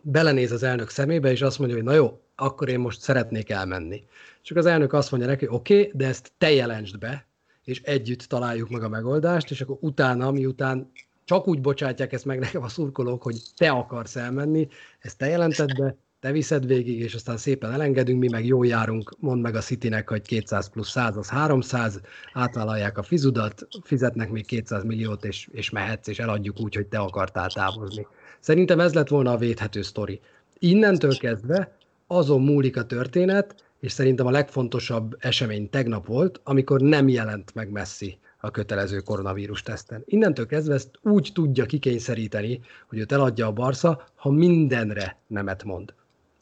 belenéz 0.00 0.52
az 0.52 0.62
elnök 0.62 0.90
szemébe, 0.90 1.30
és 1.30 1.42
azt 1.42 1.58
mondja, 1.58 1.76
hogy 1.76 1.84
na 1.84 1.92
jó, 1.92 2.20
akkor 2.34 2.68
én 2.68 2.78
most 2.78 3.00
szeretnék 3.00 3.50
elmenni. 3.50 4.02
Csak 4.42 4.56
az 4.56 4.66
elnök 4.66 4.92
azt 4.92 5.10
mondja 5.10 5.28
neki, 5.28 5.46
oké, 5.48 5.78
okay, 5.78 5.92
de 5.94 6.06
ezt 6.06 6.32
te 6.38 6.52
jelentsd 6.52 6.98
be, 6.98 7.27
és 7.68 7.82
együtt 7.82 8.22
találjuk 8.22 8.68
meg 8.68 8.82
a 8.82 8.88
megoldást, 8.88 9.50
és 9.50 9.60
akkor 9.60 9.76
utána, 9.80 10.30
miután 10.30 10.90
csak 11.24 11.48
úgy 11.48 11.60
bocsátják 11.60 12.12
ezt 12.12 12.24
meg 12.24 12.38
nekem 12.38 12.62
a 12.62 12.68
szurkolók, 12.68 13.22
hogy 13.22 13.42
te 13.56 13.70
akarsz 13.70 14.16
elmenni, 14.16 14.68
ezt 14.98 15.18
te 15.18 15.26
jelented 15.26 15.78
be, 15.78 15.96
te 16.20 16.32
viszed 16.32 16.66
végig, 16.66 17.00
és 17.00 17.14
aztán 17.14 17.36
szépen 17.36 17.72
elengedünk, 17.72 18.20
mi 18.20 18.28
meg 18.28 18.46
jól 18.46 18.66
járunk, 18.66 19.16
mondd 19.18 19.40
meg 19.40 19.54
a 19.54 19.60
Citynek, 19.60 20.08
hogy 20.08 20.22
200 20.22 20.68
plusz 20.68 20.90
100 20.90 21.16
az 21.16 21.28
300, 21.28 22.00
átvállalják 22.32 22.98
a 22.98 23.02
fizudat, 23.02 23.68
fizetnek 23.82 24.30
még 24.30 24.46
200 24.46 24.84
milliót, 24.84 25.24
és, 25.24 25.48
és 25.52 25.70
mehetsz, 25.70 26.08
és 26.08 26.18
eladjuk 26.18 26.60
úgy, 26.60 26.74
hogy 26.74 26.86
te 26.86 26.98
akartál 26.98 27.48
távozni. 27.50 28.06
Szerintem 28.40 28.80
ez 28.80 28.94
lett 28.94 29.08
volna 29.08 29.32
a 29.32 29.36
védhető 29.36 29.82
sztori. 29.82 30.20
Innentől 30.58 31.16
kezdve 31.16 31.76
azon 32.08 32.42
múlik 32.42 32.76
a 32.76 32.86
történet, 32.86 33.64
és 33.80 33.92
szerintem 33.92 34.26
a 34.26 34.30
legfontosabb 34.30 35.16
esemény 35.18 35.70
tegnap 35.70 36.06
volt, 36.06 36.40
amikor 36.44 36.80
nem 36.80 37.08
jelent 37.08 37.54
meg 37.54 37.70
Messi 37.70 38.18
a 38.40 38.50
kötelező 38.50 39.00
koronavírus 39.00 39.62
teszten. 39.62 40.02
Innentől 40.04 40.46
kezdve 40.46 40.74
ezt 40.74 40.90
úgy 41.02 41.30
tudja 41.34 41.66
kikényszeríteni, 41.66 42.60
hogy 42.88 42.98
őt 42.98 43.12
eladja 43.12 43.46
a 43.46 43.52
Barca, 43.52 44.04
ha 44.14 44.30
mindenre 44.30 45.18
nemet 45.26 45.64
mond 45.64 45.94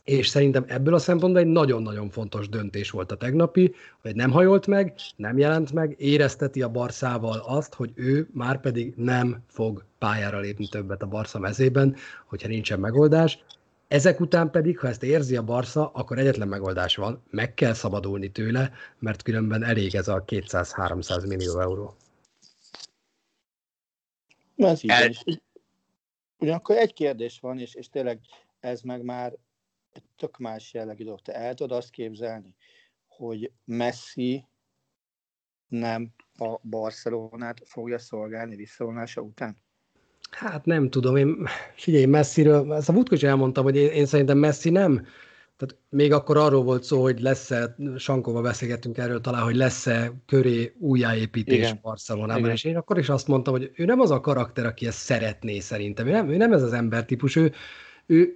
és 0.06 0.28
szerintem 0.28 0.64
ebből 0.66 0.94
a 0.94 0.98
szempontból 0.98 1.42
egy 1.42 1.48
nagyon-nagyon 1.48 2.10
fontos 2.10 2.48
döntés 2.48 2.90
volt 2.90 3.12
a 3.12 3.16
tegnapi, 3.16 3.74
hogy 4.02 4.14
nem 4.14 4.30
hajolt 4.30 4.66
meg, 4.66 4.94
nem 5.16 5.38
jelent 5.38 5.72
meg, 5.72 5.94
érezteti 5.98 6.62
a 6.62 6.68
Barszával 6.68 7.38
azt, 7.46 7.74
hogy 7.74 7.92
ő 7.94 8.28
már 8.32 8.60
pedig 8.60 8.94
nem 8.96 9.42
fog 9.46 9.84
pályára 9.98 10.40
lépni 10.40 10.68
többet 10.68 11.02
a 11.02 11.06
Barsza 11.06 11.38
mezében, 11.38 11.96
hogyha 12.26 12.48
nincsen 12.48 12.80
megoldás. 12.80 13.44
Ezek 13.88 14.20
után 14.20 14.50
pedig, 14.50 14.78
ha 14.78 14.88
ezt 14.88 15.02
érzi 15.02 15.36
a 15.36 15.42
Barsza, 15.42 15.90
akkor 15.90 16.18
egyetlen 16.18 16.48
megoldás 16.48 16.96
van, 16.96 17.22
meg 17.30 17.54
kell 17.54 17.72
szabadulni 17.72 18.30
tőle, 18.30 18.72
mert 18.98 19.22
különben 19.22 19.62
elég 19.62 19.94
ez 19.94 20.08
a 20.08 20.24
200-300 20.24 21.26
millió 21.28 21.60
euró. 21.60 21.96
Ez 24.56 24.84
így 24.84 25.40
Ugyanakkor 26.38 26.76
egy 26.76 26.92
kérdés 26.92 27.40
van, 27.40 27.58
és, 27.58 27.74
és 27.74 27.88
tényleg 27.88 28.20
ez 28.60 28.80
meg 28.80 29.02
már 29.02 29.32
egy 29.92 30.04
tök 30.16 30.38
más 30.38 30.74
jellegű 30.74 31.04
dolog. 31.04 31.20
Te 31.20 31.34
el 31.34 31.54
tudod 31.54 31.78
azt 31.78 31.90
képzelni, 31.90 32.54
hogy 33.06 33.52
Messi 33.64 34.46
nem 35.66 36.14
a 36.38 36.58
Barcelonát 36.62 37.60
fogja 37.64 37.98
szolgálni 37.98 38.56
visszavonása 38.56 39.20
után? 39.20 39.64
Hát 40.30 40.64
nem 40.64 40.90
tudom, 40.90 41.16
én 41.16 41.46
figyelj, 41.74 42.04
Messiről, 42.04 42.72
ezt 42.72 42.88
a 42.88 42.92
múltkor 42.92 43.16
is 43.16 43.22
elmondtam, 43.22 43.64
hogy 43.64 43.76
én, 43.76 43.90
én 43.90 44.06
szerintem 44.06 44.38
Messi 44.38 44.70
nem, 44.70 45.06
tehát 45.56 45.76
még 45.88 46.12
akkor 46.12 46.36
arról 46.36 46.62
volt 46.62 46.82
szó, 46.82 47.02
hogy 47.02 47.20
lesz-e, 47.20 47.76
Sankóval 47.96 48.42
beszélgettünk 48.42 48.98
erről 48.98 49.20
talán, 49.20 49.42
hogy 49.42 49.56
lesz-e 49.56 50.12
köré 50.26 50.74
újjáépítés 50.78 51.56
Igen. 51.56 51.78
Barcelonában, 51.82 52.42
Igen. 52.42 52.52
és 52.52 52.64
én 52.64 52.76
akkor 52.76 52.98
is 52.98 53.08
azt 53.08 53.28
mondtam, 53.28 53.54
hogy 53.54 53.70
ő 53.74 53.84
nem 53.84 54.00
az 54.00 54.10
a 54.10 54.20
karakter, 54.20 54.66
aki 54.66 54.86
ezt 54.86 54.98
szeretné 54.98 55.58
szerintem, 55.58 56.06
ő 56.06 56.10
nem, 56.10 56.28
ő 56.28 56.36
nem 56.36 56.52
ez 56.52 56.62
az 56.62 56.72
embertípus, 56.72 57.36
ő, 57.36 57.52
ő 58.06 58.34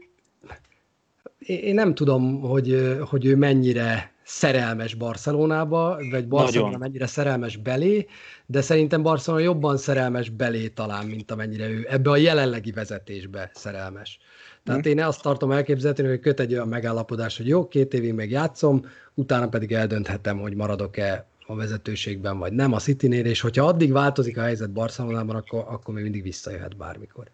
én 1.38 1.74
nem 1.74 1.94
tudom, 1.94 2.40
hogy, 2.40 2.96
hogy 3.08 3.26
ő 3.26 3.36
mennyire 3.36 4.12
szerelmes 4.30 4.94
Barcelonába, 4.94 5.98
vagy 6.10 6.28
Barcelona 6.28 6.66
Nagyon. 6.66 6.80
mennyire 6.80 7.06
szerelmes 7.06 7.56
belé, 7.56 8.06
de 8.46 8.60
szerintem 8.60 9.02
Barcelona 9.02 9.42
jobban 9.42 9.76
szerelmes 9.76 10.28
belé 10.28 10.68
talán, 10.68 11.06
mint 11.06 11.30
amennyire 11.30 11.68
ő 11.68 11.86
ebbe 11.88 12.10
a 12.10 12.16
jelenlegi 12.16 12.70
vezetésbe 12.70 13.50
szerelmes. 13.54 14.18
Tehát 14.64 14.82
hmm. 14.82 14.98
én 14.98 15.04
azt 15.04 15.22
tartom 15.22 15.50
elképzelhetően, 15.50 16.08
hogy 16.08 16.20
köt 16.20 16.40
egy 16.40 16.52
olyan 16.52 16.68
megállapodás, 16.68 17.36
hogy 17.36 17.46
jó, 17.46 17.68
két 17.68 17.94
évig 17.94 18.12
meg 18.12 18.30
játszom, 18.30 18.84
utána 19.14 19.48
pedig 19.48 19.72
eldönthetem, 19.72 20.38
hogy 20.38 20.54
maradok-e 20.54 21.26
a 21.46 21.54
vezetőségben, 21.54 22.38
vagy 22.38 22.52
nem 22.52 22.72
a 22.72 22.78
Citynél, 22.78 23.24
és 23.24 23.40
hogyha 23.40 23.66
addig 23.66 23.92
változik 23.92 24.38
a 24.38 24.42
helyzet 24.42 24.72
Barcelonában, 24.72 25.36
akkor, 25.36 25.64
akkor 25.68 25.94
még 25.94 26.02
mindig 26.02 26.22
visszajöhet 26.22 26.76
bármikor. 26.76 27.30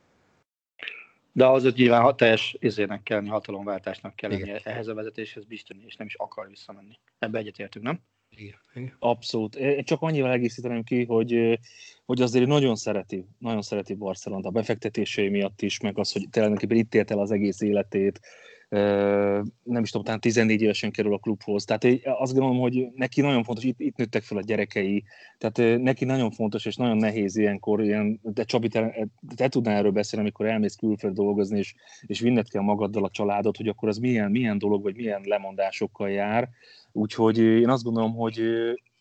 De 1.37 1.47
az 1.47 1.67
ott 1.67 1.77
nyilván 1.77 2.17
teljes 2.17 2.57
izének 2.59 3.03
kell 3.03 3.25
hatalomváltásnak 3.25 4.17
kell 4.17 4.31
lenni 4.31 4.53
ehhez 4.63 4.87
a 4.87 4.95
vezetéshez 4.95 5.45
biztos, 5.45 5.77
és 5.87 5.97
nem 5.97 6.07
is 6.07 6.15
akar 6.15 6.49
visszamenni. 6.49 6.99
Ebbe 7.19 7.39
egyetértünk, 7.39 7.85
nem? 7.85 8.01
Igen. 8.31 8.97
Abszolút. 8.99 9.55
Én 9.55 9.85
csak 9.85 10.03
annyival 10.03 10.31
egészíteném 10.31 10.83
ki, 10.83 11.05
hogy, 11.05 11.59
hogy 12.05 12.23
azért 12.23 12.47
nagyon 12.47 12.77
szereti, 12.77 13.27
nagyon 13.39 13.63
szereti 13.63 13.95
Barcelona 13.95 14.49
a 14.49 14.51
befektetései 14.51 15.29
miatt 15.29 15.63
is, 15.63 15.81
meg 15.81 15.99
az, 15.99 16.13
hogy 16.13 16.29
tényleg 16.31 16.73
itt 16.73 16.95
élt 16.95 17.11
el 17.11 17.19
az 17.19 17.31
egész 17.31 17.61
életét, 17.61 18.21
nem 18.69 19.83
is 19.83 19.91
tudom, 19.91 20.05
talán 20.05 20.21
14 20.21 20.63
évesen 20.63 20.91
kerül 20.91 21.15
a 21.15 21.19
klubhoz. 21.19 21.65
Tehát 21.65 21.85
azt 22.05 22.33
gondolom, 22.33 22.59
hogy 22.59 22.89
neki 22.95 23.21
nagyon 23.21 23.45
fontos, 23.45 23.65
itt, 23.65 23.81
itt 23.81 23.97
nőttek 23.97 24.23
fel 24.23 24.39
a 24.39 24.43
gyerekei, 24.43 25.05
tehát 25.39 25.81
neki 25.83 26.05
nagyon 26.05 26.31
fontos 26.31 26.65
és 26.65 26.77
nagyon 26.77 26.97
nehéz 26.97 27.37
ilyenkor, 27.37 27.83
ilyen, 27.83 28.21
de 28.23 28.45
Csabi, 28.45 28.69
te, 28.69 29.09
te 29.37 29.49
tudnál 29.49 29.77
erről 29.77 29.91
beszélni, 29.91 30.25
amikor 30.27 30.47
elmész 30.47 30.75
külföld 30.75 31.15
dolgozni, 31.15 31.59
és, 31.59 31.75
és 32.01 32.21
vinned 32.21 32.49
kell 32.49 32.63
magaddal 32.63 33.05
a 33.05 33.11
családot, 33.11 33.57
hogy 33.57 33.69
akkor 33.69 33.89
az 33.89 33.99
milyen, 33.99 34.31
milyen 34.31 34.59
dolog, 34.59 34.83
vagy 34.83 34.97
milyen 34.97 35.23
lemondásokkal 35.25 36.11
jár. 36.11 36.49
Úgyhogy 36.93 37.39
én 37.39 37.69
azt 37.69 37.85
gondolom, 37.85 38.15
hogy 38.15 38.39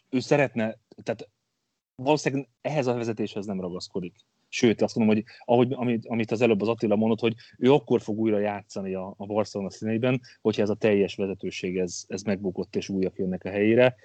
ő 0.10 0.20
szeretne, 0.20 0.78
tehát 1.04 1.30
valószínűleg 1.96 2.48
ehhez 2.62 2.88
a 2.88 2.94
vezetéshez 2.94 3.46
nem 3.46 3.62
ragaszkodik. 3.62 4.16
Sőt, 4.56 4.82
azt 4.82 4.96
mondom, 4.96 5.16
hogy 5.16 5.26
ahogy, 5.46 5.74
amit, 5.74 6.06
amit 6.08 6.32
az 6.32 6.42
előbb 6.42 6.62
az 6.62 6.68
Attila 6.68 6.96
mondott, 6.96 7.20
hogy 7.20 7.36
ő 7.58 7.74
akkor 7.74 8.02
fog 8.02 8.20
újra 8.20 8.40
játszani 8.40 8.94
a, 8.94 9.14
a 9.18 9.26
Barcelona 9.26 9.70
színeiben, 9.70 10.22
hogyha 10.42 10.62
ez 10.62 10.70
a 10.70 10.76
teljes 10.76 11.16
vezetőség 11.16 11.78
ez, 11.78 12.04
ez 12.08 12.22
megbukott 12.22 12.76
és 12.76 12.90
újak 12.90 13.18
jönnek 13.18 13.44
a 13.46 13.50
helyére. 13.50 13.96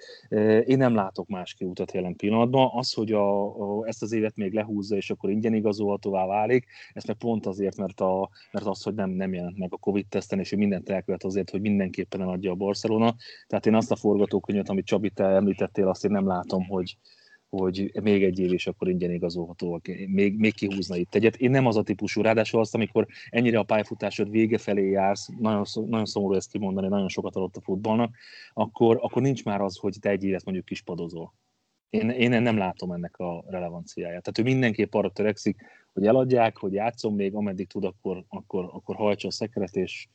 Én 0.65 0.77
nem 0.77 0.95
látok 0.95 1.27
más 1.27 1.53
kiutat 1.53 1.91
jelen 1.91 2.15
pillanatban. 2.15 2.69
Az, 2.73 2.93
hogy 2.93 3.11
a, 3.11 3.43
a, 3.45 3.87
ezt 3.87 4.01
az 4.01 4.11
évet 4.11 4.35
még 4.35 4.53
lehúzza, 4.53 4.95
és 4.95 5.09
akkor 5.09 5.29
ingyen 5.29 5.53
igazolhatóvá 5.53 6.25
válik, 6.25 6.65
ezt 6.93 7.07
meg 7.07 7.15
pont 7.15 7.45
azért, 7.45 7.77
mert, 7.77 7.99
a, 7.99 8.29
mert 8.51 8.65
az, 8.65 8.83
hogy 8.83 8.93
nem, 8.93 9.09
nem 9.09 9.33
jelent 9.33 9.57
meg 9.57 9.73
a 9.73 9.77
Covid-teszten, 9.77 10.39
és 10.39 10.51
ő 10.51 10.57
mindent 10.57 10.89
elkövet 10.89 11.23
azért, 11.23 11.49
hogy 11.49 11.61
mindenképpen 11.61 12.21
adja 12.21 12.51
a 12.51 12.55
Barcelona. 12.55 13.15
Tehát 13.47 13.65
én 13.65 13.75
azt 13.75 13.91
a 13.91 13.95
forgatókönyvet, 13.95 14.69
amit 14.69 14.85
Csabi, 14.85 15.09
te 15.09 15.23
említettél, 15.23 15.87
azt 15.87 16.05
én 16.05 16.11
nem 16.11 16.27
látom, 16.27 16.65
hogy, 16.67 16.97
hogy 17.57 17.91
még 18.01 18.23
egy 18.23 18.39
év 18.39 18.53
és 18.53 18.67
akkor 18.67 18.89
ingyen 18.89 19.11
igazolható, 19.11 19.81
még, 20.07 20.37
még 20.37 20.53
kihúzna 20.53 20.95
itt 20.95 21.15
egyet. 21.15 21.35
Én 21.35 21.51
nem 21.51 21.65
az 21.65 21.77
a 21.77 21.83
típusú, 21.83 22.21
ráadásul 22.21 22.59
azt, 22.59 22.75
amikor 22.75 23.07
ennyire 23.29 23.59
a 23.59 23.63
pályafutásod 23.63 24.29
vége 24.29 24.57
felé 24.57 24.89
jársz, 24.89 25.29
nagyon, 25.39 25.65
nagyon 25.73 26.05
szomorú 26.05 26.33
ezt 26.33 26.51
kimondani, 26.51 26.87
nagyon 26.87 27.09
sokat 27.09 27.35
adott 27.35 27.55
a 27.55 27.61
futballnak, 27.61 28.15
akkor, 28.53 28.99
akkor 29.01 29.21
nincs 29.21 29.43
már 29.43 29.61
az, 29.61 29.77
hogy 29.77 29.95
te 29.99 30.09
egy 30.09 30.23
évet 30.23 30.43
mondjuk 30.43 30.65
kispadozol. 30.65 31.33
Én, 31.89 32.09
én 32.09 32.41
nem 32.41 32.57
látom 32.57 32.91
ennek 32.91 33.17
a 33.17 33.43
relevanciáját. 33.47 34.23
Tehát 34.23 34.49
ő 34.49 34.53
mindenképp 34.53 34.93
arra 34.93 35.11
törekszik, 35.11 35.57
hogy 35.93 36.05
eladják, 36.05 36.57
hogy 36.57 36.73
játszom 36.73 37.15
még, 37.15 37.35
ameddig 37.35 37.67
tud, 37.67 37.83
akkor, 37.83 38.23
akkor, 38.27 38.69
akkor 38.73 38.95
hajtsa 38.95 39.27
a 39.27 39.31
szekeret, 39.31 39.75
és, 39.75 40.07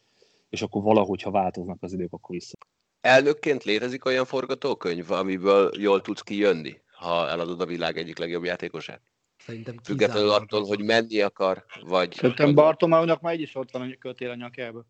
és 0.48 0.62
akkor 0.62 0.82
valahogy, 0.82 1.22
ha 1.22 1.30
változnak 1.30 1.82
az 1.82 1.92
idők, 1.92 2.12
akkor 2.12 2.36
vissza. 2.36 2.54
Elnökként 3.00 3.64
létezik 3.64 4.04
olyan 4.04 4.24
forgatókönyv, 4.24 5.10
amiből 5.10 5.70
jól 5.78 6.00
tudsz 6.00 6.22
kijönni, 6.22 6.84
ha 6.96 7.28
eladod 7.28 7.60
a 7.60 7.66
világ 7.66 7.96
egyik 7.96 8.18
legjobb 8.18 8.44
játékosát? 8.44 9.02
Szerintem 9.36 9.76
Függetlenül 9.82 10.30
attól, 10.30 10.64
hogy 10.64 10.84
menni 10.84 11.20
akar, 11.20 11.64
vagy... 11.80 12.12
Szerintem 12.14 12.54
Bartomáunak 12.54 13.20
már 13.20 13.34
így 13.34 13.40
is 13.40 13.54
ott 13.54 13.70
van 13.70 13.90
a 13.90 13.96
kötél 13.98 14.30
a 14.30 14.34
nyakába. 14.34 14.86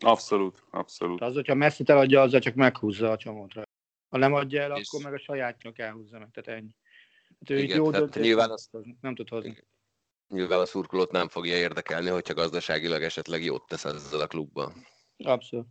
Abszolút, 0.00 0.64
abszolút. 0.70 1.20
Az, 1.20 1.34
hogyha 1.34 1.54
messi 1.54 1.82
eladja, 1.86 2.20
azzal 2.20 2.40
csak 2.40 2.54
meghúzza 2.54 3.10
a 3.10 3.16
csomót 3.16 3.54
rá. 3.54 3.62
Ha 4.08 4.18
nem 4.18 4.34
adja 4.34 4.62
el, 4.62 4.76
És- 4.76 4.88
akkor 4.88 5.04
meg 5.04 5.12
a 5.12 5.18
sajátnak 5.18 5.78
elhúzza 5.78 6.18
meg, 6.18 6.30
tehát 6.30 6.60
ennyi. 6.60 6.76
Hát 7.40 7.50
ő 7.50 7.54
Igen, 7.58 7.68
így 7.68 7.76
jó 7.76 7.90
tehát 7.90 8.00
döntés 8.00 8.22
nyilván 8.22 8.44
nem, 8.44 8.54
az- 8.54 8.62
tud 8.70 8.80
hozni, 8.80 8.98
nem 9.00 9.14
tud 9.14 9.28
hozni. 9.28 9.64
Nyilván 10.28 10.60
a 10.60 10.66
szurkolót 10.66 11.10
nem 11.10 11.28
fogja 11.28 11.56
érdekelni, 11.56 12.08
hogyha 12.08 12.34
gazdaságilag 12.34 13.02
esetleg 13.02 13.44
jót 13.44 13.66
tesz 13.66 13.84
ezzel 13.84 14.20
a 14.20 14.26
klubban. 14.26 14.86
Abszolút. 15.16 15.66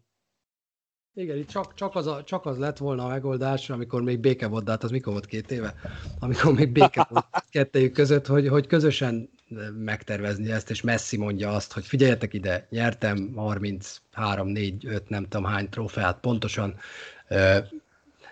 Igen, 1.17 1.37
itt 1.37 1.49
csak, 1.49 1.73
csak, 1.73 1.95
az 1.95 2.07
a, 2.07 2.23
csak 2.23 2.45
az 2.45 2.57
lett 2.57 2.77
volna 2.77 3.05
a 3.05 3.07
megoldás, 3.07 3.69
amikor 3.69 4.01
még 4.01 4.19
béke 4.19 4.47
volt, 4.47 4.63
de 4.63 4.71
hát 4.71 4.83
az 4.83 4.91
mikor 4.91 5.13
volt 5.13 5.25
két 5.25 5.51
éve? 5.51 5.75
Amikor 6.19 6.53
még 6.53 6.71
béke 6.71 7.07
volt 7.09 7.25
kettejük 7.49 7.93
között, 7.93 8.25
hogy, 8.25 8.47
hogy 8.47 8.67
közösen 8.67 9.29
megtervezni 9.77 10.51
ezt, 10.51 10.69
és 10.69 10.81
Messi 10.81 11.17
mondja 11.17 11.49
azt, 11.49 11.73
hogy 11.73 11.85
figyeljetek 11.85 12.33
ide, 12.33 12.67
nyertem 12.69 13.33
33, 13.35 14.47
4, 14.47 14.85
5, 14.85 15.09
nem 15.09 15.23
tudom 15.23 15.45
hány 15.45 15.69
trófeát 15.69 16.19
pontosan, 16.19 16.75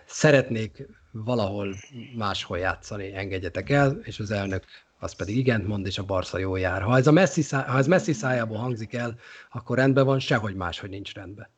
szeretnék 0.05 0.88
valahol 1.11 1.75
máshol 2.15 2.57
játszani, 2.57 3.15
engedjetek 3.15 3.69
el, 3.69 3.99
és 4.03 4.19
az 4.19 4.31
elnök 4.31 4.63
az 4.99 5.15
pedig 5.15 5.38
igent 5.38 5.67
mond, 5.67 5.86
és 5.86 5.97
a 5.97 6.03
Barca 6.03 6.38
jó 6.38 6.55
jár. 6.55 6.81
Ha 6.81 6.97
ez, 6.97 7.07
a 7.07 7.11
Messi, 7.11 7.41
szá, 7.41 7.65
ha 7.67 7.77
ez 7.77 7.88
Messi 7.88 8.13
szájából 8.13 8.57
hangzik 8.57 8.93
el, 8.93 9.19
akkor 9.51 9.77
rendben 9.77 10.05
van, 10.05 10.19
sehogy 10.19 10.55
máshogy 10.55 10.89
nincs 10.89 11.13
rendben. 11.13 11.55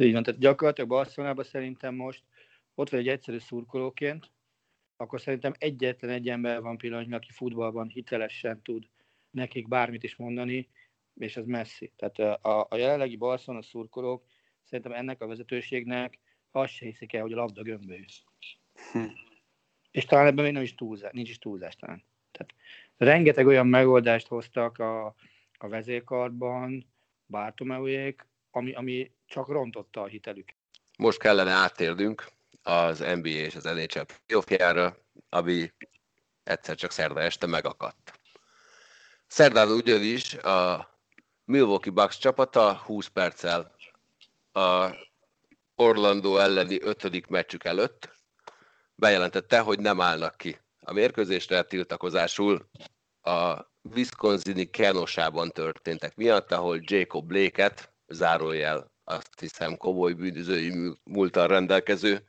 Így 0.00 0.12
van, 0.12 0.22
tehát 0.22 0.40
gyakorlatilag 0.40 0.90
Barcelonában 0.90 1.44
szerintem 1.44 1.94
most 1.94 2.22
ott 2.74 2.90
vagy 2.90 3.00
egy 3.00 3.08
egyszerű 3.08 3.38
szurkolóként, 3.38 4.30
akkor 4.96 5.20
szerintem 5.20 5.52
egyetlen 5.58 6.10
egy 6.10 6.28
ember 6.28 6.60
van 6.60 6.76
pillanatnyilag, 6.76 7.22
aki 7.22 7.32
futballban 7.32 7.88
hitelesen 7.88 8.62
tud 8.62 8.88
nekik 9.30 9.68
bármit 9.68 10.02
is 10.02 10.16
mondani, 10.16 10.68
és 11.14 11.36
ez 11.36 11.44
Messi. 11.44 11.92
Tehát 11.96 12.44
a, 12.44 12.66
a 12.70 12.76
jelenlegi 12.76 13.16
Barcelona 13.16 13.62
szurkolók 13.62 14.24
szerintem 14.64 14.92
ennek 14.92 15.20
a 15.20 15.26
vezetőségnek 15.26 16.18
azt 16.50 16.72
se 16.72 16.84
hiszik 16.84 17.12
el, 17.12 17.22
hogy 17.22 17.32
a 17.32 17.36
labda 17.36 17.62
gömbölyű. 17.62 18.04
És 19.90 20.04
talán 20.04 20.26
ebben 20.26 20.44
még 20.44 20.52
nem 20.52 20.62
is 20.62 20.74
túlzás, 20.74 21.12
nincs 21.12 21.28
is 21.28 21.38
túlzás 21.38 21.76
talán. 21.76 22.04
Tehát 22.30 22.54
rengeteg 22.96 23.46
olyan 23.46 23.66
megoldást 23.66 24.26
hoztak 24.26 24.78
a, 24.78 25.06
a 25.58 25.68
vezérkarban, 25.68 26.86
Bartomeuék, 27.26 28.26
ami, 28.50 28.74
ami 28.74 29.12
csak 29.26 29.48
rontotta 29.48 30.02
a 30.02 30.06
hitelük. 30.06 30.48
Most 30.98 31.18
kellene 31.18 31.50
áttérnünk 31.50 32.26
az 32.62 32.98
NBA 32.98 33.28
és 33.28 33.54
az 33.54 33.64
NHL 33.64 34.00
playoffjára, 34.26 34.96
ami 35.28 35.72
egyszer 36.42 36.76
csak 36.76 36.90
szerda 36.90 37.20
este 37.20 37.46
megakadt. 37.46 38.12
Szerdán 39.26 39.68
ugyanis 39.68 40.34
a 40.34 40.88
Milwaukee 41.44 41.92
Bucks 41.92 42.18
csapata 42.18 42.76
20 42.76 43.06
perccel 43.06 43.74
a 44.52 44.90
Orlando 45.74 46.36
elleni 46.36 46.82
ötödik 46.82 47.26
meccsük 47.26 47.64
előtt 47.64 48.16
bejelentette, 48.94 49.60
hogy 49.60 49.78
nem 49.78 50.00
állnak 50.00 50.36
ki 50.36 50.58
a 50.80 50.92
mérkőzésre 50.92 51.62
tiltakozásul 51.62 52.68
a 53.22 53.66
Wisconsini 53.94 54.70
Kenosában 54.70 55.50
történtek 55.50 56.16
miatt, 56.16 56.52
ahol 56.52 56.78
Jacob 56.82 57.26
Blake-et, 57.26 57.92
zárójel 58.08 58.90
azt 59.04 59.40
hiszem 59.40 59.76
komoly 59.76 60.12
bűnözői 60.12 60.96
múltal 61.04 61.46
rendelkező 61.46 62.24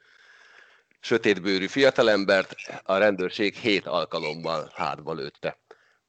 sötétbőrű 0.99 1.67
fiatalembert 1.67 2.55
a 2.83 2.97
rendőrség 2.97 3.55
hét 3.55 3.85
alkalommal 3.85 4.71
hátba 4.75 5.13
lőtte. 5.13 5.59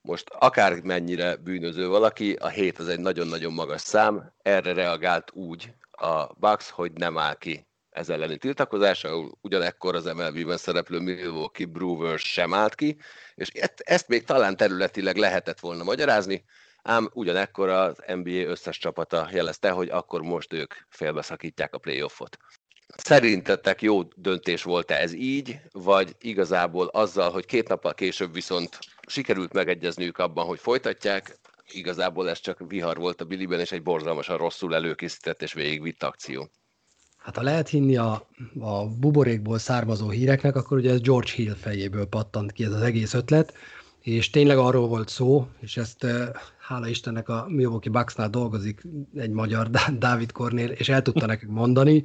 Most 0.01 0.29
akármennyire 0.29 1.37
bűnöző 1.37 1.89
valaki, 1.89 2.33
a 2.33 2.49
hét 2.49 2.79
az 2.79 2.89
egy 2.89 3.01
nagyon-nagyon 3.01 3.53
magas 3.53 3.81
szám, 3.81 4.33
erre 4.43 4.73
reagált 4.73 5.31
úgy 5.33 5.73
a 5.91 6.35
Bucks, 6.35 6.71
hogy 6.71 6.93
nem 6.93 7.19
áll 7.19 7.35
ki 7.35 7.67
ez 7.91 8.09
elleni 8.09 8.37
tiltakozása, 8.37 9.31
ugyanekkor 9.41 9.95
az 9.95 10.05
MLB-ben 10.05 10.57
szereplő 10.57 10.99
Milwaukee 10.99 11.67
Brewers 11.67 12.23
sem 12.23 12.55
állt 12.55 12.75
ki, 12.75 12.97
és 13.35 13.49
ezt, 13.49 13.81
ezt 13.81 14.09
még 14.09 14.25
talán 14.25 14.57
területileg 14.57 15.17
lehetett 15.17 15.61
volna 15.61 15.83
magyarázni, 15.83 16.45
ám 16.83 17.11
ugyanekkor 17.13 17.69
az 17.69 17.97
NBA 18.07 18.31
összes 18.31 18.79
csapata 18.79 19.29
jelezte, 19.33 19.71
hogy 19.71 19.89
akkor 19.89 20.23
most 20.23 20.53
ők 20.53 20.75
félbeszakítják 20.89 21.75
a 21.75 21.79
playoffot. 21.79 22.39
Szerintetek 22.97 23.83
jó 23.83 24.03
döntés 24.03 24.63
volt-e 24.63 24.95
ez 24.95 25.13
így, 25.13 25.61
vagy 25.73 26.17
igazából 26.21 26.87
azzal, 26.87 27.31
hogy 27.31 27.47
két 27.47 27.69
nappal 27.69 27.95
később 27.95 28.33
viszont 28.33 28.79
sikerült 29.07 29.53
megegyezniük 29.53 30.19
abban, 30.19 30.47
hogy 30.47 30.59
folytatják, 30.59 31.39
igazából 31.73 32.29
ez 32.29 32.41
csak 32.41 32.65
vihar 32.69 32.97
volt 32.97 33.21
a 33.21 33.25
Billyben, 33.25 33.61
és 33.61 33.73
egy 33.73 33.83
borzalmasan 33.83 34.37
rosszul 34.37 34.75
előkészített 34.75 35.43
és 35.43 35.53
végigvitt 35.53 36.03
akció. 36.03 36.51
Hát 37.17 37.37
ha 37.37 37.43
lehet 37.43 37.69
hinni 37.69 37.97
a, 37.97 38.29
a 38.59 38.87
buborékból 38.87 39.59
származó 39.59 40.09
híreknek, 40.09 40.57
akkor 40.57 40.79
ugye 40.79 40.91
ez 40.91 41.01
George 41.01 41.31
Hill 41.35 41.55
fejéből 41.55 42.07
pattant 42.07 42.53
ki 42.53 42.65
ez 42.65 42.73
az 42.73 42.83
egész 42.83 43.15
ötlet, 43.15 43.55
és 44.01 44.31
tényleg 44.31 44.59
arról 44.59 44.89
volt 44.89 45.09
szó, 45.09 45.47
és 45.61 45.77
ezt 45.77 46.05
eh, 46.05 46.29
hála 46.59 46.89
Istennek 46.89 47.29
a 47.29 47.47
Milwaukee 47.49 47.93
Bucksnál 47.93 48.31
dolgozik 48.31 48.83
egy 49.17 49.31
magyar 49.31 49.71
Dá- 49.71 49.99
Dávid 49.99 50.33
Kornél, 50.33 50.71
és 50.71 50.89
el 50.89 51.03
tudta 51.03 51.27
nekünk 51.27 51.53
mondani, 51.53 52.05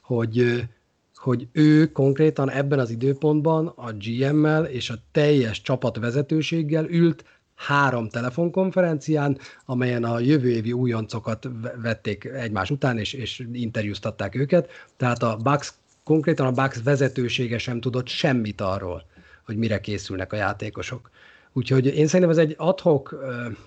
hogy, 0.00 0.38
eh, 0.38 0.68
hogy 1.14 1.48
ő 1.52 1.92
konkrétan 1.92 2.50
ebben 2.50 2.78
az 2.78 2.90
időpontban 2.90 3.66
a 3.66 3.92
GM-mel 3.92 4.64
és 4.64 4.90
a 4.90 4.94
teljes 5.12 5.62
csapat 5.62 5.96
vezetőséggel 5.96 6.84
ült 6.84 7.24
három 7.54 8.08
telefonkonferencián, 8.08 9.38
amelyen 9.64 10.04
a 10.04 10.18
jövő 10.18 10.50
évi 10.50 10.72
újoncokat 10.72 11.48
ve- 11.62 11.74
vették 11.82 12.24
egymás 12.24 12.70
után, 12.70 12.98
és, 12.98 13.12
és 13.12 13.46
interjúztatták 13.52 14.34
őket. 14.34 14.70
Tehát 14.96 15.22
a 15.22 15.36
Bucks, 15.36 15.72
konkrétan 16.04 16.46
a 16.46 16.52
Bucks 16.52 16.82
vezetősége 16.82 17.58
sem 17.58 17.80
tudott 17.80 18.08
semmit 18.08 18.60
arról, 18.60 19.02
hogy 19.44 19.56
mire 19.56 19.80
készülnek 19.80 20.32
a 20.32 20.36
játékosok. 20.36 21.10
Úgyhogy 21.56 21.86
én 21.86 22.06
szerintem 22.06 22.30
ez 22.30 22.36
egy 22.36 22.54
adhok 22.58 23.24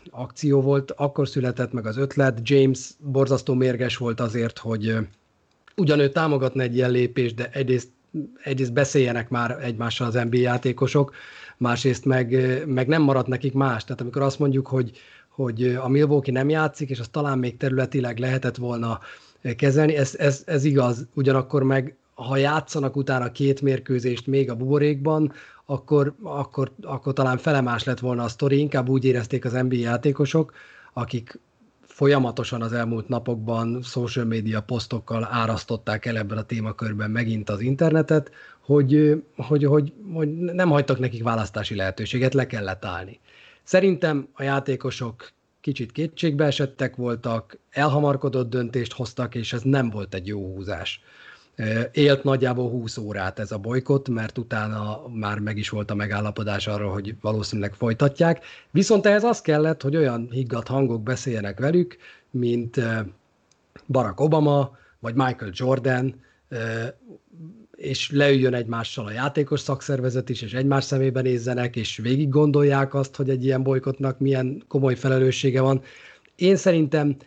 akció 0.09 0.61
volt, 0.61 0.91
akkor 0.91 1.27
született 1.27 1.71
meg 1.71 1.85
az 1.85 1.97
ötlet. 1.97 2.39
James 2.43 2.89
borzasztó 2.99 3.53
mérges 3.53 3.97
volt 3.97 4.19
azért, 4.19 4.57
hogy 4.57 4.95
ugyan 5.75 5.99
ő 5.99 6.09
támogatna 6.09 6.61
egy 6.61 6.75
ilyen 6.75 6.91
lépést, 6.91 7.35
de 7.35 7.49
egyrészt, 7.51 7.89
egyrészt 8.43 8.73
beszéljenek 8.73 9.29
már 9.29 9.57
egymással 9.63 10.07
az 10.07 10.13
NBA 10.13 10.37
játékosok, 10.37 11.13
másrészt 11.57 12.05
meg, 12.05 12.35
meg 12.67 12.87
nem 12.87 13.01
maradt 13.01 13.27
nekik 13.27 13.53
más. 13.53 13.83
Tehát 13.83 14.01
amikor 14.01 14.21
azt 14.21 14.39
mondjuk, 14.39 14.67
hogy, 14.67 14.91
hogy 15.29 15.63
a 15.63 15.87
Milwaukee 15.87 16.33
nem 16.33 16.49
játszik, 16.49 16.89
és 16.89 16.99
azt 16.99 17.11
talán 17.11 17.39
még 17.39 17.57
területileg 17.57 18.17
lehetett 18.17 18.55
volna 18.55 18.99
kezelni, 19.55 19.95
ez, 19.95 20.15
ez, 20.15 20.43
ez 20.45 20.63
igaz. 20.63 21.07
Ugyanakkor 21.13 21.63
meg, 21.63 21.95
ha 22.13 22.37
játszanak 22.37 22.95
utána 22.95 23.31
két 23.31 23.61
mérkőzést 23.61 24.27
még 24.27 24.49
a 24.49 24.55
buborékban, 24.55 25.33
akkor, 25.69 26.13
akkor, 26.23 26.71
akkor 26.81 27.13
talán 27.13 27.37
felemás 27.37 27.83
lett 27.83 27.99
volna 27.99 28.23
a 28.23 28.27
sztori, 28.27 28.59
inkább 28.59 28.89
úgy 28.89 29.05
érezték 29.05 29.45
az 29.45 29.51
NBA 29.51 29.75
játékosok, 29.75 30.53
akik 30.93 31.39
folyamatosan 31.81 32.61
az 32.61 32.73
elmúlt 32.73 33.07
napokban 33.07 33.81
social 33.81 34.25
media 34.25 34.61
posztokkal 34.61 35.27
árasztották 35.31 36.05
el 36.05 36.17
ebben 36.17 36.37
a 36.37 36.43
témakörben 36.43 37.11
megint 37.11 37.49
az 37.49 37.61
internetet, 37.61 38.31
hogy, 38.59 39.23
hogy, 39.35 39.63
hogy, 39.63 39.93
hogy 40.13 40.29
nem 40.37 40.69
hagytak 40.69 40.99
nekik 40.99 41.23
választási 41.23 41.75
lehetőséget, 41.75 42.33
le 42.33 42.47
kellett 42.47 42.85
állni. 42.85 43.19
Szerintem 43.63 44.27
a 44.33 44.43
játékosok 44.43 45.31
kicsit 45.61 45.91
kétségbe 45.91 46.45
esettek 46.45 46.95
voltak, 46.95 47.57
elhamarkodott 47.69 48.49
döntést 48.49 48.93
hoztak, 48.93 49.35
és 49.35 49.53
ez 49.53 49.61
nem 49.61 49.89
volt 49.89 50.13
egy 50.13 50.27
jó 50.27 50.53
húzás. 50.53 51.01
Élt 51.91 52.23
nagyjából 52.23 52.69
20 52.69 52.97
órát 52.97 53.39
ez 53.39 53.51
a 53.51 53.57
bolykott, 53.57 54.09
mert 54.09 54.37
utána 54.37 55.07
már 55.13 55.39
meg 55.39 55.57
is 55.57 55.69
volt 55.69 55.91
a 55.91 55.95
megállapodás 55.95 56.67
arra, 56.67 56.91
hogy 56.91 57.15
valószínűleg 57.21 57.73
folytatják. 57.73 58.45
Viszont 58.71 59.05
ehhez 59.05 59.23
az 59.23 59.41
kellett, 59.41 59.81
hogy 59.81 59.95
olyan 59.95 60.27
higgadt 60.31 60.67
hangok 60.67 61.03
beszéljenek 61.03 61.59
velük, 61.59 61.97
mint 62.29 62.79
Barack 63.87 64.19
Obama, 64.19 64.77
vagy 64.99 65.15
Michael 65.15 65.51
Jordan, 65.53 66.15
és 67.75 68.11
leüljön 68.11 68.53
egymással 68.53 69.05
a 69.05 69.11
játékos 69.11 69.59
szakszervezet 69.59 70.29
is, 70.29 70.41
és 70.41 70.53
egymás 70.53 70.83
szemébe 70.83 71.21
nézzenek, 71.21 71.75
és 71.75 71.97
végig 71.97 72.29
gondolják 72.29 72.93
azt, 72.93 73.15
hogy 73.15 73.29
egy 73.29 73.45
ilyen 73.45 73.63
bolykotnak 73.63 74.19
milyen 74.19 74.63
komoly 74.67 74.95
felelőssége 74.95 75.61
van. 75.61 75.81
Én 76.35 76.55
szerintem 76.55 77.17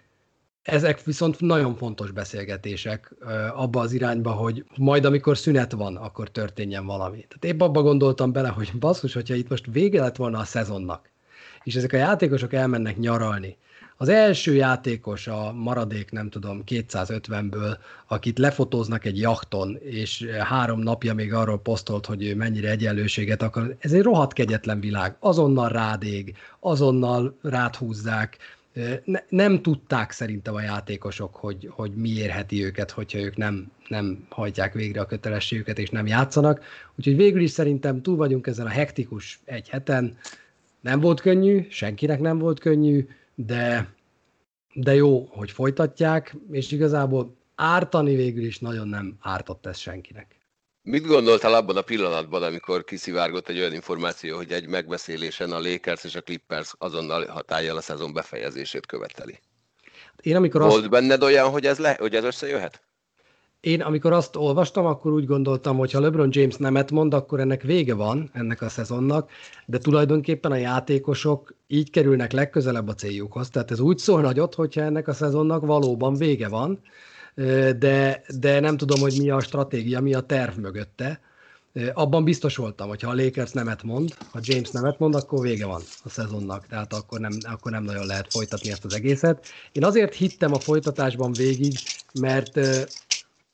ezek 0.63 1.05
viszont 1.05 1.41
nagyon 1.41 1.75
fontos 1.75 2.11
beszélgetések 2.11 3.15
abba 3.55 3.81
az 3.81 3.93
irányba, 3.93 4.31
hogy 4.31 4.65
majd 4.77 5.05
amikor 5.05 5.39
szünet 5.39 5.73
van, 5.73 5.97
akkor 5.97 6.31
történjen 6.31 6.87
valami. 6.87 7.27
Tehát 7.29 7.45
épp 7.45 7.61
abba 7.61 7.83
gondoltam 7.83 8.33
bele, 8.33 8.49
hogy 8.49 8.71
basszus, 8.79 9.13
hogyha 9.13 9.35
itt 9.35 9.49
most 9.49 9.67
vége 9.73 10.01
lett 10.01 10.17
volna 10.17 10.39
a 10.39 10.45
szezonnak, 10.45 11.11
és 11.63 11.75
ezek 11.75 11.93
a 11.93 11.97
játékosok 11.97 12.53
elmennek 12.53 12.99
nyaralni, 12.99 13.57
az 13.97 14.09
első 14.09 14.55
játékos 14.55 15.27
a 15.27 15.53
maradék, 15.53 16.11
nem 16.11 16.31
tudom, 16.31 16.63
250-ből, 16.67 17.77
akit 18.07 18.39
lefotóznak 18.39 19.05
egy 19.05 19.19
jachton, 19.19 19.79
és 19.83 20.25
három 20.39 20.81
napja 20.81 21.15
még 21.15 21.33
arról 21.35 21.61
posztolt, 21.61 22.07
hogy 22.07 22.25
ő 22.25 22.35
mennyire 22.35 22.71
egyenlőséget 22.71 23.43
akar. 23.43 23.77
Ez 23.79 23.93
egy 23.93 24.03
rohadt 24.03 24.33
kegyetlen 24.33 24.81
világ. 24.81 25.17
Azonnal 25.19 25.69
rádég, 25.69 26.37
azonnal 26.61 27.39
ráthúzzák. 27.43 28.39
Ne, 29.05 29.19
nem 29.29 29.63
tudták 29.63 30.11
szerintem 30.11 30.55
a 30.55 30.61
játékosok, 30.61 31.35
hogy, 31.35 31.69
hogy 31.71 31.95
mi 31.95 32.09
érheti 32.09 32.65
őket, 32.65 32.91
hogyha 32.91 33.19
ők 33.19 33.37
nem, 33.37 33.73
nem 33.89 34.27
hajtják 34.29 34.73
végre 34.73 35.01
a 35.01 35.07
kötelességüket 35.07 35.79
és 35.79 35.91
nem 35.91 36.07
játszanak. 36.07 36.65
Úgyhogy 36.95 37.17
végül 37.17 37.41
is 37.41 37.51
szerintem 37.51 38.03
túl 38.03 38.17
vagyunk 38.17 38.47
ezen 38.47 38.67
a 38.67 38.71
hektikus 38.71 39.41
egy 39.45 39.69
heten. 39.69 40.19
Nem 40.81 41.01
volt 41.01 41.21
könnyű, 41.21 41.67
senkinek 41.71 42.21
nem 42.21 42.39
volt 42.39 42.61
könnyű, 42.61 43.09
de, 43.35 43.95
de 44.75 44.95
jó, 44.95 45.29
hogy 45.31 45.51
folytatják, 45.51 46.37
és 46.51 46.73
igazából 46.73 47.37
ártani 47.55 48.15
végül 48.15 48.45
is 48.45 48.59
nagyon 48.59 48.89
nem 48.89 49.17
ártott 49.21 49.67
ez 49.67 49.79
senkinek. 49.79 50.42
Mit 50.85 51.07
gondoltál 51.07 51.55
abban 51.55 51.77
a 51.77 51.83
pillanatban, 51.83 52.43
amikor 52.43 52.85
kiszivárgott 52.85 53.49
egy 53.49 53.59
olyan 53.59 53.73
információ, 53.73 54.37
hogy 54.37 54.53
egy 54.53 54.67
megbeszélésen 54.67 55.53
a 55.53 55.61
Lakers 55.61 56.05
és 56.05 56.15
a 56.15 56.21
Clippers 56.21 56.75
azonnal 56.79 57.27
hatállal 57.27 57.77
a 57.77 57.81
szezon 57.81 58.13
befejezését 58.13 58.87
követeli? 58.87 59.41
Én 60.23 60.37
amikor 60.37 60.61
Volt 60.61 60.75
azt... 60.75 60.91
benned 60.91 61.23
olyan, 61.23 61.51
hogy 61.51 61.67
ez, 61.67 61.79
le, 61.79 61.97
hogy 62.01 62.15
ez 62.15 62.25
összejöhet? 62.25 62.83
Én 63.61 63.81
amikor 63.81 64.13
azt 64.13 64.37
olvastam, 64.37 64.87
akkor 64.87 65.13
úgy 65.13 65.27
gondoltam, 65.27 65.77
hogy 65.77 65.93
ha 65.93 66.01
LeBron 66.01 66.29
James 66.33 66.57
nemet 66.57 66.91
mond, 66.91 67.15
akkor 67.15 67.41
ennek 67.41 67.63
vége 67.63 67.95
van, 67.95 68.31
ennek 68.33 68.63
a 68.63 68.69
szezonnak, 68.69 69.31
de 69.67 69.79
tulajdonképpen 69.79 70.53
a 70.53 70.57
játékosok 70.57 71.55
így 71.67 71.91
kerülnek 71.91 72.33
legközelebb 72.33 72.89
a 72.89 72.95
céljukhoz. 72.95 73.51
Tehát 73.51 73.71
ez 73.71 73.81
úgy 73.81 73.99
szól 73.99 74.21
nagyot, 74.21 74.55
hogyha 74.55 74.81
ennek 74.81 75.09
a 75.09 75.13
szezonnak 75.13 75.67
valóban 75.67 76.15
vége 76.15 76.49
van, 76.49 76.81
de, 77.79 78.23
de 78.39 78.61
nem 78.61 78.77
tudom, 78.77 79.01
hogy 79.01 79.19
mi 79.19 79.31
a 79.31 79.41
stratégia, 79.41 80.01
mi 80.01 80.15
a 80.15 80.21
terv 80.21 80.59
mögötte. 80.59 81.21
Abban 81.93 82.25
biztos 82.25 82.57
voltam, 82.57 82.89
hogy 82.89 83.03
ha 83.03 83.11
a 83.11 83.15
Lakers 83.15 83.51
nemet 83.51 83.83
mond, 83.83 84.15
ha 84.31 84.39
James 84.43 84.71
nemet 84.71 84.99
mond, 84.99 85.15
akkor 85.15 85.41
vége 85.41 85.67
van 85.67 85.83
a 86.05 86.09
szezonnak, 86.09 86.67
tehát 86.67 86.93
akkor 86.93 87.21
nem, 87.21 87.33
akkor 87.43 87.71
nem 87.71 87.83
nagyon 87.83 88.07
lehet 88.07 88.27
folytatni 88.31 88.71
ezt 88.71 88.85
az 88.85 88.95
egészet. 88.95 89.47
Én 89.73 89.85
azért 89.85 90.15
hittem 90.15 90.53
a 90.53 90.59
folytatásban 90.59 91.33
végig, 91.33 91.79
mert 92.21 92.59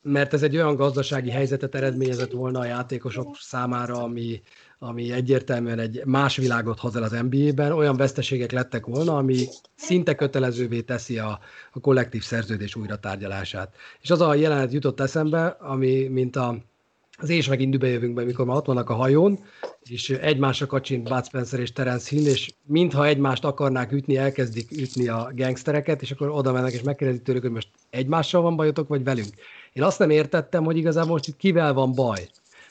mert 0.02 0.32
ez 0.32 0.42
egy 0.42 0.56
olyan 0.56 0.76
gazdasági 0.76 1.30
helyzetet 1.30 1.74
eredményezett 1.74 2.32
volna 2.32 2.58
a 2.58 2.64
játékosok 2.64 3.36
számára, 3.40 4.02
ami, 4.02 4.42
ami 4.78 5.12
egyértelműen 5.12 5.78
egy 5.78 6.02
más 6.04 6.36
világot 6.36 6.78
hoz 6.78 6.96
el 6.96 7.02
az 7.02 7.16
NBA-ben, 7.30 7.72
olyan 7.72 7.96
veszteségek 7.96 8.52
lettek 8.52 8.86
volna, 8.86 9.16
ami 9.16 9.46
szinte 9.74 10.14
kötelezővé 10.14 10.80
teszi 10.80 11.18
a, 11.18 11.38
a 11.72 11.80
kollektív 11.80 12.22
szerződés 12.22 12.74
újra 12.74 12.98
tárgyalását. 12.98 13.74
És 14.00 14.10
az 14.10 14.20
a 14.20 14.34
jelenet 14.34 14.72
jutott 14.72 15.00
eszembe, 15.00 15.46
ami 15.46 16.08
mint 16.08 16.36
a, 16.36 16.56
az 17.16 17.28
és 17.28 17.48
megint 17.48 17.82
jövünk 17.82 18.14
be, 18.14 18.24
mikor 18.24 18.46
már 18.46 18.56
ott 18.56 18.66
vannak 18.66 18.90
a 18.90 18.94
hajón, 18.94 19.38
és 19.82 20.10
egymásra 20.10 20.66
kacsint 20.66 21.08
Bud 21.08 21.24
Spencer 21.26 21.60
és 21.60 21.72
Terence 21.72 22.16
Hill, 22.16 22.26
és 22.26 22.54
mintha 22.64 23.06
egymást 23.06 23.44
akarnák 23.44 23.92
ütni, 23.92 24.16
elkezdik 24.16 24.70
ütni 24.70 25.08
a 25.08 25.32
gangstereket, 25.34 26.02
és 26.02 26.10
akkor 26.10 26.28
oda 26.28 26.52
mennek 26.52 26.72
és 26.72 26.82
megkérdezik 26.82 27.22
tőlük, 27.22 27.42
hogy 27.42 27.50
most 27.50 27.68
egymással 27.90 28.42
van 28.42 28.56
bajotok, 28.56 28.88
vagy 28.88 29.04
velünk. 29.04 29.34
Én 29.72 29.82
azt 29.82 29.98
nem 29.98 30.10
értettem, 30.10 30.64
hogy 30.64 30.76
igazából 30.76 31.10
most 31.10 31.28
itt 31.28 31.36
kivel 31.36 31.72
van 31.72 31.94
baj. 31.94 32.28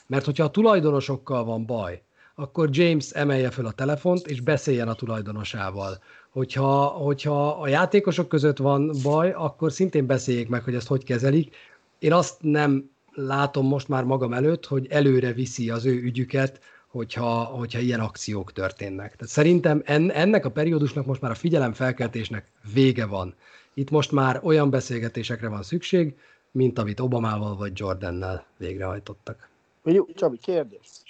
Mert 0.07 0.25
hogyha 0.25 0.43
a 0.43 0.51
tulajdonosokkal 0.51 1.43
van 1.43 1.65
baj, 1.65 2.01
akkor 2.35 2.69
James 2.71 3.09
emelje 3.09 3.49
fel 3.49 3.65
a 3.65 3.71
telefont, 3.71 4.27
és 4.27 4.41
beszéljen 4.41 4.87
a 4.87 4.93
tulajdonosával. 4.93 5.99
Hogyha, 6.29 6.83
hogyha 6.85 7.49
a 7.49 7.67
játékosok 7.67 8.27
között 8.27 8.57
van 8.57 8.91
baj, 9.03 9.31
akkor 9.31 9.71
szintén 9.71 10.05
beszéljék 10.05 10.49
meg, 10.49 10.63
hogy 10.63 10.75
ezt 10.75 10.87
hogy 10.87 11.03
kezelik. 11.03 11.55
Én 11.99 12.13
azt 12.13 12.35
nem 12.41 12.89
látom 13.13 13.67
most 13.67 13.87
már 13.87 14.03
magam 14.03 14.33
előtt, 14.33 14.65
hogy 14.65 14.87
előre 14.89 15.33
viszi 15.33 15.69
az 15.69 15.85
ő 15.85 16.01
ügyüket, 16.01 16.59
hogyha, 16.87 17.43
hogyha 17.43 17.79
ilyen 17.79 17.99
akciók 17.99 18.51
történnek. 18.53 19.15
Tehát 19.15 19.33
szerintem 19.33 19.81
en, 19.85 20.11
ennek 20.11 20.45
a 20.45 20.51
periódusnak 20.51 21.05
most 21.05 21.21
már 21.21 21.31
a 21.31 21.35
figyelemfelkeltésnek 21.35 22.45
vége 22.73 23.05
van. 23.05 23.35
Itt 23.73 23.89
most 23.89 24.11
már 24.11 24.39
olyan 24.43 24.69
beszélgetésekre 24.69 25.47
van 25.47 25.63
szükség, 25.63 26.15
mint 26.51 26.79
amit 26.79 26.99
Obamával 26.99 27.55
vagy 27.55 27.79
Jordannel 27.79 28.45
végrehajtottak. 28.57 29.49
Jó, 29.91 30.05
Csabi, 30.05 30.37
kérdés. 30.37 31.01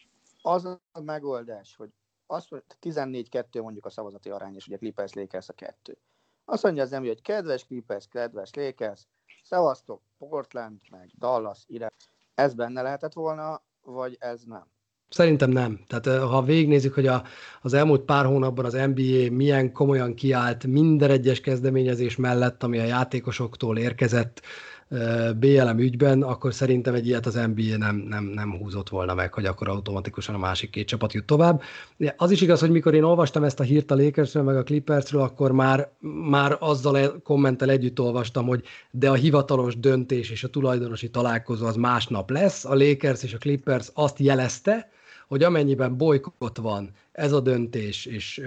Az 0.41 0.65
a 0.65 0.99
megoldás, 0.99 1.75
hogy 1.75 1.89
azt 2.25 2.63
14-2 2.81 3.61
mondjuk 3.61 3.85
a 3.85 3.89
szavazati 3.89 4.29
arány, 4.29 4.55
és 4.55 4.67
ugye 4.67 4.77
Clippers 4.77 5.13
Lakers 5.13 5.49
a 5.49 5.53
kettő. 5.53 5.97
Azt 6.45 6.63
mondja 6.63 6.83
az 6.83 6.93
ember, 6.93 7.09
hogy 7.09 7.21
kedves 7.21 7.65
Clippers, 7.65 8.07
kedves 8.07 8.49
Lakers, 8.53 9.07
szavaztok 9.43 10.01
Portland, 10.17 10.81
meg 10.91 11.11
Dallas 11.17 11.63
ide. 11.67 11.91
Ez 12.35 12.53
benne 12.53 12.81
lehetett 12.81 13.13
volna, 13.13 13.63
vagy 13.83 14.17
ez 14.19 14.43
nem? 14.43 14.65
Szerintem 15.09 15.49
nem. 15.49 15.83
Tehát 15.87 16.21
ha 16.21 16.41
végignézzük, 16.41 16.93
hogy 16.93 17.07
a, 17.07 17.23
az 17.61 17.73
elmúlt 17.73 18.01
pár 18.01 18.25
hónapban 18.25 18.65
az 18.65 18.73
NBA 18.73 19.31
milyen 19.31 19.71
komolyan 19.71 20.13
kiállt 20.13 20.65
minden 20.65 21.09
egyes 21.09 21.41
kezdeményezés 21.41 22.15
mellett, 22.15 22.63
ami 22.63 22.79
a 22.79 22.83
játékosoktól 22.83 23.77
érkezett, 23.77 24.41
BLM 25.39 25.79
ügyben, 25.79 26.21
akkor 26.21 26.53
szerintem 26.53 26.93
egy 26.93 27.07
ilyet 27.07 27.25
az 27.25 27.33
NBA 27.33 27.77
nem, 27.77 27.95
nem, 27.95 28.23
nem 28.23 28.57
húzott 28.57 28.89
volna 28.89 29.13
meg, 29.13 29.33
hogy 29.33 29.45
akkor 29.45 29.67
automatikusan 29.67 30.35
a 30.35 30.37
másik 30.37 30.69
két 30.69 30.87
csapat 30.87 31.13
jut 31.13 31.25
tovább. 31.25 31.61
Az 32.17 32.31
is 32.31 32.41
igaz, 32.41 32.59
hogy 32.59 32.71
mikor 32.71 32.93
én 32.93 33.03
olvastam 33.03 33.43
ezt 33.43 33.59
a 33.59 33.63
hírt 33.63 33.91
a 33.91 33.95
Lakersről, 33.95 34.43
meg 34.43 34.57
a 34.57 34.63
Clippersről, 34.63 35.21
akkor 35.21 35.51
már, 35.51 35.89
már 36.29 36.57
azzal 36.59 36.95
a 36.95 37.19
kommentel 37.19 37.69
együtt 37.69 37.99
olvastam, 37.99 38.47
hogy 38.47 38.63
de 38.91 39.09
a 39.09 39.13
hivatalos 39.13 39.79
döntés 39.79 40.29
és 40.29 40.43
a 40.43 40.49
tulajdonosi 40.49 41.09
találkozó 41.09 41.65
az 41.65 41.75
másnap 41.75 42.29
lesz. 42.29 42.65
A 42.65 42.75
Lakers 42.75 43.23
és 43.23 43.33
a 43.33 43.37
Clippers 43.37 43.89
azt 43.93 44.19
jelezte, 44.19 44.89
hogy 45.27 45.43
amennyiben 45.43 45.97
bolykott 45.97 46.57
van 46.57 46.89
ez 47.11 47.31
a 47.31 47.39
döntés, 47.39 48.05
és 48.05 48.41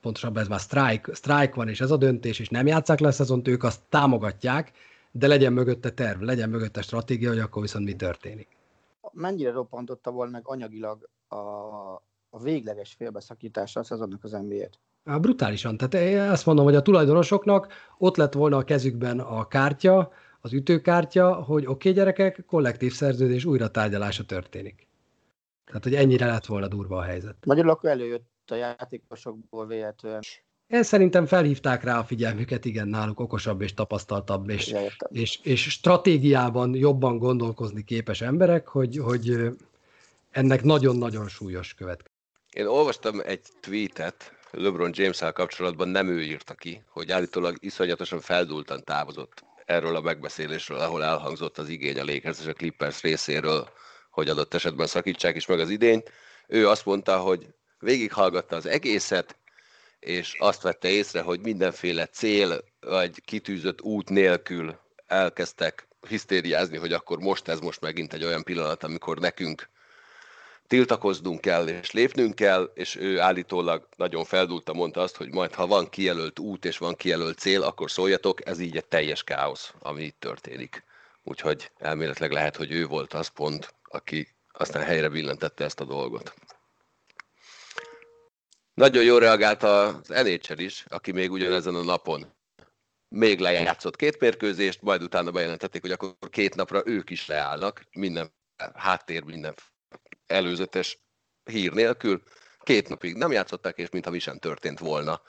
pontosabban 0.00 0.42
ez 0.42 0.48
már 0.48 0.60
strike, 0.60 1.14
strike 1.14 1.52
van, 1.54 1.68
és 1.68 1.80
ez 1.80 1.90
a 1.90 1.96
döntés, 1.96 2.38
és 2.38 2.48
nem 2.48 2.66
játszák 2.66 3.00
le 3.00 3.08
a 3.08 3.12
szezont, 3.12 3.48
ők 3.48 3.62
azt 3.62 3.80
támogatják, 3.88 4.72
de 5.10 5.26
legyen 5.26 5.52
mögötte 5.52 5.90
terv, 5.90 6.20
legyen 6.20 6.48
mögötte 6.48 6.82
stratégia, 6.82 7.28
hogy 7.28 7.38
akkor 7.38 7.62
viszont 7.62 7.84
mi 7.84 7.94
történik. 7.94 8.48
Mennyire 9.12 9.50
roppantotta 9.50 10.10
volna 10.10 10.30
meg 10.30 10.42
anyagilag 10.44 11.08
a, 11.28 11.36
a 12.30 12.38
végleges 12.42 12.92
félbeszakítása 12.92 13.80
a 13.80 13.84
szezonnak 13.84 14.24
az 14.24 14.30
NBA-t? 14.30 14.78
Brutálisan. 15.20 15.76
Tehát 15.76 15.94
én 15.94 16.20
azt 16.20 16.46
mondom, 16.46 16.64
hogy 16.64 16.74
a 16.74 16.82
tulajdonosoknak 16.82 17.72
ott 17.98 18.16
lett 18.16 18.32
volna 18.32 18.56
a 18.56 18.64
kezükben 18.64 19.20
a 19.20 19.48
kártya, 19.48 20.12
az 20.40 20.52
ütőkártya, 20.52 21.34
hogy 21.34 21.62
oké 21.62 21.70
okay, 21.70 21.92
gyerekek, 21.92 22.44
kollektív 22.46 22.92
szerződés 22.92 23.44
újra 23.44 23.70
tárgyalása 23.70 24.24
történik. 24.24 24.88
Tehát, 25.64 25.84
hogy 25.84 25.94
ennyire 25.94 26.26
lett 26.26 26.46
volna 26.46 26.68
durva 26.68 26.96
a 26.96 27.02
helyzet. 27.02 27.36
Magyarul 27.46 27.70
akkor 27.70 27.90
előjött 27.90 28.28
a 28.46 28.54
játékosokból 28.54 29.66
véletlenül 29.66 30.20
én 30.70 30.82
szerintem 30.82 31.26
felhívták 31.26 31.84
rá 31.84 31.98
a 31.98 32.04
figyelmüket, 32.04 32.64
igen, 32.64 32.88
náluk 32.88 33.20
okosabb 33.20 33.60
és 33.60 33.74
tapasztaltabb, 33.74 34.50
és, 34.50 34.74
és, 35.08 35.38
és 35.42 35.70
stratégiában 35.70 36.74
jobban 36.74 37.18
gondolkozni 37.18 37.84
képes 37.84 38.20
emberek, 38.20 38.68
hogy, 38.68 38.96
hogy 38.96 39.50
ennek 40.30 40.62
nagyon-nagyon 40.62 41.28
súlyos 41.28 41.74
követ. 41.74 42.10
Én 42.52 42.66
olvastam 42.66 43.20
egy 43.24 43.40
tweetet 43.60 44.32
LeBron 44.50 44.90
james 44.94 45.18
kapcsolatban, 45.32 45.88
nem 45.88 46.08
ő 46.08 46.22
írta 46.22 46.54
ki, 46.54 46.82
hogy 46.88 47.10
állítólag 47.10 47.56
iszonyatosan 47.60 48.20
feldultan 48.20 48.84
távozott 48.84 49.44
erről 49.64 49.96
a 49.96 50.00
megbeszélésről, 50.00 50.78
ahol 50.78 51.04
elhangzott 51.04 51.58
az 51.58 51.68
igény 51.68 51.98
a 51.98 52.04
Lakers 52.04 52.40
és 52.40 52.46
a 52.46 52.52
Clippers 52.52 53.00
részéről, 53.00 53.68
hogy 54.10 54.28
adott 54.28 54.54
esetben 54.54 54.86
szakítsák 54.86 55.36
is 55.36 55.46
meg 55.46 55.60
az 55.60 55.70
idényt. 55.70 56.10
Ő 56.46 56.68
azt 56.68 56.84
mondta, 56.84 57.18
hogy 57.18 57.46
végighallgatta 57.78 58.56
az 58.56 58.66
egészet, 58.66 59.36
és 60.00 60.36
azt 60.38 60.62
vette 60.62 60.88
észre, 60.88 61.20
hogy 61.20 61.40
mindenféle 61.40 62.06
cél 62.06 62.64
vagy 62.80 63.24
kitűzött 63.24 63.82
út 63.82 64.08
nélkül 64.08 64.78
elkezdtek 65.06 65.88
hisztériázni, 66.08 66.76
hogy 66.76 66.92
akkor 66.92 67.18
most 67.18 67.48
ez 67.48 67.60
most 67.60 67.80
megint 67.80 68.12
egy 68.12 68.24
olyan 68.24 68.42
pillanat, 68.42 68.84
amikor 68.84 69.18
nekünk 69.18 69.68
tiltakoznunk 70.66 71.40
kell 71.40 71.68
és 71.68 71.90
lépnünk 71.90 72.34
kell, 72.34 72.70
és 72.74 72.96
ő 72.96 73.20
állítólag 73.20 73.88
nagyon 73.96 74.24
feldulta 74.24 74.72
mondta 74.72 75.00
azt, 75.00 75.16
hogy 75.16 75.32
majd 75.32 75.54
ha 75.54 75.66
van 75.66 75.88
kijelölt 75.88 76.38
út 76.38 76.64
és 76.64 76.78
van 76.78 76.94
kijelölt 76.94 77.38
cél, 77.38 77.62
akkor 77.62 77.90
szóljatok, 77.90 78.46
ez 78.46 78.58
így 78.58 78.76
egy 78.76 78.84
teljes 78.84 79.24
káosz, 79.24 79.74
ami 79.78 80.02
itt 80.02 80.20
történik. 80.20 80.84
Úgyhogy 81.22 81.70
elméletileg 81.78 82.30
lehet, 82.30 82.56
hogy 82.56 82.72
ő 82.72 82.86
volt 82.86 83.14
az 83.14 83.28
pont, 83.28 83.74
aki 83.84 84.28
aztán 84.52 84.82
helyre 84.82 85.08
billentette 85.08 85.64
ezt 85.64 85.80
a 85.80 85.84
dolgot. 85.84 86.34
Nagyon 88.80 89.04
jól 89.04 89.20
reagált 89.20 89.62
az 89.62 90.08
NHL 90.08 90.58
is, 90.58 90.84
aki 90.88 91.12
még 91.12 91.30
ugyanezen 91.30 91.74
a 91.74 91.82
napon 91.82 92.34
még 93.08 93.38
lejátszott 93.38 93.96
két 93.96 94.20
mérkőzést, 94.20 94.82
majd 94.82 95.02
utána 95.02 95.30
bejelentették, 95.30 95.80
hogy 95.80 95.90
akkor 95.90 96.14
két 96.30 96.54
napra 96.54 96.82
ők 96.84 97.10
is 97.10 97.26
leállnak, 97.26 97.84
minden 97.92 98.32
háttér, 98.74 99.22
minden 99.22 99.54
előzetes 100.26 100.98
hír 101.44 101.72
nélkül. 101.72 102.22
Két 102.60 102.88
napig 102.88 103.14
nem 103.14 103.32
játszották, 103.32 103.78
és 103.78 103.90
mintha 103.90 104.10
mi 104.10 104.18
sem 104.18 104.38
történt 104.38 104.78
volna 104.78 105.20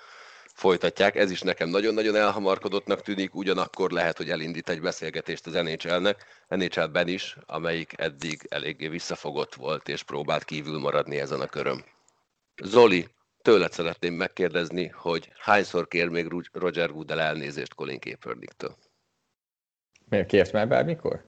folytatják. 0.54 1.16
Ez 1.16 1.32
is 1.32 1.42
nekem 1.42 1.70
nagyon-nagyon 1.70 2.16
elhamarkodottnak 2.16 3.02
tűnik, 3.02 3.36
ugyanakkor 3.36 3.92
lehet, 3.92 4.18
hogy 4.18 4.30
elindít 4.30 4.70
egy 4.70 4.82
beszélgetést 4.82 5.48
az 5.48 5.54
NHL-nek, 5.54 6.46
NHL-ben 6.48 7.08
is, 7.08 7.38
amelyik 7.46 7.94
eddig 7.98 8.46
eléggé 8.50 8.88
visszafogott 8.88 9.56
volt, 9.56 9.90
és 9.90 10.04
próbált 10.04 10.44
kívül 10.44 10.80
maradni 10.80 11.20
ezen 11.20 11.42
a 11.42 11.48
köröm. 11.48 11.84
Zoli, 12.64 13.08
tőled 13.42 13.72
szeretném 13.72 14.14
megkérdezni, 14.14 14.88
hogy 14.88 15.32
hányszor 15.38 15.88
kér 15.88 16.08
még 16.08 16.28
Roger 16.52 16.92
Goodell 16.92 17.20
elnézést 17.20 17.74
Colin 17.74 18.00
Kaepernicktől? 18.00 18.76
Miért 20.10 20.28
kért 20.28 20.52
már 20.52 20.68
bármikor? 20.68 21.24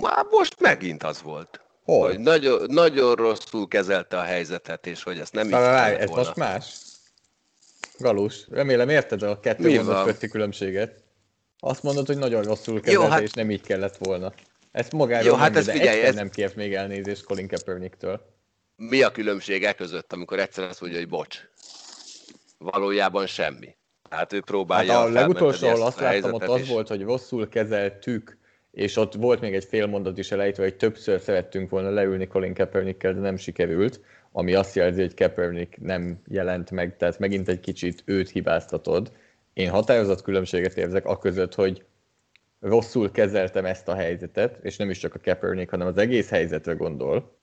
Már 0.00 0.26
most 0.30 0.60
megint 0.60 1.02
az 1.02 1.22
volt. 1.22 1.60
Hol? 1.84 2.08
Hogy 2.08 2.18
nagyon, 2.18 2.64
nagyon 2.70 3.14
rosszul 3.14 3.68
kezelte 3.68 4.18
a 4.18 4.22
helyzetet, 4.22 4.86
és 4.86 5.02
hogy 5.02 5.18
ezt 5.18 5.32
nem 5.32 5.46
így 5.46 5.50
Várj, 5.50 5.94
ez 5.94 6.08
volna. 6.08 6.22
most 6.22 6.36
más? 6.36 6.74
Galus, 7.98 8.46
remélem 8.50 8.88
érted 8.88 9.22
a 9.22 9.40
kettő 9.40 9.62
Mi 9.62 9.76
mondat 9.76 10.04
közti 10.04 10.28
különbséget. 10.28 11.02
Azt 11.58 11.82
mondod, 11.82 12.06
hogy 12.06 12.18
nagyon 12.18 12.42
rosszul 12.42 12.80
kezelte, 12.80 13.04
Jó, 13.04 13.10
hát... 13.10 13.20
és 13.20 13.32
nem 13.32 13.50
így 13.50 13.60
kellett 13.60 13.96
volna. 13.96 14.32
Ezt 14.72 14.92
magáról 14.92 15.26
Jó, 15.26 15.34
hát 15.34 15.56
ez 15.56 15.70
figyelj, 15.70 16.00
ez... 16.00 16.14
nem 16.14 16.30
kért 16.30 16.54
még 16.54 16.74
elnézést 16.74 17.24
Colin 17.24 17.48
Kaepernicktől. 17.48 18.20
Mi 18.76 19.02
a 19.02 19.10
különbség 19.10 19.64
e 19.64 19.72
között, 19.72 20.12
amikor 20.12 20.38
egyszer 20.38 20.64
azt 20.64 20.80
mondja, 20.80 20.98
hogy 20.98 21.08
bocs? 21.08 21.40
Valójában 22.58 23.26
semmi. 23.26 23.76
Hát 24.10 24.32
ő 24.32 24.40
próbálja 24.40 24.92
hát 24.92 25.06
a 25.06 25.10
legutolsó, 25.10 25.66
ahol 25.66 25.82
azt 25.82 26.00
láttam, 26.00 26.32
ott 26.32 26.42
az 26.42 26.68
volt, 26.68 26.88
hogy 26.88 27.02
rosszul 27.02 27.48
kezeltük, 27.48 28.38
és 28.70 28.96
ott 28.96 29.14
volt 29.14 29.40
még 29.40 29.54
egy 29.54 29.64
fél 29.64 29.86
mondat 29.86 30.18
is 30.18 30.30
elejtve, 30.30 30.62
hogy 30.62 30.76
többször 30.76 31.20
szerettünk 31.20 31.70
volna 31.70 31.90
leülni 31.90 32.26
Colin 32.26 32.54
Kaepernickkel, 32.54 33.14
de 33.14 33.20
nem 33.20 33.36
sikerült 33.36 34.00
ami 34.32 34.54
azt 34.54 34.74
jelzi, 34.74 35.00
hogy 35.00 35.14
Kaepernick 35.14 35.80
nem 35.80 36.22
jelent 36.28 36.70
meg, 36.70 36.96
tehát 36.96 37.18
megint 37.18 37.48
egy 37.48 37.60
kicsit 37.60 38.02
őt 38.04 38.30
hibáztatod. 38.30 39.12
Én 39.52 39.70
határozott 39.70 40.22
különbséget 40.22 40.76
érzek 40.76 41.06
a 41.06 41.18
között, 41.18 41.54
hogy 41.54 41.84
rosszul 42.60 43.10
kezeltem 43.10 43.64
ezt 43.64 43.88
a 43.88 43.94
helyzetet, 43.94 44.58
és 44.62 44.76
nem 44.76 44.90
is 44.90 44.98
csak 44.98 45.14
a 45.14 45.20
Kaepernick, 45.22 45.70
hanem 45.70 45.86
az 45.86 45.96
egész 45.96 46.28
helyzetre 46.28 46.72
gondol, 46.72 47.40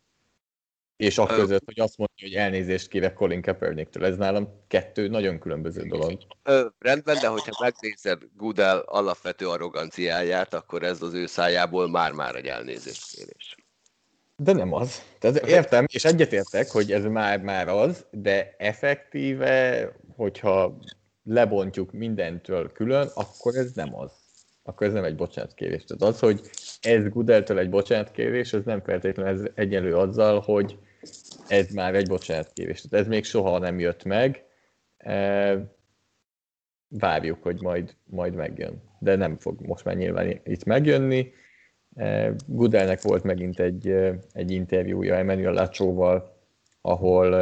és 0.99 1.17
a 1.17 1.25
között, 1.25 1.65
hogy 1.65 1.79
azt 1.79 1.97
mondja, 1.97 2.27
hogy 2.27 2.33
elnézést 2.33 2.87
kérek 2.87 3.13
Colin 3.13 3.41
Kaepernicktől. 3.41 4.05
Ez 4.05 4.17
nálam 4.17 4.63
kettő 4.67 5.07
nagyon 5.07 5.39
különböző 5.39 5.81
dolog. 5.81 6.17
Ö, 6.43 6.65
rendben, 6.79 7.17
de 7.21 7.27
hogyha 7.27 7.51
megnézed 7.63 8.21
Goodell 8.37 8.77
alapvető 8.85 9.47
arroganciáját, 9.47 10.53
akkor 10.53 10.83
ez 10.83 11.01
az 11.01 11.13
ő 11.13 11.25
szájából 11.25 11.89
már-már 11.89 12.35
egy 12.35 12.45
elnézést 12.45 13.15
kérés. 13.15 13.55
De 14.35 14.53
nem 14.53 14.73
az. 14.73 15.01
Tehát 15.19 15.47
értem, 15.47 15.85
és 15.91 16.05
egyetértek, 16.05 16.69
hogy 16.69 16.91
ez 16.91 17.03
már, 17.03 17.41
már 17.41 17.67
az, 17.67 18.05
de 18.11 18.55
effektíve, 18.57 19.91
hogyha 20.15 20.77
lebontjuk 21.23 21.91
mindentől 21.91 22.71
külön, 22.71 23.09
akkor 23.13 23.55
ez 23.55 23.71
nem 23.71 23.95
az. 23.95 24.11
Akkor 24.63 24.87
ez 24.87 24.93
nem 24.93 25.03
egy 25.03 25.15
bocsánatkérés. 25.15 25.83
Tehát 25.83 26.13
az, 26.13 26.19
hogy 26.19 26.41
ez 26.81 27.09
Gudeltől 27.09 27.59
egy 27.59 27.69
bocsánatkérés, 27.69 28.53
ez 28.53 28.63
nem 28.63 28.81
feltétlenül 28.81 29.31
ez 29.33 29.51
egyenlő 29.55 29.95
azzal, 29.95 30.39
hogy 30.39 30.77
ez 31.47 31.69
már 31.69 31.95
egy 31.95 32.07
bocsánatkérés. 32.07 32.81
Tehát 32.81 33.05
ez 33.05 33.11
még 33.11 33.23
soha 33.23 33.57
nem 33.57 33.79
jött 33.79 34.03
meg. 34.03 34.43
E, 34.97 35.55
várjuk, 36.87 37.43
hogy 37.43 37.61
majd, 37.61 37.95
majd 38.03 38.33
megjön. 38.33 38.83
De 38.99 39.15
nem 39.15 39.37
fog 39.37 39.61
most 39.61 39.85
már 39.85 39.95
nyilván 39.95 40.41
itt 40.43 40.63
megjönni 40.63 41.33
Gudelnek 42.45 43.01
volt 43.01 43.23
megint 43.23 43.59
egy, 43.59 43.87
egy 44.31 44.51
interjúja 44.51 45.15
Emmanuel 45.15 45.53
Lacsóval, 45.53 46.37
ahol, 46.81 47.33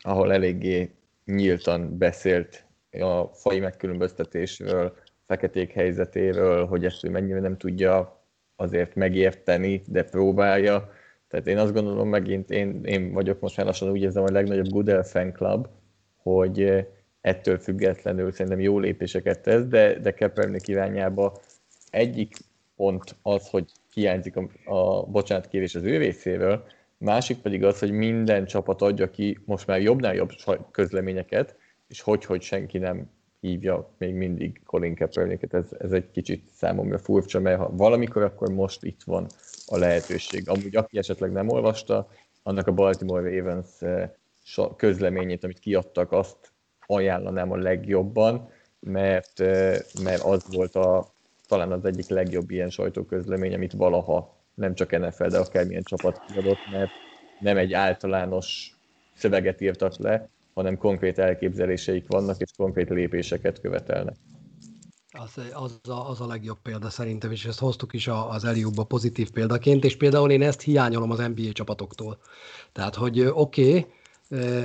ahol 0.00 0.32
eléggé 0.32 0.90
nyíltan 1.24 1.98
beszélt 1.98 2.64
a 2.90 3.24
fai 3.24 3.60
megkülönböztetésről, 3.60 4.96
feketék 5.26 5.72
helyzetéről, 5.72 6.66
hogy 6.66 6.84
ezt 6.84 7.04
ő 7.04 7.10
mennyire 7.10 7.40
nem 7.40 7.56
tudja 7.56 8.24
azért 8.56 8.94
megérteni, 8.94 9.82
de 9.86 10.02
próbálja. 10.02 10.90
Tehát 11.28 11.46
én 11.46 11.58
azt 11.58 11.72
gondolom 11.72 12.08
megint, 12.08 12.50
én, 12.50 12.80
én 12.84 13.12
vagyok 13.12 13.40
most 13.40 13.56
már 13.56 13.66
lassan 13.66 13.90
úgy 13.90 14.02
érzem, 14.02 14.22
a 14.22 14.30
legnagyobb 14.30 14.68
Goodell 14.68 15.02
fan 15.02 15.32
club, 15.32 15.68
hogy 16.16 16.86
ettől 17.20 17.58
függetlenül 17.58 18.32
szerintem 18.32 18.60
jó 18.60 18.78
lépéseket 18.78 19.40
tesz, 19.40 19.64
de, 19.64 19.98
de 19.98 20.12
Kaepernick 20.12 20.68
irányába 20.68 21.38
egyik 21.90 22.36
pont 22.76 23.16
az, 23.22 23.48
hogy 23.48 23.64
hiányzik 23.92 24.36
a, 24.36 24.48
a 24.64 25.06
bocsánatkérés 25.06 25.74
az 25.74 25.82
ő 25.82 25.96
részéről, 25.96 26.64
másik 26.98 27.38
pedig 27.38 27.64
az, 27.64 27.78
hogy 27.78 27.90
minden 27.90 28.46
csapat 28.46 28.82
adja 28.82 29.10
ki 29.10 29.38
most 29.44 29.66
már 29.66 29.80
jobbnál 29.80 30.14
jobb 30.14 30.30
közleményeket, 30.70 31.56
és 31.88 32.00
hogy, 32.00 32.24
hogy 32.24 32.42
senki 32.42 32.78
nem 32.78 33.10
hívja 33.40 33.90
még 33.98 34.14
mindig 34.14 34.60
Colin 34.64 34.96
Kaepernicket, 34.96 35.54
ez, 35.54 35.66
ez 35.78 35.92
egy 35.92 36.10
kicsit 36.10 36.48
számomra 36.54 36.98
furcsa, 36.98 37.40
mert 37.40 37.58
ha 37.58 37.76
valamikor, 37.76 38.22
akkor 38.22 38.52
most 38.52 38.84
itt 38.84 39.02
van 39.02 39.26
a 39.66 39.78
lehetőség. 39.78 40.48
Amúgy 40.48 40.76
aki 40.76 40.98
esetleg 40.98 41.32
nem 41.32 41.48
olvasta, 41.48 42.08
annak 42.42 42.66
a 42.66 42.72
Baltimore 42.72 43.36
Ravens 43.36 43.68
eh, 43.78 44.10
közleményét, 44.76 45.44
amit 45.44 45.58
kiadtak, 45.58 46.12
azt 46.12 46.36
ajánlanám 46.86 47.50
a 47.50 47.56
legjobban, 47.56 48.50
mert, 48.80 49.40
eh, 49.40 49.78
mert 50.02 50.22
az 50.22 50.54
volt 50.54 50.74
a 50.74 51.14
talán 51.46 51.72
az 51.72 51.84
egyik 51.84 52.08
legjobb 52.08 52.50
ilyen 52.50 52.70
sajtóközlemény, 52.70 53.54
amit 53.54 53.72
valaha 53.72 54.36
nem 54.54 54.74
csak 54.74 54.98
NFL, 54.98 55.26
de 55.26 55.38
akármilyen 55.38 55.82
csapat 55.82 56.20
kiadott, 56.26 56.70
mert 56.72 56.90
nem 57.40 57.56
egy 57.56 57.72
általános 57.72 58.76
szöveget 59.14 59.60
írtak 59.60 59.98
le, 59.98 60.28
hanem 60.54 60.76
konkrét 60.76 61.18
elképzeléseik 61.18 62.04
vannak, 62.08 62.40
és 62.40 62.50
konkrét 62.56 62.88
lépéseket 62.88 63.60
követelnek. 63.60 64.16
Az, 65.18 65.42
az, 65.52 65.90
a, 65.90 66.10
az 66.10 66.20
a 66.20 66.26
legjobb 66.26 66.58
példa 66.62 66.90
szerintem, 66.90 67.30
és 67.30 67.44
ezt 67.44 67.58
hoztuk 67.58 67.92
is 67.92 68.08
az 68.08 68.44
Eliubba 68.44 68.84
pozitív 68.84 69.30
példaként, 69.30 69.84
és 69.84 69.96
például 69.96 70.30
én 70.30 70.42
ezt 70.42 70.60
hiányolom 70.60 71.10
az 71.10 71.18
NBA 71.18 71.52
csapatoktól. 71.52 72.18
Tehát, 72.72 72.94
hogy 72.94 73.20
oké, 73.20 73.68
okay, 73.68 73.86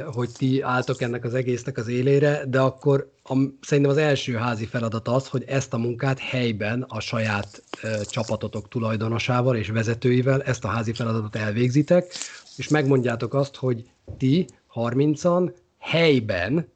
hogy 0.06 0.30
ti 0.38 0.62
álltok 0.62 1.02
ennek 1.02 1.24
az 1.24 1.34
egésznek 1.34 1.78
az 1.78 1.88
élére, 1.88 2.46
de 2.48 2.60
akkor 2.60 3.12
a, 3.24 3.34
szerintem 3.62 3.92
az 3.92 3.98
első 3.98 4.34
házi 4.34 4.66
feladat 4.66 5.08
az, 5.08 5.28
hogy 5.28 5.44
ezt 5.48 5.74
a 5.74 5.78
munkát 5.78 6.20
helyben 6.20 6.86
a 6.88 7.00
saját 7.00 7.64
e, 7.82 8.04
csapatotok 8.04 8.68
tulajdonosával 8.68 9.56
és 9.56 9.70
vezetőivel 9.70 10.42
ezt 10.42 10.66
a 10.66 10.68
házi 10.68 10.94
feladatot 10.94 11.36
elvégzitek, 11.36 12.14
és 12.58 12.68
megmondjátok 12.68 13.34
azt, 13.34 13.56
hogy 13.56 13.90
ti 14.18 14.46
30-an 14.74 15.54
helyben 15.78 16.68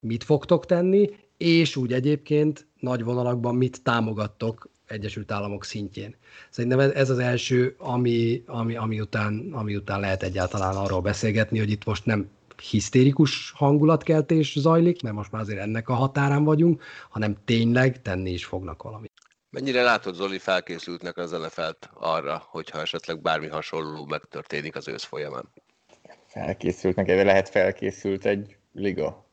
mit 0.00 0.24
fogtok 0.24 0.66
tenni, 0.66 1.10
és 1.36 1.76
úgy 1.76 1.92
egyébként 1.92 2.66
nagy 2.80 3.04
vonalakban 3.04 3.54
mit 3.54 3.82
támogattok 3.82 4.68
Egyesült 4.86 5.32
Államok 5.32 5.64
szintjén. 5.64 6.16
Szerintem 6.50 6.80
ez 6.80 7.10
az 7.10 7.18
első, 7.18 7.74
ami, 7.78 8.42
ami, 8.46 8.76
ami, 8.76 9.00
után, 9.00 9.48
ami 9.52 9.76
után 9.76 10.00
lehet 10.00 10.22
egyáltalán 10.22 10.76
arról 10.76 11.00
beszélgetni, 11.00 11.58
hogy 11.58 11.70
itt 11.70 11.84
most 11.84 12.04
nem 12.04 12.30
hisztérikus 12.70 13.50
hangulatkeltés 13.50 14.58
zajlik, 14.58 15.02
mert 15.02 15.14
most 15.14 15.32
már 15.32 15.42
azért 15.42 15.60
ennek 15.60 15.88
a 15.88 15.94
határán 15.94 16.44
vagyunk, 16.44 16.82
hanem 17.08 17.36
tényleg 17.44 18.02
tenni 18.02 18.30
is 18.30 18.44
fognak 18.44 18.82
valamit. 18.82 19.12
Mennyire 19.50 19.82
látod, 19.82 20.14
Zoli, 20.14 20.38
felkészültnek 20.38 21.16
az 21.16 21.30
nfl 21.30 21.62
arra, 21.94 22.42
hogyha 22.50 22.80
esetleg 22.80 23.20
bármi 23.20 23.46
hasonló 23.46 24.04
megtörténik 24.04 24.76
az 24.76 24.88
ősz 24.88 25.04
folyamán? 25.04 25.52
Felkészültnek, 26.26 27.08
erre 27.08 27.22
lehet 27.22 27.48
felkészült 27.48 28.24
egy 28.24 28.56
liga. 28.72 29.25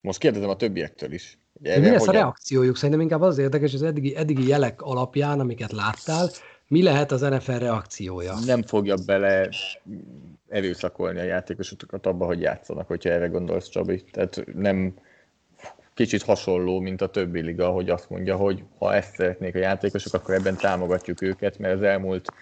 Most 0.00 0.18
kérdezem 0.18 0.48
a 0.48 0.56
többiektől 0.56 1.12
is. 1.12 1.38
Erre 1.62 1.80
mi 1.80 1.90
lesz 1.90 2.06
hogyan... 2.06 2.14
a 2.14 2.24
reakciójuk? 2.24 2.76
Szerintem 2.76 3.00
inkább 3.00 3.20
az 3.20 3.38
érdekes, 3.38 3.74
az 3.74 3.82
eddigi, 3.82 4.16
eddigi 4.16 4.48
jelek 4.48 4.82
alapján, 4.82 5.40
amiket 5.40 5.72
láttál, 5.72 6.30
mi 6.68 6.82
lehet 6.82 7.12
az 7.12 7.20
NFL 7.20 7.52
reakciója? 7.52 8.34
Nem 8.46 8.62
fogja 8.62 8.96
bele 9.06 9.48
erőszakolni 10.48 11.18
a 11.18 11.22
játékosokat 11.22 12.06
abba, 12.06 12.26
hogy 12.26 12.40
játszanak, 12.40 12.86
hogyha 12.86 13.10
erre 13.10 13.26
gondolsz, 13.26 13.68
Csabi. 13.68 14.04
Tehát 14.10 14.44
nem 14.54 14.94
kicsit 15.94 16.22
hasonló, 16.22 16.80
mint 16.80 17.00
a 17.00 17.10
többi 17.10 17.40
liga, 17.40 17.70
hogy 17.70 17.90
azt 17.90 18.10
mondja, 18.10 18.36
hogy 18.36 18.62
ha 18.78 18.94
ezt 18.94 19.14
szeretnék 19.14 19.54
a 19.54 19.58
játékosok, 19.58 20.14
akkor 20.14 20.34
ebben 20.34 20.56
támogatjuk 20.56 21.22
őket, 21.22 21.58
mert 21.58 21.74
az 21.74 21.82
elmúlt 21.82 22.32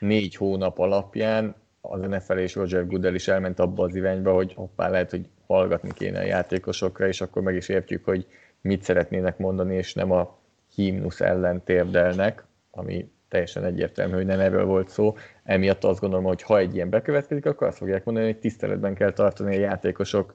négy 0.00 0.36
hónap 0.36 0.78
alapján 0.78 1.54
az 1.80 2.00
NFL 2.00 2.38
és 2.38 2.54
Roger 2.54 2.86
Goodell 2.86 3.14
is 3.14 3.28
elment 3.28 3.58
abba 3.58 3.84
az 3.84 3.94
irányba, 3.94 4.32
hogy 4.32 4.54
hoppá, 4.54 4.88
lehet, 4.88 5.10
hogy 5.10 5.28
hallgatni 5.46 5.92
kéne 5.94 6.18
a 6.18 6.24
játékosokra, 6.24 7.06
és 7.06 7.20
akkor 7.20 7.42
meg 7.42 7.54
is 7.54 7.68
értjük, 7.68 8.04
hogy 8.04 8.26
mit 8.60 8.82
szeretnének 8.82 9.38
mondani, 9.38 9.76
és 9.76 9.94
nem 9.94 10.10
a 10.10 10.38
himnusz 10.74 11.20
ellen 11.20 11.64
térdelnek, 11.64 12.44
ami 12.70 13.10
teljesen 13.28 13.64
egyértelmű, 13.64 14.14
hogy 14.14 14.26
nem 14.26 14.40
erről 14.40 14.64
volt 14.64 14.88
szó. 14.88 15.16
Emiatt 15.44 15.84
azt 15.84 16.00
gondolom, 16.00 16.24
hogy 16.24 16.42
ha 16.42 16.58
egy 16.58 16.74
ilyen 16.74 16.90
bekövetkezik, 16.90 17.46
akkor 17.46 17.66
azt 17.66 17.76
fogják 17.76 18.04
mondani, 18.04 18.26
hogy 18.26 18.38
tiszteletben 18.38 18.94
kell 18.94 19.12
tartani 19.12 19.56
a 19.56 19.60
játékosok 19.60 20.34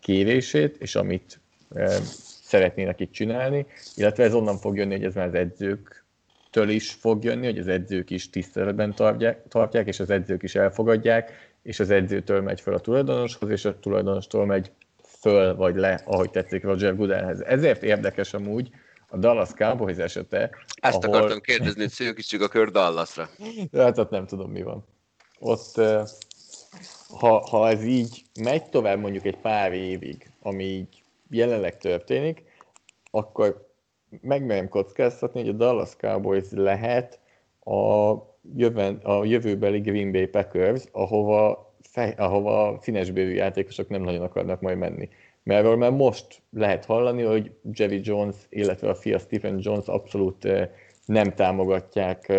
kérését, 0.00 0.76
és 0.78 0.94
amit 0.94 1.40
szeretnének 2.42 3.00
itt 3.00 3.12
csinálni, 3.12 3.66
illetve 3.94 4.24
ez 4.24 4.34
onnan 4.34 4.56
fog 4.56 4.76
jönni, 4.76 4.94
hogy 4.94 5.04
ez 5.04 5.14
már 5.14 5.26
az 5.26 5.34
edzőktől 5.34 6.68
is 6.68 6.92
fog 6.92 7.24
jönni, 7.24 7.46
hogy 7.46 7.58
az 7.58 7.68
edzők 7.68 8.10
is 8.10 8.30
tiszteletben 8.30 8.94
tartják, 8.94 9.48
tartják 9.48 9.86
és 9.86 10.00
az 10.00 10.10
edzők 10.10 10.42
is 10.42 10.54
elfogadják, 10.54 11.54
és 11.66 11.80
az 11.80 11.90
edzőtől 11.90 12.40
megy 12.40 12.60
föl 12.60 12.74
a 12.74 12.80
tulajdonoshoz, 12.80 13.50
és 13.50 13.64
a 13.64 13.78
tulajdonostól 13.78 14.46
megy 14.46 14.70
föl 15.02 15.54
vagy 15.54 15.76
le, 15.76 16.00
ahogy 16.04 16.30
tetszik 16.30 16.64
Roger 16.64 16.96
Goodellhez. 16.96 17.40
Ezért 17.40 17.82
érdekes 17.82 18.34
amúgy 18.34 18.70
a 19.08 19.16
Dallas 19.16 19.52
Cowboys 19.52 19.96
esete. 19.96 20.50
Ezt 20.80 21.04
ahol... 21.04 21.16
akartam 21.16 21.40
kérdezni, 21.40 21.80
hogy 21.80 21.90
szűkítsük 21.90 22.42
a 22.42 22.48
kör 22.48 22.70
Dallasra. 22.70 23.28
Hát 23.72 23.98
ott 23.98 24.10
nem 24.10 24.26
tudom, 24.26 24.50
mi 24.50 24.62
van. 24.62 24.84
Ott, 25.38 25.80
ha, 27.08 27.46
ha 27.48 27.68
ez 27.68 27.84
így 27.84 28.22
megy 28.40 28.68
tovább 28.68 28.98
mondjuk 28.98 29.24
egy 29.24 29.38
pár 29.38 29.72
évig, 29.72 30.30
ami 30.42 30.64
így 30.64 31.02
jelenleg 31.30 31.78
történik, 31.78 32.44
akkor 33.10 33.68
megmerem 34.20 34.68
kockáztatni, 34.68 35.40
hogy 35.40 35.48
a 35.48 35.52
Dallas 35.52 35.96
Cowboys 35.96 36.50
lehet 36.50 37.18
a, 37.60 38.14
jöven, 38.56 38.94
a 39.02 39.24
jövőbeli 39.24 39.78
Green 39.78 40.12
Bay 40.12 40.26
Packers, 40.26 40.82
ahova, 40.92 41.72
fej, 41.80 42.14
ahova 42.16 42.78
színesbőrű 42.80 43.32
játékosok 43.32 43.88
nem 43.88 44.02
nagyon 44.02 44.22
akarnak 44.22 44.60
majd 44.60 44.78
menni. 44.78 45.08
Mert 45.42 45.64
arról 45.64 45.76
már 45.76 45.90
most 45.90 46.42
lehet 46.50 46.84
hallani, 46.84 47.22
hogy 47.22 47.50
Jerry 47.72 48.00
Jones, 48.04 48.36
illetve 48.48 48.88
a 48.88 48.94
fia 48.94 49.18
Stephen 49.18 49.58
Jones 49.62 49.86
abszolút 49.86 50.48
nem 51.04 51.34
támogatják 51.34 52.32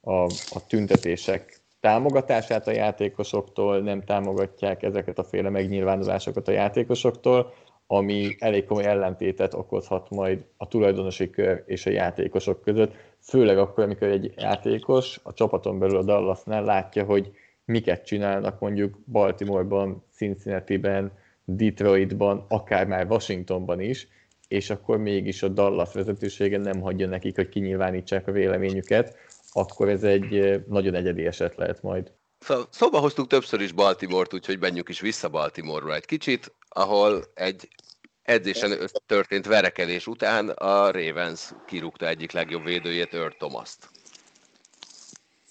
a, 0.00 0.22
a 0.50 0.66
tüntetések 0.66 1.60
támogatását 1.80 2.66
a 2.66 2.70
játékosoktól, 2.70 3.78
nem 3.80 4.02
támogatják 4.02 4.82
ezeket 4.82 5.18
a 5.18 5.24
féle 5.24 5.50
megnyilvánulásokat 5.50 6.48
a 6.48 6.52
játékosoktól, 6.52 7.52
ami 7.86 8.36
elég 8.38 8.64
komoly 8.64 8.84
ellentétet 8.84 9.54
okozhat 9.54 10.10
majd 10.10 10.44
a 10.56 10.68
tulajdonosi 10.68 11.30
kör 11.30 11.62
és 11.66 11.86
a 11.86 11.90
játékosok 11.90 12.62
között, 12.62 12.94
főleg 13.22 13.58
akkor, 13.58 13.84
amikor 13.84 14.08
egy 14.08 14.32
játékos 14.36 15.20
a 15.22 15.32
csapaton 15.32 15.78
belül 15.78 15.96
a 15.96 16.02
Dallasnál 16.02 16.64
látja, 16.64 17.04
hogy 17.04 17.32
miket 17.64 18.04
csinálnak 18.04 18.60
mondjuk 18.60 18.98
Baltimoreban, 19.06 20.04
Cincinnati-ben, 20.14 21.12
Detroitban, 21.44 22.44
akár 22.48 22.86
már 22.86 23.06
Washingtonban 23.06 23.80
is, 23.80 24.08
és 24.48 24.70
akkor 24.70 24.98
mégis 24.98 25.42
a 25.42 25.48
Dallas 25.48 25.92
vezetősége 25.92 26.58
nem 26.58 26.80
hagyja 26.80 27.06
nekik, 27.06 27.34
hogy 27.34 27.48
kinyilvánítsák 27.48 28.26
a 28.28 28.32
véleményüket, 28.32 29.16
akkor 29.52 29.88
ez 29.88 30.04
egy 30.04 30.62
nagyon 30.68 30.94
egyedi 30.94 31.26
eset 31.26 31.56
lehet 31.56 31.82
majd. 31.82 32.12
Szóval, 32.38 32.66
szóba 32.70 32.98
hoztuk 32.98 33.26
többször 33.26 33.60
is 33.60 33.72
Baltimore-t, 33.72 34.34
úgyhogy 34.34 34.58
menjünk 34.58 34.88
is 34.88 35.00
vissza 35.00 35.28
Baltimore-ra 35.28 35.94
egy 35.94 36.04
kicsit, 36.04 36.54
ahol 36.68 37.24
egy 37.34 37.68
edzésen 38.28 38.90
történt 39.06 39.46
verekedés 39.46 40.06
után 40.06 40.48
a 40.48 40.90
Ravens 40.90 41.52
kirúgta 41.66 42.06
egyik 42.06 42.32
legjobb 42.32 42.64
védőjét, 42.64 43.14
Earl 43.14 43.32
Thomas-t. 43.38 43.88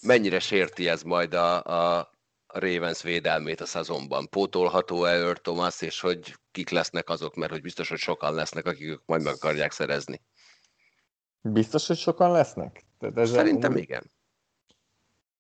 Mennyire 0.02 0.40
sérti 0.40 0.88
ez 0.88 1.04
majd 1.04 1.34
a, 1.34 1.64
a 1.64 2.12
Ravens 2.48 3.02
védelmét 3.02 3.62
a 3.62 3.66
szezonban? 3.66 4.30
Pótolható-e 4.30 5.12
Earl 5.12 5.40
Thomas, 5.42 5.82
és 5.82 6.00
hogy 6.00 6.36
kik 6.52 6.70
lesznek 6.70 7.10
azok, 7.10 7.36
mert 7.36 7.52
hogy 7.52 7.62
biztos, 7.62 7.90
hogy 7.90 7.98
sokan 7.98 8.34
lesznek, 8.34 8.66
akik 8.66 9.00
majd 9.06 9.24
meg 9.24 9.34
akarják 9.34 9.72
szerezni. 9.72 10.22
Biztos, 11.42 11.88
hogy 11.88 11.98
sokan 11.98 12.32
lesznek? 12.32 12.86
Tehát 13.00 13.18
ez 13.18 13.32
Szerintem 13.32 13.74
a... 13.74 13.78
igen. 13.78 14.12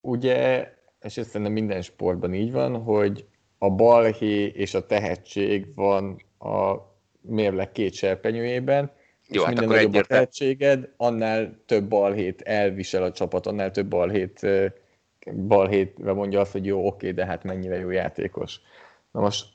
Ugye, 0.01 0.71
és 0.99 1.17
ez 1.17 1.25
szerintem 1.25 1.51
minden 1.51 1.81
sportban 1.81 2.33
így 2.33 2.51
van, 2.51 2.83
hogy 2.83 3.27
a 3.57 3.69
balhé 3.69 4.45
és 4.45 4.73
a 4.73 4.85
tehetség 4.85 5.75
van 5.75 6.21
a 6.37 6.95
mérleg 7.27 7.71
két 7.71 7.93
serpenyőjében, 7.93 8.91
jó, 9.27 9.41
és 9.41 9.47
hát 9.47 9.59
minden 9.59 9.75
nagyobb 9.75 9.95
a 9.95 10.01
tehetséged, 10.01 10.89
annál 10.97 11.59
több 11.65 11.83
balhét 11.83 12.41
elvisel 12.41 13.03
a 13.03 13.11
csapat, 13.11 13.45
annál 13.45 13.71
több 13.71 13.87
balhét, 13.87 14.47
balhétre 15.47 16.13
mondja 16.13 16.39
azt, 16.39 16.51
hogy 16.51 16.65
jó, 16.65 16.87
oké, 16.87 17.11
de 17.11 17.25
hát 17.25 17.43
mennyire 17.43 17.75
jó 17.75 17.89
játékos. 17.89 18.59
Na 19.11 19.19
most 19.19 19.45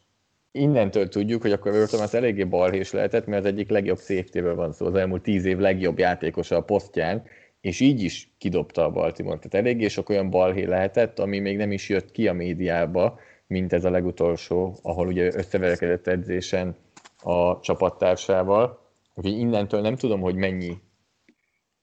innentől 0.51 1.09
tudjuk, 1.09 1.43
hogy 1.43 1.53
akkor 1.53 1.75
Earl 1.75 2.03
az 2.03 2.15
eléggé 2.15 2.45
balhés 2.45 2.93
lehetett, 2.93 3.27
mert 3.27 3.45
az 3.45 3.51
egyik 3.51 3.71
legjobb 3.71 3.99
safety 3.99 4.41
van 4.41 4.73
szó, 4.73 4.87
az 4.87 4.95
elmúlt 4.95 5.23
tíz 5.23 5.45
év 5.45 5.59
legjobb 5.59 5.99
játékosa 5.99 6.57
a 6.57 6.63
posztján, 6.63 7.23
és 7.61 7.81
így 7.81 8.03
is 8.03 8.33
kidobta 8.39 8.85
a 8.85 8.91
Baltimore. 8.91 9.39
Tehát 9.39 9.67
eléggé 9.67 9.89
sok 9.89 10.09
olyan 10.09 10.31
balhé 10.31 10.65
lehetett, 10.65 11.19
ami 11.19 11.39
még 11.39 11.57
nem 11.57 11.73
is 11.73 11.89
jött 11.89 12.11
ki 12.11 12.29
a 12.29 12.33
médiába, 12.33 13.19
mint 13.47 13.73
ez 13.73 13.85
a 13.85 13.91
legutolsó, 13.91 14.79
ahol 14.83 15.07
ugye 15.07 15.35
összeverekedett 15.35 16.07
edzésen 16.07 16.77
a 17.23 17.61
csapattársával. 17.61 18.81
Úgyhogy 19.15 19.39
innentől 19.39 19.81
nem 19.81 19.97
tudom, 19.97 20.21
hogy 20.21 20.35
mennyi 20.35 20.77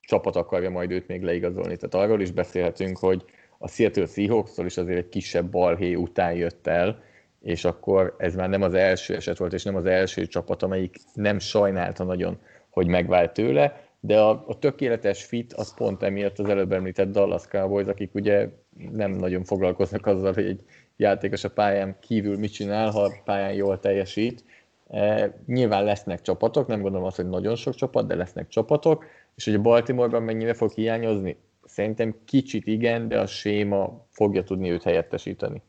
csapat 0.01 0.35
akarja 0.35 0.69
majd 0.69 0.91
őt 0.91 1.07
még 1.07 1.23
leigazolni. 1.23 1.75
Tehát 1.75 2.07
arról 2.07 2.21
is 2.21 2.31
beszélhetünk, 2.31 2.97
hogy 2.97 3.23
a 3.57 3.67
Seattle 3.67 4.05
seahawks 4.05 4.57
is 4.57 4.77
azért 4.77 4.97
egy 4.97 5.09
kisebb 5.09 5.49
balhé 5.49 5.93
után 5.93 6.33
jött 6.33 6.67
el, 6.67 7.03
és 7.41 7.65
akkor 7.65 8.15
ez 8.17 8.35
már 8.35 8.49
nem 8.49 8.61
az 8.61 8.73
első 8.73 9.15
eset 9.15 9.37
volt, 9.37 9.53
és 9.53 9.63
nem 9.63 9.75
az 9.75 9.85
első 9.85 10.25
csapat, 10.25 10.63
amelyik 10.63 10.95
nem 11.13 11.39
sajnálta 11.39 12.03
nagyon, 12.03 12.39
hogy 12.69 12.87
megvált 12.87 13.33
tőle, 13.33 13.89
de 13.99 14.19
a, 14.19 14.43
a 14.47 14.59
tökéletes 14.59 15.23
fit 15.23 15.53
az 15.53 15.73
pont 15.73 16.03
emiatt 16.03 16.39
az 16.39 16.49
előbb 16.49 16.71
említett 16.71 17.11
Dallas 17.11 17.47
Cowboys, 17.47 17.87
akik 17.87 18.15
ugye 18.15 18.49
nem 18.91 19.11
nagyon 19.11 19.43
foglalkoznak 19.43 20.05
azzal, 20.05 20.33
hogy 20.33 20.45
egy 20.45 20.63
játékos 20.95 21.43
a 21.43 21.49
pályán 21.49 21.97
kívül 22.01 22.37
mit 22.37 22.53
csinál, 22.53 22.89
ha 22.89 23.11
pályán 23.25 23.53
jól 23.53 23.79
teljesít. 23.79 24.43
E, 24.89 25.33
nyilván 25.45 25.83
lesznek 25.83 26.21
csapatok, 26.21 26.67
nem 26.67 26.81
gondolom 26.81 27.05
azt, 27.05 27.15
hogy 27.15 27.29
nagyon 27.29 27.55
sok 27.55 27.75
csapat, 27.75 28.07
de 28.07 28.15
lesznek 28.15 28.47
csapatok, 28.47 29.05
és 29.35 29.45
hogy 29.45 29.53
a 29.53 29.61
Baltimore-ban 29.61 30.23
mennyire 30.23 30.53
fog 30.53 30.71
hiányozni? 30.71 31.37
Szerintem 31.63 32.15
kicsit 32.25 32.67
igen, 32.67 33.07
de 33.07 33.19
a 33.19 33.25
séma 33.25 34.05
fogja 34.09 34.43
tudni 34.43 34.71
őt 34.71 34.83
helyettesíteni. 34.83 35.63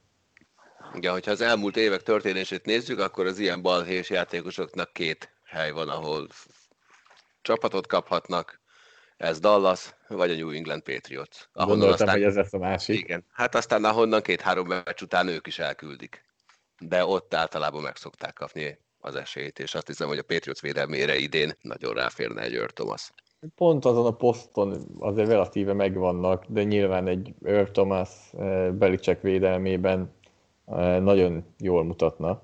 Igen, 0.94 1.12
hogyha 1.12 1.30
az 1.30 1.40
elmúlt 1.40 1.76
évek 1.76 2.02
történését 2.02 2.64
nézzük, 2.64 3.00
akkor 3.00 3.26
az 3.26 3.38
ilyen 3.38 3.62
balhés 3.62 4.10
játékosoknak 4.10 4.92
két 4.92 5.32
hely 5.44 5.70
van, 5.70 5.88
ahol 5.88 6.26
csapatot 7.42 7.86
kaphatnak, 7.86 8.60
ez 9.16 9.40
Dallas, 9.40 9.94
vagy 10.08 10.30
a 10.30 10.34
New 10.34 10.50
England 10.50 10.82
Patriots. 10.82 11.48
Gondoltam, 11.52 11.92
aztán, 11.92 12.10
hogy 12.10 12.22
ez 12.22 12.34
lesz 12.34 12.52
a 12.52 12.58
másik. 12.58 12.98
Igen, 12.98 13.24
hát 13.32 13.54
aztán 13.54 13.84
ahonnan 13.84 14.22
két-három 14.22 14.66
meccs 14.66 15.02
után 15.02 15.28
ők 15.28 15.46
is 15.46 15.58
elküldik. 15.58 16.24
De 16.78 17.04
ott 17.04 17.34
általában 17.34 17.82
meg 17.82 17.96
szokták 17.96 18.32
kapni 18.32 18.78
az 19.00 19.14
esélyt, 19.14 19.58
és 19.58 19.74
azt 19.74 19.86
hiszem, 19.86 20.08
hogy 20.08 20.18
a 20.18 20.22
Patriots 20.22 20.60
védelmére 20.60 21.16
idén 21.16 21.52
nagyon 21.60 21.94
ráférne 21.94 22.42
egy 22.42 22.54
Earl 22.54 22.72
Thomas. 22.72 23.10
Pont 23.54 23.84
azon 23.84 24.06
a 24.06 24.16
poszton 24.16 24.96
azért 24.98 25.28
relatíve 25.28 25.72
megvannak, 25.72 26.44
de 26.48 26.62
nyilván 26.62 27.06
egy 27.06 27.34
Earl 27.44 27.70
Thomas 27.70 28.08
eh, 28.38 28.70
Belicek 28.70 29.22
védelmében 29.22 30.12
eh, 30.66 31.00
nagyon 31.00 31.44
jól 31.58 31.84
mutatna. 31.84 32.42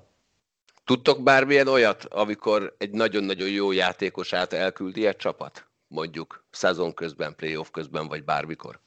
Tudtok 0.85 1.23
bármilyen 1.23 1.67
olyat, 1.67 2.03
amikor 2.03 2.75
egy 2.77 2.91
nagyon-nagyon 2.91 3.49
jó 3.49 3.71
játékosát 3.71 4.53
elküldi 4.53 5.05
egy 5.05 5.15
csapat? 5.15 5.67
Mondjuk 5.87 6.45
szezon 6.49 6.93
közben, 6.93 7.35
playoff 7.35 7.69
közben, 7.71 8.07
vagy 8.07 8.23
bármikor? 8.23 8.79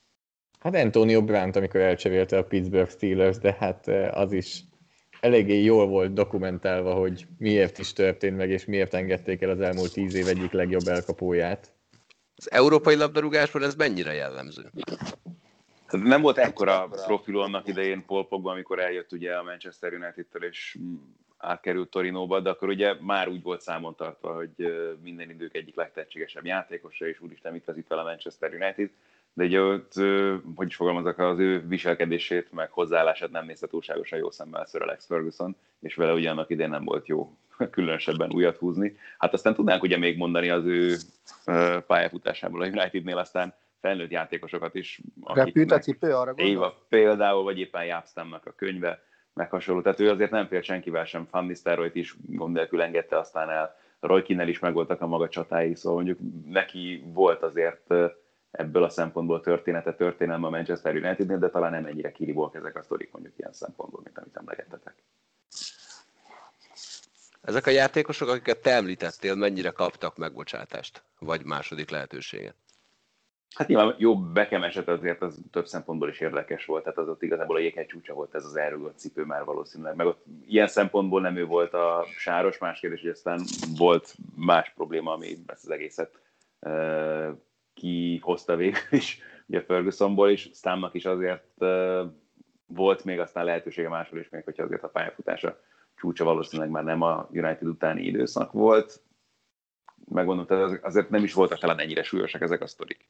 Hát 0.58 0.74
Antonio 0.74 1.24
Brandt, 1.24 1.56
amikor 1.56 1.80
elcserélte 1.80 2.38
a 2.38 2.44
Pittsburgh 2.44 2.90
Steelers, 2.90 3.38
de 3.38 3.56
hát 3.58 3.88
eh, 3.88 4.18
az 4.18 4.32
is 4.32 4.60
eléggé 5.20 5.62
jól 5.62 5.86
volt 5.86 6.12
dokumentálva, 6.12 6.94
hogy 6.94 7.26
miért 7.38 7.78
is 7.78 7.92
történt 7.92 8.36
meg, 8.36 8.50
és 8.50 8.64
miért 8.64 8.94
engedték 8.94 9.42
el 9.42 9.50
az 9.50 9.60
elmúlt 9.60 9.92
tíz 9.92 10.14
év 10.14 10.28
egyik 10.28 10.52
legjobb 10.52 10.86
elkapóját. 10.86 11.72
Az 12.36 12.50
európai 12.50 12.96
labdarúgásban 12.96 13.62
ez 13.62 13.74
mennyire 13.74 14.12
jellemző? 14.12 14.70
Nem 15.90 16.20
volt 16.20 16.38
ekkora 16.38 16.88
profil 17.06 17.40
annak 17.40 17.68
idején 17.68 18.04
Paul 18.06 18.26
Pogba, 18.28 18.50
amikor 18.50 18.78
eljött 18.80 19.12
ugye 19.12 19.34
a 19.34 19.42
Manchester 19.42 19.92
United-től, 19.92 20.44
és 20.44 20.78
átkerült 21.36 21.90
Torinóba, 21.90 22.40
de 22.40 22.50
akkor 22.50 22.68
ugye 22.68 22.94
már 23.00 23.28
úgy 23.28 23.42
volt 23.42 23.60
számon 23.60 23.94
tartva, 23.96 24.34
hogy 24.34 24.50
minden 25.02 25.30
idők 25.30 25.54
egyik 25.54 25.76
legtehetségesebb 25.76 26.46
játékosa, 26.46 27.06
és 27.08 27.20
úristen, 27.20 27.52
mit 27.52 27.64
vezít 27.64 27.86
fel 27.86 27.98
a 27.98 28.02
Manchester 28.02 28.54
United, 28.54 28.90
de 29.32 29.44
ugye 29.44 29.60
ott, 29.60 29.92
hogy 30.54 30.66
is 30.66 30.76
fogalmazok, 30.76 31.18
az 31.18 31.38
ő 31.38 31.66
viselkedését, 31.66 32.52
meg 32.52 32.70
hozzáállását 32.70 33.30
nem 33.30 33.46
nézte 33.46 33.66
túlságosan 33.66 34.18
jó 34.18 34.30
szemmel 34.30 34.64
Sir 34.64 34.82
Alex 34.82 35.06
Ferguson, 35.06 35.56
és 35.80 35.94
vele 35.94 36.12
ugye 36.12 36.30
annak 36.30 36.50
idején 36.50 36.70
nem 36.70 36.84
volt 36.84 37.06
jó 37.06 37.36
különösebben 37.70 38.32
újat 38.32 38.56
húzni. 38.56 38.96
Hát 39.18 39.32
aztán 39.32 39.54
tudnánk 39.54 39.82
ugye 39.82 39.96
még 39.96 40.16
mondani 40.16 40.50
az 40.50 40.64
ő 40.64 40.96
pályafutásából 41.86 42.62
a 42.62 42.66
Unitednél 42.66 43.18
aztán 43.18 43.54
felnőtt 43.80 44.10
játékosokat 44.10 44.74
is. 44.74 45.00
Repült 45.24 45.70
a 45.70 45.78
cipő 45.78 46.14
arra 46.14 46.32
Éva 46.36 46.86
például, 46.88 47.42
vagy 47.42 47.58
éppen 47.58 47.84
Jápstamnak 47.84 48.46
a 48.46 48.52
könyve, 48.56 49.02
meg 49.34 49.50
hasonló. 49.50 49.82
Tehát 49.82 50.00
ő 50.00 50.10
azért 50.10 50.30
nem 50.30 50.46
fél 50.46 50.62
senkivel 50.62 51.04
sem. 51.04 51.28
Van 51.30 51.44
Nistelrooyt 51.44 51.94
is 51.94 52.16
gond 52.26 52.54
nélkül 52.54 52.82
engedte 52.82 53.18
aztán 53.18 53.50
el. 53.50 53.76
Roy 54.00 54.22
Kinnel 54.22 54.48
is 54.48 54.58
megvoltak 54.58 55.00
a 55.00 55.06
maga 55.06 55.28
csatái, 55.28 55.74
szóval 55.74 56.02
mondjuk 56.02 56.18
neki 56.46 57.04
volt 57.12 57.42
azért 57.42 57.94
ebből 58.50 58.82
a 58.82 58.88
szempontból 58.88 59.40
története, 59.40 59.94
történelme 59.94 60.46
a 60.46 60.50
Manchester 60.50 60.94
Unitednél, 60.94 61.38
de 61.38 61.50
talán 61.50 61.70
nem 61.70 61.86
ennyire 61.86 62.12
kirívóak 62.12 62.54
ezek 62.54 62.76
a 62.76 62.82
sztorik 62.82 63.12
mondjuk 63.12 63.38
ilyen 63.38 63.52
szempontból, 63.52 64.00
mint 64.04 64.18
amit 64.18 64.36
emlegettetek. 64.36 64.94
Ezek 67.42 67.66
a 67.66 67.70
játékosok, 67.70 68.28
akiket 68.28 68.62
te 68.62 68.70
említettél, 68.70 69.34
mennyire 69.34 69.70
kaptak 69.70 70.16
megbocsátást, 70.16 71.02
vagy 71.18 71.44
második 71.44 71.90
lehetőséget? 71.90 72.54
Hát 73.54 73.68
nyilván 73.68 73.94
jó 73.98 74.16
Beckham 74.16 74.62
eset 74.62 74.88
azért 74.88 75.22
az 75.22 75.40
több 75.50 75.66
szempontból 75.66 76.08
is 76.08 76.20
érdekes 76.20 76.64
volt, 76.64 76.82
tehát 76.82 76.98
az 76.98 77.08
ott 77.08 77.22
igazából 77.22 77.56
a 77.56 77.58
jéghegy 77.58 77.86
csúcsa 77.86 78.14
volt 78.14 78.34
ez 78.34 78.44
az 78.44 78.56
elrugott 78.56 78.98
cipő 78.98 79.24
már 79.24 79.44
valószínűleg, 79.44 79.96
meg 79.96 80.06
ott 80.06 80.24
ilyen 80.46 80.66
szempontból 80.66 81.20
nem 81.20 81.36
ő 81.36 81.46
volt 81.46 81.74
a 81.74 82.06
sáros, 82.18 82.58
más 82.58 82.80
kérdés, 82.80 83.00
hogy 83.00 83.10
aztán 83.10 83.40
volt 83.76 84.14
más 84.36 84.72
probléma, 84.74 85.12
ami 85.12 85.36
ezt 85.46 85.64
az 85.64 85.70
egészet 85.70 86.20
kihozta 87.80 88.56
végül 88.56 88.80
is, 88.90 89.20
ugye 89.48 89.62
Fergusonból 89.62 90.30
is, 90.30 90.50
Stamnak 90.54 90.94
is 90.94 91.04
azért 91.04 91.64
volt 92.66 93.04
még 93.04 93.18
aztán 93.18 93.44
lehetősége 93.44 93.88
máshol 93.88 94.18
is, 94.18 94.28
még 94.28 94.44
hogyha 94.44 94.62
azért 94.62 94.82
a 94.82 94.88
pályafutása 94.88 95.60
csúcsa 95.96 96.24
valószínűleg 96.24 96.70
már 96.70 96.84
nem 96.84 97.02
a 97.02 97.28
United 97.30 97.68
utáni 97.68 98.02
időszak 98.02 98.52
volt, 98.52 99.02
megmondom, 100.04 100.46
tehát 100.46 100.84
azért 100.84 101.10
nem 101.10 101.24
is 101.24 101.32
voltak 101.32 101.58
talán 101.58 101.78
ennyire 101.78 102.02
súlyosak 102.02 102.40
ezek 102.40 102.60
a 102.60 102.66
sztorik. 102.66 103.08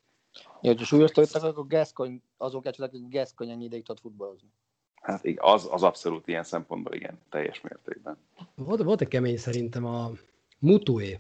Ja, 0.63 0.75
ha 0.77 0.85
súlyos 0.85 1.11
sztorik, 1.11 1.35
akkor 1.35 1.67
Gascony, 1.67 2.23
azok 2.37 2.63
kell 2.63 2.89
hogy 2.91 3.09
Gascony 3.09 3.51
ennyi 3.51 3.65
ideig 3.65 3.85
tudott 3.85 4.01
futballozni. 4.01 4.49
Hát 4.95 5.25
az, 5.37 5.69
az 5.71 5.83
abszolút 5.83 6.29
ilyen 6.29 6.43
szempontból 6.43 6.95
igen, 6.95 7.19
teljes 7.31 7.61
mértékben. 7.61 8.17
Volt, 8.55 8.83
volt 8.83 9.01
egy 9.01 9.09
kemény 9.09 9.37
szerintem 9.37 9.85
a 9.85 10.11
Mutué, 10.59 11.19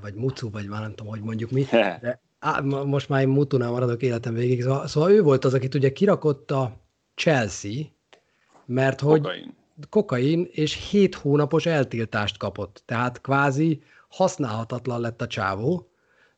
vagy 0.00 0.14
Mutu, 0.14 0.50
vagy 0.50 0.68
már 0.68 0.80
nem 0.80 0.94
tudom, 0.94 1.12
hogy 1.12 1.22
mondjuk 1.22 1.50
mi, 1.50 1.66
de 1.70 2.20
á, 2.38 2.60
most 2.60 3.08
már 3.08 3.20
én 3.20 3.28
Mutunál 3.28 3.70
maradok 3.70 4.02
életem 4.02 4.34
végig, 4.34 4.62
szóval, 4.62 4.86
szóval 4.86 5.10
ő 5.10 5.22
volt 5.22 5.44
az, 5.44 5.54
akit 5.54 5.74
ugye 5.74 5.92
kirakott 5.92 6.50
a 6.50 6.80
Chelsea, 7.14 7.82
mert 8.66 9.00
hogy 9.00 9.20
kokain, 9.20 9.54
kokain 9.88 10.48
és 10.50 10.90
7 10.90 11.14
hónapos 11.14 11.66
eltiltást 11.66 12.36
kapott, 12.36 12.82
tehát 12.84 13.20
kvázi 13.20 13.82
használhatatlan 14.08 15.00
lett 15.00 15.22
a 15.22 15.26
csávó, 15.26 15.90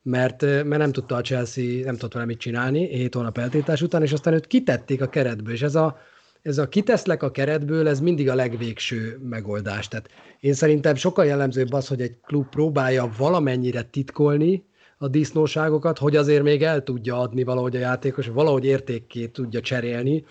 mert, 0.02 0.42
mert 0.42 0.78
nem 0.78 0.92
tudta 0.92 1.16
a 1.16 1.20
Chelsea, 1.20 1.84
nem 1.84 1.94
tudott 1.94 2.12
vele 2.12 2.26
mit 2.26 2.38
csinálni 2.38 2.86
7 2.86 3.14
hónap 3.14 3.38
eltiltás 3.38 3.82
után, 3.82 4.02
és 4.02 4.12
aztán 4.12 4.34
őt 4.34 4.46
kitették 4.46 5.02
a 5.02 5.08
keretből, 5.08 5.54
és 5.54 5.62
ez 5.62 5.74
a, 5.74 5.98
ez 6.44 6.58
a 6.58 6.68
kiteszlek 6.68 7.22
a 7.22 7.30
keretből, 7.30 7.88
ez 7.88 8.00
mindig 8.00 8.28
a 8.28 8.34
legvégső 8.34 9.18
megoldás. 9.22 9.88
Tehát 9.88 10.10
én 10.40 10.54
szerintem 10.54 10.94
sokkal 10.94 11.24
jellemzőbb 11.24 11.72
az, 11.72 11.88
hogy 11.88 12.00
egy 12.00 12.16
klub 12.20 12.48
próbálja 12.48 13.10
valamennyire 13.18 13.82
titkolni 13.82 14.64
a 14.98 15.08
disznóságokat, 15.08 15.98
hogy 15.98 16.16
azért 16.16 16.42
még 16.42 16.62
el 16.62 16.82
tudja 16.82 17.18
adni 17.18 17.42
valahogy 17.42 17.76
a 17.76 17.78
játékos, 17.78 18.26
valahogy 18.26 18.64
értékké 18.64 19.26
tudja 19.26 19.60
cserélni, 19.60 20.24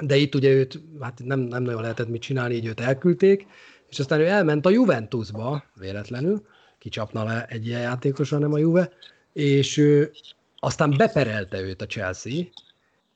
de 0.00 0.16
itt 0.16 0.34
ugye 0.34 0.50
őt 0.50 0.80
hát 1.00 1.20
nem, 1.24 1.40
nem 1.40 1.62
nagyon 1.62 1.80
lehetett 1.80 2.08
mit 2.08 2.22
csinálni, 2.22 2.54
így 2.54 2.66
őt 2.66 2.80
elküldték, 2.80 3.46
és 3.88 3.98
aztán 3.98 4.20
ő 4.20 4.26
elment 4.26 4.66
a 4.66 4.70
Juventusba 4.70 5.64
véletlenül, 5.74 6.46
kicsapna 6.78 7.24
le 7.24 7.46
egy 7.48 7.66
ilyen 7.66 7.80
játékosra, 7.80 8.38
nem 8.38 8.52
a 8.52 8.58
Juve, 8.58 8.90
és 9.32 9.76
ő, 9.76 10.10
aztán 10.58 10.94
beperelte 10.96 11.60
őt 11.60 11.82
a 11.82 11.86
Chelsea, 11.86 12.42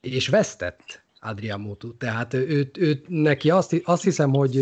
és 0.00 0.28
vesztett 0.28 1.04
Adrian 1.20 1.60
Mutu. 1.60 1.96
Tehát 1.96 2.34
őt, 2.34 2.78
őt 2.78 3.08
neki 3.08 3.50
azt, 3.50 3.80
azt 3.84 4.02
hiszem, 4.02 4.30
hogy 4.30 4.56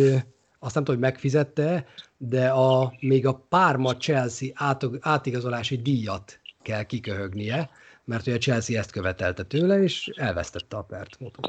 azt 0.59 0.75
nem 0.75 0.85
tudom, 0.85 1.01
hogy 1.01 1.11
megfizette, 1.11 1.87
de 2.17 2.49
a, 2.49 2.95
még 3.01 3.27
a 3.27 3.45
Parma 3.49 3.97
Chelsea 3.97 4.49
át, 4.55 4.85
átigazolási 5.01 5.77
díjat 5.77 6.41
kell 6.63 6.83
kiköhögnie, 6.83 7.71
mert 8.05 8.27
ugye 8.27 8.37
a 8.37 8.39
Chelsea 8.39 8.79
ezt 8.79 8.91
követelte 8.91 9.43
tőle, 9.43 9.83
és 9.83 10.11
elvesztette 10.17 10.77
a 10.77 10.83
pert 10.83 11.21
Mutu. 11.21 11.41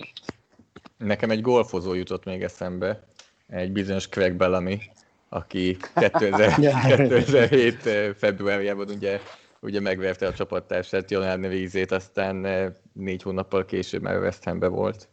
Nekem 0.97 1.29
egy 1.29 1.41
golfozó 1.41 1.93
jutott 1.93 2.23
még 2.25 2.43
eszembe, 2.43 3.03
egy 3.47 3.71
bizonyos 3.71 4.07
Craig 4.07 4.33
Bellamy, 4.33 4.81
aki 5.29 5.77
2000, 5.95 6.55
2007 6.85 7.85
eh, 7.85 8.13
februárjában 8.13 8.89
ugye, 8.89 9.19
ugye 9.65 9.79
megverte 9.79 10.27
a 10.27 10.33
csapattársát, 10.33 11.11
Jonár 11.11 11.39
Nevízét, 11.39 11.91
aztán 11.91 12.45
eh, 12.45 12.73
négy 12.93 13.21
hónappal 13.21 13.65
később 13.65 14.01
már 14.01 14.19
West 14.19 14.43
Hambe 14.43 14.67
volt. 14.67 15.09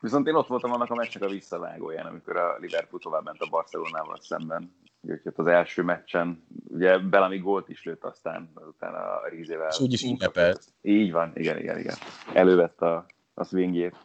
Viszont 0.00 0.26
én 0.26 0.34
ott 0.34 0.46
voltam 0.46 0.72
annak 0.72 0.90
a 0.90 0.94
meccsnek 0.94 1.22
a 1.22 1.28
visszavágóján, 1.28 2.06
amikor 2.06 2.36
a 2.36 2.56
Liverpool 2.58 3.00
tovább 3.00 3.24
ment 3.24 3.40
a 3.40 3.48
Barcelonával 3.50 4.18
szemben. 4.20 4.74
Úgyhogy 5.00 5.32
az 5.36 5.46
első 5.46 5.82
meccsen, 5.82 6.46
ugye 6.68 6.98
Bellamy 6.98 7.38
gólt 7.38 7.68
is 7.68 7.84
lőtt 7.84 8.04
aztán, 8.04 8.50
azután 8.54 8.94
a 8.94 9.28
Rízével. 9.28 9.68
És 9.68 9.80
úgy 9.80 9.92
is 9.92 10.02
ünnepelt. 10.02 10.64
Így 10.82 11.12
van, 11.12 11.32
igen, 11.34 11.58
igen, 11.58 11.78
igen. 11.78 11.96
Elővett 12.32 12.80
a, 12.80 13.06
a 13.34 13.44
swingjét. 13.44 13.96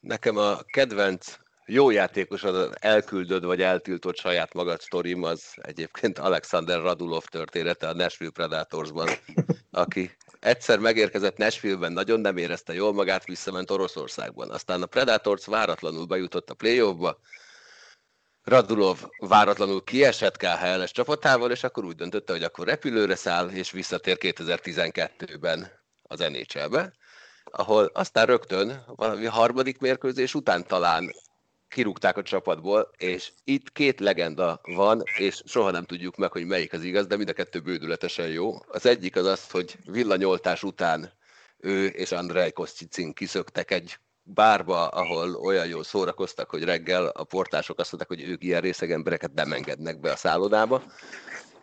Nekem 0.00 0.36
a 0.36 0.56
kedvenc 0.66 1.36
jó 1.66 1.90
játékosod 1.90 2.76
elküldöd 2.80 3.44
vagy 3.44 3.62
eltiltott 3.62 4.18
saját 4.18 4.54
magad 4.54 4.80
sztorim 4.80 5.22
az 5.22 5.44
egyébként 5.54 6.18
Alexander 6.18 6.80
Radulov 6.80 7.24
története 7.24 7.88
a 7.88 7.94
Nashville 7.94 8.30
Predatorsban, 8.30 9.08
aki 9.70 10.16
egyszer 10.40 10.78
megérkezett 10.78 11.36
Nashville-ben, 11.36 11.92
nagyon 11.92 12.20
nem 12.20 12.36
érezte 12.36 12.74
jól 12.74 12.92
magát, 12.92 13.24
visszament 13.24 13.70
Oroszországban. 13.70 14.50
Aztán 14.50 14.82
a 14.82 14.86
Predators 14.86 15.46
váratlanul 15.46 16.06
bejutott 16.06 16.50
a 16.50 16.54
playoffba, 16.54 17.20
Radulov 18.42 18.98
váratlanul 19.18 19.84
kiesett 19.84 20.36
KHL-es 20.36 20.90
csapatával, 20.90 21.50
és 21.50 21.64
akkor 21.64 21.84
úgy 21.84 21.94
döntötte, 21.94 22.32
hogy 22.32 22.42
akkor 22.42 22.66
repülőre 22.66 23.14
száll, 23.14 23.48
és 23.48 23.70
visszatér 23.70 24.16
2012-ben 24.20 25.70
az 26.02 26.18
NHL-be, 26.18 26.92
ahol 27.44 27.90
aztán 27.94 28.26
rögtön 28.26 28.84
valami 28.86 29.24
harmadik 29.24 29.78
mérkőzés 29.78 30.34
után 30.34 30.66
talán 30.66 31.12
kirúgták 31.68 32.16
a 32.16 32.22
csapatból, 32.22 32.90
és 32.96 33.32
itt 33.44 33.72
két 33.72 34.00
legenda 34.00 34.60
van, 34.62 35.02
és 35.18 35.42
soha 35.44 35.70
nem 35.70 35.84
tudjuk 35.84 36.16
meg, 36.16 36.32
hogy 36.32 36.46
melyik 36.46 36.72
az 36.72 36.82
igaz, 36.82 37.06
de 37.06 37.16
mind 37.16 37.28
a 37.28 37.32
kettő 37.32 37.60
bődületesen 37.60 38.28
jó. 38.28 38.54
Az 38.66 38.86
egyik 38.86 39.16
az 39.16 39.26
az, 39.26 39.50
hogy 39.50 39.76
villanyoltás 39.84 40.62
után 40.62 41.12
ő 41.58 41.86
és 41.86 42.12
Andrei 42.12 42.52
Koszticin 42.52 43.12
kiszöktek 43.12 43.70
egy 43.70 43.98
bárba, 44.22 44.88
ahol 44.88 45.34
olyan 45.34 45.66
jól 45.66 45.84
szórakoztak, 45.84 46.50
hogy 46.50 46.64
reggel 46.64 47.06
a 47.06 47.24
portások 47.24 47.78
azt 47.78 47.92
mondták, 47.92 48.18
hogy 48.18 48.28
ők 48.28 48.44
ilyen 48.44 48.60
részeg 48.60 48.92
embereket 48.92 49.32
nem 49.32 49.52
engednek 49.52 50.00
be 50.00 50.12
a 50.12 50.16
szállodába, 50.16 50.82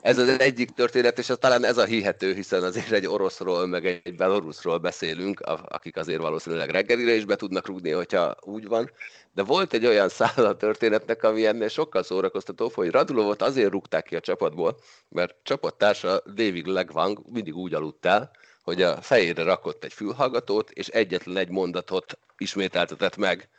ez 0.03 0.17
az 0.17 0.39
egyik 0.39 0.69
történet, 0.69 1.19
és 1.19 1.29
az, 1.29 1.37
talán 1.39 1.65
ez 1.65 1.77
a 1.77 1.85
hihető, 1.85 2.33
hiszen 2.33 2.63
azért 2.63 2.91
egy 2.91 3.07
oroszról, 3.07 3.67
meg 3.67 3.85
egy 3.85 4.15
beloruszról 4.15 4.77
beszélünk, 4.77 5.39
akik 5.67 5.97
azért 5.97 6.21
valószínűleg 6.21 6.69
reggelire 6.69 7.13
is 7.13 7.25
be 7.25 7.35
tudnak 7.35 7.67
rúgni, 7.67 7.91
hogyha 7.91 8.35
úgy 8.41 8.67
van. 8.67 8.91
De 9.33 9.43
volt 9.43 9.73
egy 9.73 9.85
olyan 9.85 10.09
száll 10.09 10.45
a 10.45 10.57
történetnek, 10.57 11.23
ami 11.23 11.45
ennél 11.45 11.67
sokkal 11.67 12.03
szórakoztató, 12.03 12.71
hogy 12.73 12.89
Radulovot 12.89 13.41
azért 13.41 13.71
rúgták 13.71 14.03
ki 14.03 14.15
a 14.15 14.19
csapatból, 14.19 14.79
mert 15.09 15.35
csapattársa 15.43 16.21
David 16.25 16.67
Legwang 16.67 17.19
mindig 17.31 17.55
úgy 17.55 17.73
aludt 17.73 18.05
el, 18.05 18.31
hogy 18.63 18.81
a 18.81 19.01
fejére 19.01 19.43
rakott 19.43 19.83
egy 19.83 19.93
fülhallgatót, 19.93 20.69
és 20.69 20.87
egyetlen 20.87 21.37
egy 21.37 21.49
mondatot 21.49 22.17
ismételtetett 22.37 23.17
meg 23.17 23.49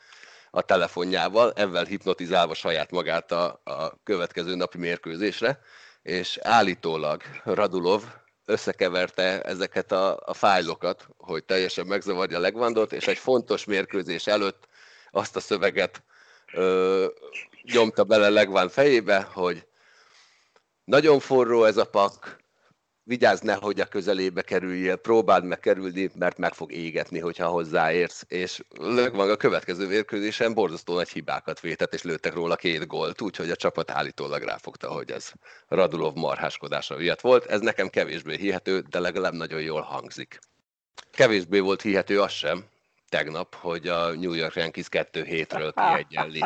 a 0.51 0.63
telefonjával, 0.63 1.53
ezzel 1.53 1.85
hipnotizálva 1.85 2.55
saját 2.55 2.91
magát 2.91 3.33
a, 3.33 3.61
a 3.65 4.03
következő 4.03 4.55
napi 4.55 4.79
mérkőzésre 4.79 5.61
és 6.05 6.39
állítólag 6.43 7.23
Radulov 7.45 8.03
összekeverte 8.45 9.43
ezeket 9.43 9.93
a, 9.93 10.21
a 10.25 10.35
fájlokat, 10.35 11.09
hogy 11.17 11.45
teljesen 11.45 11.87
megzavarja 11.87 12.39
Legvandot, 12.39 12.93
és 12.93 13.07
egy 13.07 13.19
fontos 13.19 13.65
mérkőzés 13.65 14.27
előtt 14.27 14.69
azt 15.11 15.37
a 15.37 15.41
szöveget 15.41 16.03
ö, 16.53 17.07
nyomta 17.63 18.05
bele 18.05 18.29
Legván 18.29 18.69
fejébe, 18.69 19.21
hogy 19.21 19.67
nagyon 20.85 21.21
forró 21.21 21.65
ez 21.65 21.77
a 21.77 21.85
pak, 21.85 22.37
vigyázz 23.05 23.41
nehogy 23.41 23.81
a 23.81 23.87
közelébe 23.87 24.43
kerüljél, 24.43 24.97
próbáld 24.97 25.45
meg 25.45 25.61
kerülni, 25.61 26.11
mert 26.15 26.39
meg 26.39 26.55
fog 26.55 26.73
égetni, 26.73 27.19
hogyha 27.19 27.49
hozzáérsz. 27.49 28.25
És 28.29 28.63
van 29.13 29.31
a 29.31 29.37
következő 29.37 29.87
vérkőzésen 29.87 30.55
borzasztó 30.55 30.95
nagy 30.95 31.09
hibákat 31.09 31.61
vétett, 31.61 31.95
és 31.95 32.03
lőttek 32.03 32.35
róla 32.35 32.57
két 32.57 32.87
gólt, 32.87 33.21
úgyhogy 33.21 33.51
a 33.51 33.57
csapat 33.57 33.91
állítólag 33.91 34.43
ráfogta, 34.43 34.89
hogy 34.89 35.11
ez 35.11 35.33
Radulov 35.69 36.15
marháskodása 36.15 36.97
miatt 36.97 37.21
volt. 37.21 37.45
Ez 37.45 37.61
nekem 37.61 37.89
kevésbé 37.89 38.37
hihető, 38.37 38.81
de 38.91 38.99
legalább 39.01 39.35
nagyon 39.35 39.61
jól 39.61 39.81
hangzik. 39.81 40.39
Kevésbé 41.11 41.59
volt 41.59 41.83
hihető 41.83 42.21
az 42.21 42.33
sem, 42.33 42.65
tegnap, 43.09 43.55
hogy 43.55 43.89
a 43.89 44.15
New 44.15 44.33
York 44.33 44.55
Yankees 44.55 44.87
2-7-ről 44.91 45.73
kiegyenli. 45.75 46.45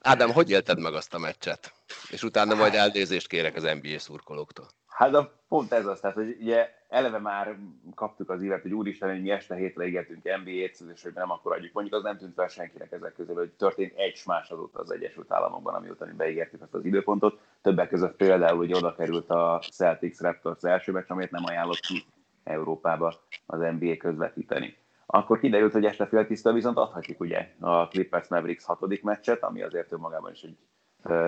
Ádám, 0.00 0.32
hogy 0.32 0.50
élted 0.50 0.80
meg 0.80 0.94
azt 0.94 1.14
a 1.14 1.18
meccset? 1.18 1.72
És 2.10 2.22
utána 2.22 2.54
majd 2.54 2.74
elnézést 2.74 3.28
kérek 3.28 3.56
az 3.56 3.62
NBA 3.62 3.98
szurkolóktól. 3.98 4.68
Hát 4.94 5.14
a, 5.14 5.32
pont 5.48 5.72
ez 5.72 5.86
az, 5.86 6.00
tehát 6.00 6.16
hogy 6.16 6.36
ugye 6.40 6.70
eleve 6.88 7.18
már 7.18 7.56
kaptuk 7.94 8.30
az 8.30 8.42
évet, 8.42 8.62
hogy 8.62 8.72
úristen, 8.72 9.10
hogy 9.10 9.22
mi 9.22 9.30
este 9.30 9.54
hétre 9.54 9.84
égetünk 9.84 10.22
NBA-t, 10.22 10.92
és 10.94 11.02
hogy 11.02 11.12
nem 11.14 11.30
akkor 11.30 11.52
adjuk. 11.52 11.72
Mondjuk 11.72 11.96
az 11.96 12.02
nem 12.02 12.16
tűnt 12.18 12.34
fel 12.34 12.48
senkinek 12.48 12.92
ezek 12.92 13.12
közül, 13.12 13.34
hogy 13.34 13.50
történt 13.50 13.92
egy 13.96 14.22
más 14.26 14.50
azóta 14.50 14.78
az 14.78 14.90
Egyesült 14.90 15.32
Államokban, 15.32 15.74
amióta 15.74 16.06
mi 16.06 16.12
beígértük 16.12 16.62
azt 16.62 16.74
az 16.74 16.84
időpontot. 16.84 17.40
Többek 17.62 17.88
között 17.88 18.16
például 18.16 18.56
hogy 18.56 18.74
oda 18.74 18.94
került 18.94 19.30
a 19.30 19.62
Celtics 19.72 20.18
Raptors 20.18 20.62
első 20.62 20.92
meccs, 20.92 21.04
amit 21.08 21.30
nem 21.30 21.44
ajánlott 21.44 21.80
ki 21.80 22.04
Európába 22.44 23.14
az 23.46 23.60
NBA 23.60 23.96
közvetíteni. 23.96 24.76
Akkor 25.06 25.38
kiderült, 25.38 25.72
hogy 25.72 25.84
este 25.84 26.06
fél 26.06 26.26
tiszta 26.26 26.52
viszont 26.52 26.76
adhatjuk 26.76 27.20
ugye 27.20 27.48
a 27.60 27.88
Clippers 27.88 28.28
Mavericks 28.28 28.64
hatodik 28.64 29.02
meccset, 29.02 29.42
ami 29.42 29.62
azért 29.62 29.92
önmagában 29.92 30.32
is 30.32 30.42
egy 30.42 30.56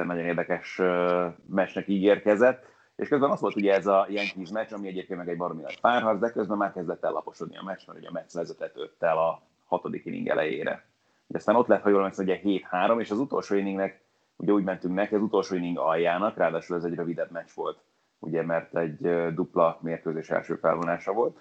nagyon 0.07 0.25
érdekes 0.25 0.81
meccsnek 1.47 1.89
ígérkezett. 1.89 2.75
És 2.97 3.09
közben 3.09 3.31
az 3.31 3.41
volt 3.41 3.57
ugye 3.57 3.75
ez 3.75 3.87
a 3.87 4.07
Yankees 4.09 4.51
meccs, 4.51 4.73
ami 4.73 4.89
egyébként 4.89 5.19
meg 5.19 5.29
egy 5.29 5.37
baromi 5.37 5.63
nagy 5.63 5.81
párharc, 5.81 6.21
de 6.21 6.31
közben 6.31 6.57
már 6.57 6.73
kezdett 6.73 7.05
el 7.05 7.13
laposodni 7.13 7.57
a 7.57 7.63
meccs, 7.63 7.87
mert 7.87 7.99
ugye 7.99 8.09
a 8.09 8.13
meccs 8.13 8.33
vezetett 8.33 8.77
öttel 8.77 9.19
a 9.19 9.43
hatodik 9.67 10.05
inning 10.05 10.29
elejére. 10.29 10.85
De 11.27 11.39
aztán 11.39 11.57
ott 11.57 11.67
lett, 11.67 11.83
ha 11.83 11.89
jól 11.89 11.99
emlékszem, 11.99 12.25
ugye 12.25 12.41
7-3, 12.71 13.01
és 13.01 13.11
az 13.11 13.19
utolsó 13.19 13.55
inningnek 13.55 14.01
ugye 14.37 14.53
úgy 14.53 14.65
mentünk 14.65 14.95
neki, 14.95 15.15
az 15.15 15.23
utolsó 15.23 15.55
inning 15.55 15.79
aljának, 15.79 16.37
ráadásul 16.37 16.77
ez 16.77 16.85
egy 16.85 16.95
rövidebb 16.95 17.31
meccs 17.31 17.51
volt, 17.55 17.79
ugye, 18.19 18.43
mert 18.43 18.77
egy 18.77 19.35
dupla 19.35 19.79
mérkőzés 19.81 20.31
első 20.31 20.55
felvonása 20.55 21.13
volt. 21.13 21.39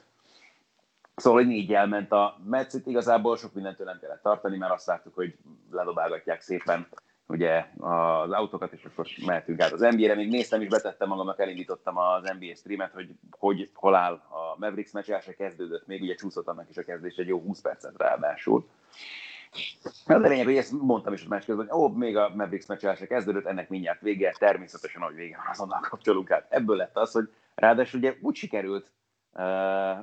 Szóval, 1.16 1.40
hogy 1.40 1.48
négy 1.48 1.74
elment 1.74 2.12
a 2.12 2.38
meccit, 2.46 2.88
igazából 2.88 3.38
sok 3.38 3.54
mindentől 3.54 3.86
nem 3.86 4.00
kellett 4.00 4.22
tartani, 4.22 4.58
mert 4.58 4.74
azt 4.74 4.88
láttuk, 4.88 5.16
hogy 5.16 5.38
ledobálgatják 5.72 6.42
szépen 6.42 6.88
ugye 7.28 7.66
az 7.78 8.32
autókat, 8.32 8.74
és 8.74 8.86
akkor 8.86 9.08
mehetünk 9.26 9.62
át 9.62 9.72
az 9.72 9.80
NBA-re. 9.80 10.16
Még 10.16 10.30
néztem 10.30 10.62
is, 10.62 10.68
betettem 10.68 11.08
magamnak, 11.08 11.40
elindítottam 11.40 11.98
az 11.98 12.34
NBA 12.40 12.56
streamet, 12.56 12.92
hogy, 12.92 13.10
hogy 13.30 13.70
hol 13.74 13.96
áll 13.96 14.14
a 14.14 14.56
Mavericks 14.58 14.92
meccs, 14.92 15.10
el 15.10 15.20
se 15.20 15.34
kezdődött, 15.34 15.88
még 15.88 16.02
ugye 16.02 16.16
csúszott 16.16 16.48
annak 16.48 16.70
is 16.70 16.78
a 16.78 16.84
kezdés 16.84 17.16
egy 17.16 17.28
jó 17.28 17.40
20 17.40 17.62
percet 17.62 17.98
ráadásul. 17.98 18.68
Az 20.06 20.24
a 20.24 20.28
lényeg, 20.28 20.46
hogy 20.46 20.58
ezt 20.58 20.72
mondtam 20.72 21.14
is 21.14 21.26
a 21.26 21.28
meccs 21.30 21.46
közben, 21.46 21.68
hogy 21.68 21.80
ó, 21.80 21.88
még 21.88 22.18
a 22.18 22.30
Mavericks 22.36 22.66
meccs 22.66 22.86
el 22.86 22.96
se 22.96 23.08
kezdődött, 23.08 23.46
ennek 23.46 23.70
mindjárt 23.70 24.02
vége, 24.02 24.36
természetesen, 24.40 25.02
hogy 25.02 25.16
vége 25.16 25.36
van, 25.36 25.46
azonnal 25.52 25.80
kapcsolunk 25.90 26.32
át. 26.32 26.46
Ebből 26.50 26.76
lett 26.76 26.98
az, 26.98 27.12
hogy 27.12 27.30
ráadásul 27.56 28.00
ugye 28.00 28.16
úgy 28.22 28.36
sikerült 28.36 28.92
uh, 29.34 29.98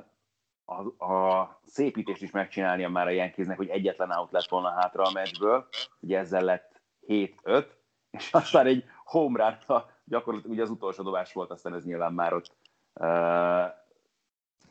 a, 0.65 1.05
a 1.05 1.59
szépítést 1.65 2.21
is 2.21 2.31
megcsinálnia 2.31 2.89
már 2.89 3.07
a 3.07 3.11
Yankeesnek, 3.11 3.57
hogy 3.57 3.69
egyetlen 3.69 4.11
out 4.11 4.31
lett 4.31 4.49
volna 4.49 4.69
hátra 4.69 5.03
a 5.03 5.11
meccsből, 5.13 5.67
ugye 5.99 6.17
ezzel 6.17 6.43
lett 6.43 6.72
7-5, 7.07 7.65
és 8.11 8.31
aztán 8.31 8.65
egy 8.65 8.83
home 9.05 9.57
run, 9.67 9.81
gyakorlatilag 10.05 10.55
ugye 10.55 10.63
az 10.63 10.69
utolsó 10.69 11.03
dobás 11.03 11.33
volt, 11.33 11.51
aztán 11.51 11.73
ez 11.73 11.83
nyilván 11.83 12.13
már 12.13 12.33
ott, 12.33 12.55
uh, 12.93 13.71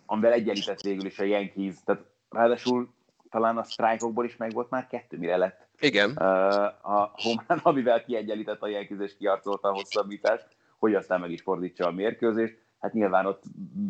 amivel 0.06 0.32
egyenlített 0.32 0.80
végül 0.80 1.06
is 1.06 1.18
a 1.18 1.24
Yankees, 1.24 1.74
tehát 1.84 2.02
ráadásul 2.28 2.94
talán 3.30 3.58
a 3.58 3.62
sztrájkokból 3.62 4.24
is 4.24 4.36
meg 4.36 4.52
volt 4.52 4.70
már 4.70 4.86
kettő, 4.86 5.18
mire 5.18 5.36
lett 5.36 5.68
Igen. 5.78 6.10
Uh, 6.10 6.96
a 6.96 7.12
home 7.14 7.44
run, 7.46 7.60
amivel 7.62 8.04
kiegyenlített 8.04 8.62
a 8.62 8.68
Yankees 8.68 9.00
és 9.00 9.16
kiarcolta 9.16 9.68
a 9.68 9.74
hosszabbítást, 9.74 10.46
hogy 10.78 10.94
aztán 10.94 11.20
meg 11.20 11.30
is 11.30 11.42
fordítsa 11.42 11.86
a 11.86 11.90
mérkőzést 11.90 12.61
hát 12.82 12.92
nyilván 12.92 13.26
ott 13.26 13.42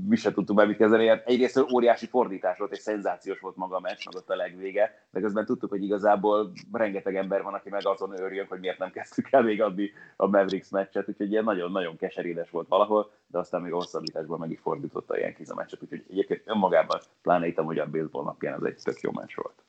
mi 0.09 0.16
se 0.16 0.32
tudtuk 0.32 0.57
be 0.57 0.64
mit 0.64 0.76
kezdeni. 0.76 1.07
Hát 1.07 1.26
egyrészt 1.26 1.72
óriási 1.72 2.07
fordítás 2.07 2.59
volt, 2.59 2.72
és 2.72 2.78
szenzációs 2.78 3.40
volt 3.40 3.57
maga 3.57 3.76
a 3.76 3.80
meccs, 3.80 4.05
meg 4.05 4.14
ott 4.14 4.30
a 4.30 4.36
legvége, 4.36 5.07
de 5.11 5.20
közben 5.20 5.45
tudtuk, 5.45 5.70
hogy 5.70 5.82
igazából 5.82 6.53
rengeteg 6.72 7.16
ember 7.16 7.43
van, 7.43 7.55
aki 7.55 7.68
meg 7.70 7.86
azon 7.86 8.20
örjön, 8.20 8.47
hogy 8.49 8.61
miért 8.61 8.78
nem 8.78 8.90
kezdtük 8.90 9.32
el 9.32 9.43
még 9.43 9.62
adni 9.62 9.90
a 10.16 10.26
Mavericks 10.26 10.70
meccset, 10.70 11.09
úgyhogy 11.09 11.30
ilyen 11.30 11.45
nagyon-nagyon 11.45 11.97
keserédes 11.97 12.51
volt 12.51 12.68
valahol, 12.68 13.11
de 13.26 13.38
aztán 13.38 13.61
még 13.61 13.72
a 13.72 13.76
hosszabbításban 13.76 14.38
meg 14.38 14.51
is 14.51 14.61
fordította 14.61 15.18
ilyen 15.18 15.34
kis 15.34 15.49
a 15.49 15.55
meccset, 15.55 15.82
úgyhogy 15.82 16.05
egyébként 16.11 16.43
önmagában, 16.45 17.01
pláne 17.22 17.47
itt 17.47 17.59
a 17.59 17.62
magyar 17.62 17.90
baseball 17.90 18.24
napján 18.24 18.55
ez 18.55 18.62
egy 18.62 18.80
tök 18.82 19.01
jó 19.01 19.11
meccs 19.12 19.34
volt. 19.34 19.64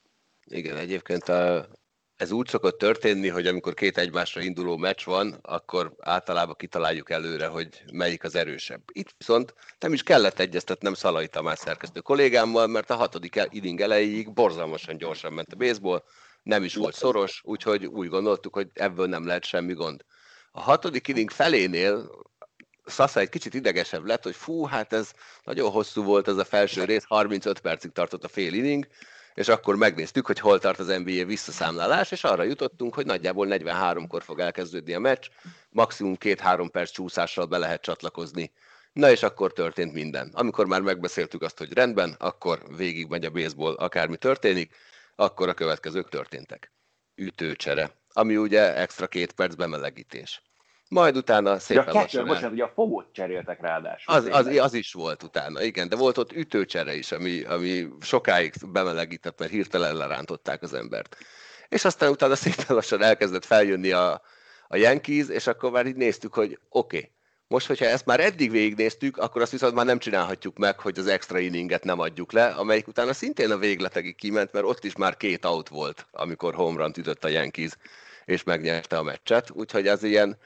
Igen, 0.45 0.77
egyébként 0.77 1.23
a, 1.23 1.65
ez 2.17 2.31
úgy 2.31 2.47
szokott 2.47 2.77
történni, 2.77 3.27
hogy 3.27 3.47
amikor 3.47 3.73
két 3.73 3.97
egymásra 3.97 4.41
induló 4.41 4.77
meccs 4.77 5.03
van, 5.05 5.39
akkor 5.41 5.93
általában 5.99 6.55
kitaláljuk 6.55 7.09
előre, 7.09 7.47
hogy 7.47 7.83
melyik 7.91 8.23
az 8.23 8.35
erősebb. 8.35 8.81
Itt 8.91 9.15
viszont 9.17 9.53
nem 9.79 9.93
is 9.93 10.03
kellett 10.03 10.39
egyeztetnem 10.39 10.93
Szalai 10.93 11.27
Tamás 11.27 11.59
szerkesztő 11.59 11.99
kollégámmal, 11.99 12.67
mert 12.67 12.89
a 12.89 12.95
hatodik 12.95 13.41
inning 13.49 13.81
elejéig 13.81 14.33
borzalmasan 14.33 14.97
gyorsan 14.97 15.33
ment 15.33 15.53
a 15.53 15.55
baseball, 15.55 16.03
nem 16.43 16.63
is 16.63 16.75
volt 16.75 16.95
szoros, 16.95 17.41
úgyhogy 17.43 17.85
úgy 17.85 18.07
gondoltuk, 18.07 18.53
hogy 18.53 18.67
ebből 18.73 19.07
nem 19.07 19.25
lehet 19.25 19.45
semmi 19.45 19.73
gond. 19.73 20.01
A 20.51 20.61
hatodik 20.61 21.07
inning 21.07 21.29
felénél 21.29 22.21
Sasa 22.85 23.19
egy 23.19 23.29
kicsit 23.29 23.53
idegesebb 23.53 24.05
lett, 24.05 24.23
hogy 24.23 24.35
fú, 24.35 24.65
hát 24.65 24.93
ez 24.93 25.11
nagyon 25.43 25.71
hosszú 25.71 26.03
volt 26.03 26.27
ez 26.27 26.37
a 26.37 26.43
felső 26.43 26.83
rész, 26.83 27.03
35 27.07 27.59
percig 27.59 27.91
tartott 27.91 28.23
a 28.23 28.27
fél 28.27 28.53
inning, 28.53 28.87
és 29.33 29.47
akkor 29.47 29.75
megnéztük, 29.75 30.25
hogy 30.25 30.39
hol 30.39 30.59
tart 30.59 30.79
az 30.79 30.87
NBA 30.87 31.25
visszaszámlálás, 31.25 32.11
és 32.11 32.23
arra 32.23 32.43
jutottunk, 32.43 32.93
hogy 32.93 33.05
nagyjából 33.05 33.47
43-kor 33.49 34.23
fog 34.23 34.39
elkezdődni 34.39 34.93
a 34.93 34.99
meccs, 34.99 35.27
maximum 35.69 36.15
2-3 36.19 36.69
perc 36.71 36.91
csúszással 36.91 37.45
be 37.45 37.57
lehet 37.57 37.81
csatlakozni. 37.81 38.51
Na 38.93 39.11
és 39.11 39.23
akkor 39.23 39.53
történt 39.53 39.93
minden. 39.93 40.29
Amikor 40.33 40.65
már 40.65 40.81
megbeszéltük 40.81 41.41
azt, 41.41 41.57
hogy 41.57 41.73
rendben, 41.73 42.15
akkor 42.19 42.63
végig 42.77 43.07
megy 43.07 43.25
a 43.25 43.31
baseball, 43.31 43.75
akármi 43.75 44.17
történik, 44.17 44.75
akkor 45.15 45.49
a 45.49 45.53
következők 45.53 46.09
történtek. 46.09 46.71
Ütőcsere, 47.15 47.91
ami 48.07 48.37
ugye 48.37 48.75
extra 48.75 49.07
két 49.07 49.31
perc 49.31 49.55
bemelegítés 49.55 50.41
majd 50.93 51.17
utána 51.17 51.59
szépen 51.59 51.83
ja, 51.85 51.91
a 51.91 51.93
kettő, 51.93 52.23
bocsánat, 52.23 52.51
ugye 52.51 52.63
a 52.63 52.71
fogót 52.75 53.07
cseréltek 53.11 53.61
ráadásul. 53.61 54.13
Az, 54.13 54.27
az, 54.31 54.47
az, 54.47 54.73
is 54.73 54.93
volt 54.93 55.23
utána, 55.23 55.61
igen, 55.61 55.89
de 55.89 55.95
volt 55.95 56.17
ott 56.17 56.31
ütőcsere 56.31 56.95
is, 56.95 57.11
ami, 57.11 57.43
ami 57.43 57.87
sokáig 58.01 58.53
bemelegített, 58.67 59.39
mert 59.39 59.51
hirtelen 59.51 59.95
lerántották 59.95 60.61
az 60.61 60.73
embert. 60.73 61.17
És 61.69 61.85
aztán 61.85 62.09
utána 62.09 62.35
szépen 62.35 62.75
lassan 62.75 63.01
elkezdett 63.01 63.45
feljönni 63.45 63.91
a, 63.91 64.21
a 64.67 64.75
Yankees, 64.75 65.27
és 65.27 65.47
akkor 65.47 65.71
már 65.71 65.85
így 65.85 65.95
néztük, 65.95 66.33
hogy 66.33 66.59
oké, 66.69 66.97
okay, 66.97 67.11
most, 67.47 67.67
hogyha 67.67 67.85
ezt 67.85 68.05
már 68.05 68.19
eddig 68.19 68.51
végignéztük, 68.51 69.17
akkor 69.17 69.41
azt 69.41 69.51
viszont 69.51 69.73
már 69.73 69.85
nem 69.85 69.99
csinálhatjuk 69.99 70.57
meg, 70.57 70.79
hogy 70.79 70.99
az 70.99 71.07
extra 71.07 71.39
inninget 71.39 71.83
nem 71.83 71.99
adjuk 71.99 72.31
le, 72.31 72.45
amelyik 72.45 72.87
utána 72.87 73.13
szintén 73.13 73.51
a 73.51 73.57
végletegig 73.57 74.15
kiment, 74.15 74.51
mert 74.51 74.65
ott 74.65 74.83
is 74.83 74.95
már 74.95 75.17
két 75.17 75.45
out 75.45 75.69
volt, 75.69 76.05
amikor 76.11 76.53
home 76.53 76.77
run 76.77 76.91
ütött 76.97 77.23
a 77.23 77.27
Yankees, 77.27 77.71
és 78.25 78.43
megnyerte 78.43 78.97
a 78.97 79.03
meccset. 79.03 79.49
Úgyhogy 79.51 79.87
az 79.87 80.03
ilyen, 80.03 80.37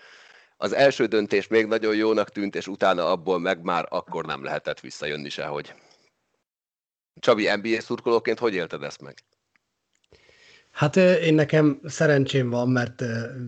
az 0.58 0.74
első 0.74 1.06
döntés 1.06 1.48
még 1.48 1.66
nagyon 1.66 1.96
jónak 1.96 2.30
tűnt, 2.30 2.56
és 2.56 2.68
utána 2.68 3.12
abból 3.12 3.40
meg 3.40 3.62
már 3.62 3.86
akkor 3.90 4.26
nem 4.26 4.44
lehetett 4.44 4.80
visszajönni 4.80 5.30
sehogy. 5.30 5.74
Csabi, 7.20 7.50
NBA 7.56 7.82
szurkolóként 7.82 8.40
hogy 8.40 8.54
élted 8.54 8.84
ezt 8.84 9.02
meg? 9.02 9.16
Hát 10.72 10.96
én 10.96 11.34
nekem 11.34 11.80
szerencsém 11.84 12.50
van, 12.50 12.70
mert 12.70 13.04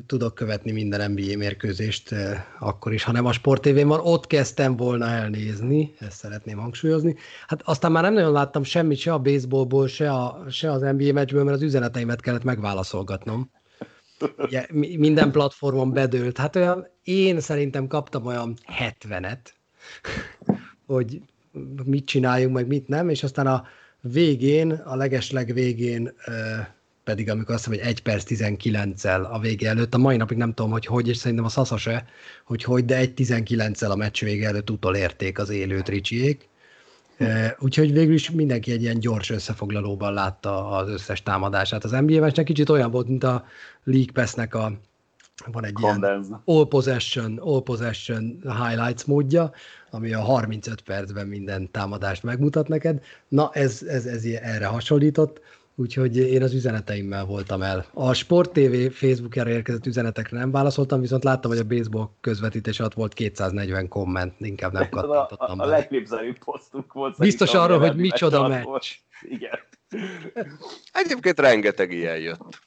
tudok 0.06 0.36
követni 0.36 0.72
minden 0.72 1.12
NBA 1.12 1.38
mérkőzést 1.38 2.16
akkor 2.60 2.94
is, 2.94 3.04
ha 3.04 3.12
nem 3.12 3.26
a 3.26 3.32
sportévén 3.32 3.88
van. 3.88 4.00
Ott 4.00 4.28
kezdtem 4.28 4.76
volna 4.76 5.08
elnézni, 5.08 5.94
ezt 6.00 6.18
szeretném 6.18 6.58
hangsúlyozni. 6.58 7.16
Hát 7.48 7.62
aztán 7.64 7.92
már 7.92 8.04
nem 8.04 8.14
nagyon 8.14 8.32
láttam 8.32 8.64
semmit 8.64 8.98
se 8.98 9.14
a 9.14 9.20
baseballból, 9.20 9.88
se, 9.88 10.12
a, 10.12 10.46
se 10.50 10.72
az 10.72 10.82
NBA 10.82 11.14
meccsből, 11.14 11.44
mert 11.44 11.56
az 11.56 11.64
üzeneteimet 11.64 12.22
kellett 12.22 12.44
megválaszolgatnom. 12.44 13.52
Ugye, 14.38 14.66
minden 14.98 15.32
platformon 15.32 15.94
bedőlt. 15.94 16.38
Hát 16.38 16.56
olyan, 16.56 16.88
én 17.04 17.40
szerintem 17.40 17.88
kaptam 17.88 18.26
olyan 18.26 18.54
70-et, 18.80 19.40
hogy 20.86 21.22
mit 21.86 22.06
csináljunk, 22.06 22.54
meg 22.54 22.68
mit 22.68 22.88
nem, 22.88 23.10
és 23.10 23.24
aztán 23.24 23.48
a 23.48 23.68
végén, 24.02 24.72
a 24.72 24.96
legesleg 24.96 25.54
végén 25.54 26.14
pedig 27.04 27.30
amikor 27.30 27.56
azt 27.56 27.68
mondom, 27.68 27.86
hogy 27.86 27.94
1 27.94 28.02
perc 28.02 28.24
19-el 28.28 29.32
a 29.32 29.40
vége 29.40 29.70
előtt, 29.70 29.94
a 29.94 29.98
mai 29.98 30.18
napig 30.18 30.38
nem 30.38 30.54
tudom, 30.54 30.72
hogy 30.72 30.86
hogy, 30.86 31.08
és 31.08 31.18
szerintem 31.18 31.46
a 31.46 31.50
Sasa 31.50 31.78
se, 31.78 32.06
hogy 32.46 32.64
hogy, 32.64 32.86
de 32.86 32.96
1 32.96 33.14
19-el 33.16 33.90
a 33.90 33.96
meccs 33.96 34.24
vége 34.24 34.48
előtt 34.48 34.70
utolérték 34.70 35.40
az 35.40 35.50
élőt 35.50 35.90
Ricsiék. 35.90 36.50
Úgyhogy 37.60 37.94
végül 37.94 38.14
is 38.14 38.32
mindenki 38.32 38.72
egy 38.72 38.82
ilyen 38.82 39.00
gyors 39.00 39.30
összefoglalóban 39.30 40.14
látta 40.14 40.70
az 40.70 40.90
összes 40.90 41.24
támadását. 41.24 41.84
Az 41.84 41.92
NBA 41.92 42.20
meccsnek 42.20 42.46
kicsit 42.46 42.70
olyan 42.70 42.92
volt, 42.92 43.08
mint 43.08 43.24
a 43.24 43.46
League 43.84 44.12
Pass-nek 44.14 44.56
a 44.56 44.72
van 45.52 45.66
egy 45.66 45.74
Condense. 45.74 46.28
ilyen 46.28 46.42
all 46.46 46.68
possession, 46.68 47.38
all 47.38 47.64
possession 47.64 48.42
highlights 48.44 49.06
módja, 49.06 49.52
ami 49.90 50.14
a 50.14 50.20
35 50.20 50.82
percben 50.82 51.28
minden 51.28 51.72
támadást 51.72 52.24
megmutat 52.24 52.68
neked. 52.68 53.04
Na, 53.28 53.50
ez, 53.54 53.84
ez, 53.88 54.06
ez 54.06 54.24
erre 54.26 54.66
hasonlított, 54.66 55.42
úgyhogy 55.80 56.18
én 56.18 56.44
az 56.44 56.54
üzeneteimmel 56.54 57.26
voltam 57.26 57.62
el. 57.62 57.86
A 57.94 58.14
Sport 58.14 58.52
TV 58.52 58.92
Facebookjára 58.92 59.50
érkezett 59.50 59.86
üzenetekre 59.86 60.38
nem 60.38 60.52
válaszoltam, 60.52 61.02
viszont 61.02 61.24
láttam, 61.24 61.52
hogy 61.52 61.60
a 61.60 61.64
baseball 61.64 62.10
közvetítés 62.22 62.80
alatt 62.80 62.94
volt 62.94 63.14
240 63.14 63.88
komment, 63.88 64.34
inkább 64.38 64.72
nem 64.72 64.90
kattintottam. 64.90 65.60
A, 65.60 65.64
a, 65.64 65.66
a 65.66 65.70
legképzelőbb 65.70 66.38
posztunk 66.46 66.94
volt. 66.94 67.18
Biztos 67.18 67.54
arról, 67.54 67.80
hogy 67.80 67.96
micsoda 67.96 68.48
meccs. 68.48 68.66
meccs. 68.66 68.88
Igen. 69.22 69.60
Egyébként 70.94 71.40
rengeteg 71.40 71.92
ilyen 71.92 72.18
jött. 72.18 72.60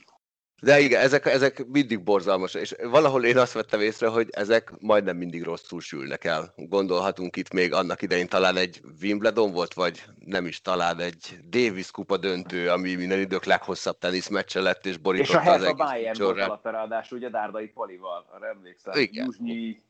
De 0.63 0.81
igen, 0.81 1.01
ezek, 1.01 1.27
ezek 1.27 1.67
mindig 1.67 2.03
borzalmas, 2.03 2.55
és 2.55 2.75
valahol 2.83 3.25
én 3.25 3.39
azt 3.39 3.53
vettem 3.53 3.81
észre, 3.81 4.09
hogy 4.09 4.29
ezek 4.31 4.73
majdnem 4.81 5.17
mindig 5.17 5.43
rosszul 5.43 5.81
sülnek 5.81 6.25
el. 6.25 6.53
Gondolhatunk 6.57 7.37
itt 7.37 7.53
még 7.53 7.73
annak 7.73 8.03
idején 8.03 8.29
talán 8.29 8.57
egy 8.57 8.81
Wimbledon 9.01 9.53
volt, 9.53 9.75
vagy 9.75 10.05
nem 10.25 10.47
is 10.47 10.61
talán 10.61 10.99
egy 11.01 11.39
Davis 11.49 11.91
kupa 11.91 12.17
döntő, 12.17 12.71
ami 12.71 12.95
minden 12.95 13.19
idők 13.19 13.45
leghosszabb 13.45 13.99
teniszmeccse 13.99 14.61
lett, 14.61 14.87
és 14.87 14.97
borította 14.97 15.41
és 15.41 15.47
a 15.47 15.53
az 15.53 15.63
egész 15.63 15.77
Bayern 15.77 16.23
volt 16.23 16.41
alatt 16.41 16.65
ráadásul, 16.65 17.19
ugye 17.19 17.29
Dárdai 17.29 17.67
Polival, 17.67 18.27
arra 18.35 18.47
emlékszem. 18.47 19.01
Igen. 19.01 19.25
Júzsnyi, 19.25 19.83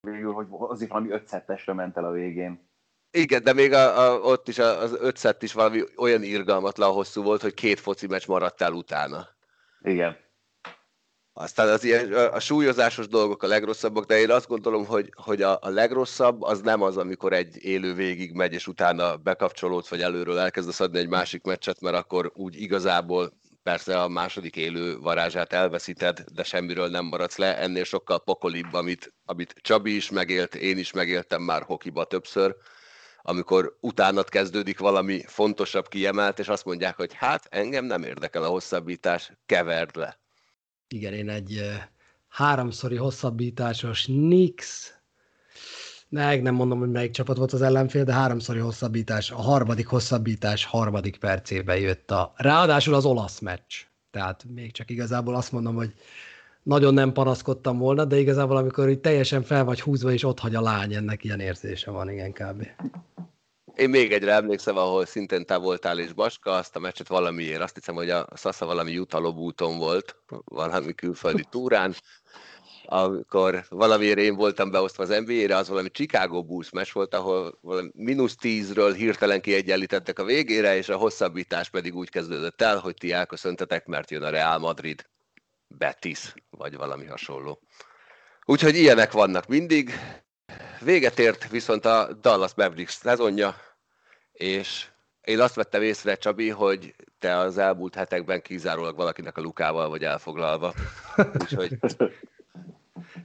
végül, 0.00 0.32
hogy 0.32 0.46
azért 0.50 0.90
valami 0.90 1.10
5 1.10 1.74
ment 1.74 1.96
el 1.96 2.04
a 2.04 2.10
végén. 2.10 2.68
Igen, 3.10 3.42
de 3.42 3.52
még 3.52 3.72
a, 3.72 4.00
a, 4.00 4.18
ott 4.18 4.48
is 4.48 4.58
az 4.58 4.96
öt 5.00 5.16
szett 5.16 5.42
is 5.42 5.52
valami 5.52 5.82
olyan 5.96 6.22
irgalmatlan 6.22 6.92
hosszú 6.92 7.22
volt, 7.22 7.42
hogy 7.42 7.54
két 7.54 7.80
foci 7.80 8.06
meccs 8.06 8.26
maradt 8.26 8.62
el 8.62 8.72
utána. 8.72 9.32
Igen. 9.84 10.16
Aztán 11.36 11.68
az 11.68 11.84
ilyen, 11.84 12.12
a, 12.12 12.40
súlyozásos 12.40 13.08
dolgok 13.08 13.42
a 13.42 13.46
legrosszabbak, 13.46 14.04
de 14.04 14.18
én 14.18 14.30
azt 14.30 14.48
gondolom, 14.48 14.86
hogy, 14.86 15.12
hogy 15.16 15.42
a, 15.42 15.58
a 15.60 15.68
legrosszabb 15.68 16.42
az 16.42 16.60
nem 16.60 16.82
az, 16.82 16.96
amikor 16.96 17.32
egy 17.32 17.64
élő 17.64 17.94
végig 17.94 18.32
megy, 18.32 18.52
és 18.52 18.66
utána 18.66 19.16
bekapcsolódsz, 19.16 19.88
vagy 19.88 20.00
előről 20.00 20.38
elkezdesz 20.38 20.80
adni 20.80 20.98
egy 20.98 21.08
másik 21.08 21.42
meccset, 21.42 21.80
mert 21.80 21.96
akkor 21.96 22.32
úgy 22.34 22.60
igazából 22.60 23.32
persze 23.62 24.02
a 24.02 24.08
második 24.08 24.56
élő 24.56 24.98
varázsát 24.98 25.52
elveszíted, 25.52 26.24
de 26.32 26.42
semmiről 26.42 26.88
nem 26.88 27.04
maradsz 27.04 27.36
le, 27.36 27.58
ennél 27.58 27.84
sokkal 27.84 28.22
pokolibb, 28.22 28.72
amit, 28.72 29.14
amit 29.24 29.54
Csabi 29.60 29.96
is 29.96 30.10
megélt, 30.10 30.54
én 30.54 30.78
is 30.78 30.92
megéltem 30.92 31.42
már 31.42 31.62
hokiba 31.62 32.04
többször, 32.04 32.56
amikor 33.26 33.76
utánat 33.80 34.28
kezdődik 34.28 34.78
valami 34.78 35.22
fontosabb 35.26 35.88
kiemelt, 35.88 36.38
és 36.38 36.48
azt 36.48 36.64
mondják, 36.64 36.96
hogy 36.96 37.12
hát 37.14 37.46
engem 37.50 37.84
nem 37.84 38.02
érdekel 38.02 38.42
a 38.42 38.48
hosszabbítás, 38.48 39.32
keverd 39.46 39.96
le. 39.96 40.18
Igen, 40.88 41.12
én 41.12 41.28
egy 41.28 41.62
háromszori 42.28 42.96
hosszabbításos 42.96 44.06
Nix, 44.06 44.90
meg 46.08 46.42
nem 46.42 46.54
mondom, 46.54 46.78
hogy 46.78 46.90
melyik 46.90 47.10
csapat 47.10 47.36
volt 47.36 47.52
az 47.52 47.62
ellenfél, 47.62 48.04
de 48.04 48.12
háromszori 48.12 48.58
hosszabbítás, 48.58 49.30
a 49.30 49.40
harmadik 49.40 49.86
hosszabbítás 49.86 50.64
harmadik 50.64 51.16
percében 51.18 51.78
jött 51.78 52.10
a... 52.10 52.32
Ráadásul 52.36 52.94
az 52.94 53.04
olasz 53.04 53.38
meccs. 53.38 53.74
Tehát 54.10 54.44
még 54.54 54.72
csak 54.72 54.90
igazából 54.90 55.34
azt 55.34 55.52
mondom, 55.52 55.74
hogy 55.74 55.94
nagyon 56.64 56.94
nem 56.94 57.12
panaszkodtam 57.12 57.78
volna, 57.78 58.04
de 58.04 58.18
igazából 58.18 58.56
amikor 58.56 58.88
így 58.88 59.00
teljesen 59.00 59.42
fel 59.42 59.64
vagy 59.64 59.80
húzva, 59.80 60.12
és 60.12 60.24
ott 60.24 60.38
hagy 60.38 60.54
a 60.54 60.60
lány, 60.60 60.94
ennek 60.94 61.24
ilyen 61.24 61.40
érzése 61.40 61.90
van, 61.90 62.10
igen, 62.10 62.32
kb. 62.32 62.66
Én 63.74 63.90
még 63.90 64.12
egyre 64.12 64.32
emlékszem, 64.32 64.76
ahol 64.76 65.06
szintén 65.06 65.46
te 65.46 65.56
voltál 65.56 65.98
és 65.98 66.12
Baska, 66.12 66.50
azt 66.50 66.76
a 66.76 66.78
meccset 66.78 67.08
valamiért, 67.08 67.62
azt 67.62 67.74
hiszem, 67.74 67.94
hogy 67.94 68.10
a 68.10 68.26
Sasa 68.36 68.66
valami 68.66 68.92
jutalobúton 68.92 69.78
volt, 69.78 70.16
valami 70.44 70.94
külföldi 70.94 71.44
túrán, 71.50 71.94
amikor 72.86 73.64
valamiért 73.68 74.18
én 74.18 74.34
voltam 74.34 74.70
beosztva 74.70 75.02
az 75.02 75.22
NBA-re, 75.24 75.56
az 75.56 75.68
valami 75.68 75.90
Chicago 75.90 76.42
Bulls 76.42 76.70
meccs 76.70 76.92
volt, 76.92 77.14
ahol 77.14 77.58
valami 77.60 77.90
mínusz 77.94 78.36
tízről 78.36 78.92
hirtelen 78.92 79.40
kiegyenlítettek 79.40 80.18
a 80.18 80.24
végére, 80.24 80.76
és 80.76 80.88
a 80.88 80.96
hosszabbítás 80.96 81.70
pedig 81.70 81.94
úgy 81.94 82.08
kezdődött 82.08 82.62
el, 82.62 82.78
hogy 82.78 82.94
ti 82.94 83.12
elköszöntetek, 83.12 83.86
mert 83.86 84.10
jön 84.10 84.22
a 84.22 84.30
Real 84.30 84.58
Madrid, 84.58 85.06
Betis, 85.78 86.34
vagy 86.50 86.76
valami 86.76 87.06
hasonló. 87.06 87.60
Úgyhogy 88.44 88.76
ilyenek 88.76 89.12
vannak 89.12 89.46
mindig. 89.46 89.90
Véget 90.80 91.18
ért 91.18 91.48
viszont 91.48 91.84
a 91.84 92.12
Dallas 92.12 92.54
Mavericks 92.54 92.92
szezonja, 92.92 93.54
és 94.32 94.86
én 95.20 95.40
azt 95.40 95.54
vettem 95.54 95.82
észre, 95.82 96.14
Csabi, 96.14 96.48
hogy 96.48 96.94
te 97.18 97.36
az 97.36 97.58
elmúlt 97.58 97.94
hetekben 97.94 98.42
kizárólag 98.42 98.96
valakinek 98.96 99.36
a 99.36 99.40
lukával 99.40 99.88
vagy 99.88 100.04
elfoglalva. 100.04 100.74
Úgyhogy 101.40 101.78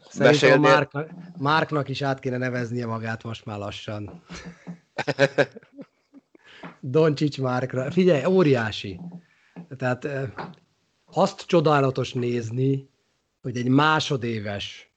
Szerintem 0.10 0.62
Márk, 0.62 0.92
Márknak 1.38 1.90
is 1.90 2.02
át 2.02 2.20
kéne 2.20 2.38
neveznie 2.38 2.86
magát 2.86 3.24
most 3.24 3.46
már 3.46 3.58
lassan. 3.58 4.24
Doncsics 6.80 7.40
Márkra. 7.42 7.92
Figyelj, 7.92 8.26
óriási. 8.26 9.00
Tehát 9.78 10.08
azt 11.14 11.46
csodálatos 11.46 12.14
nézni, 12.14 12.90
hogy 13.42 13.58
egy 13.58 13.68
másodéves 13.68 14.94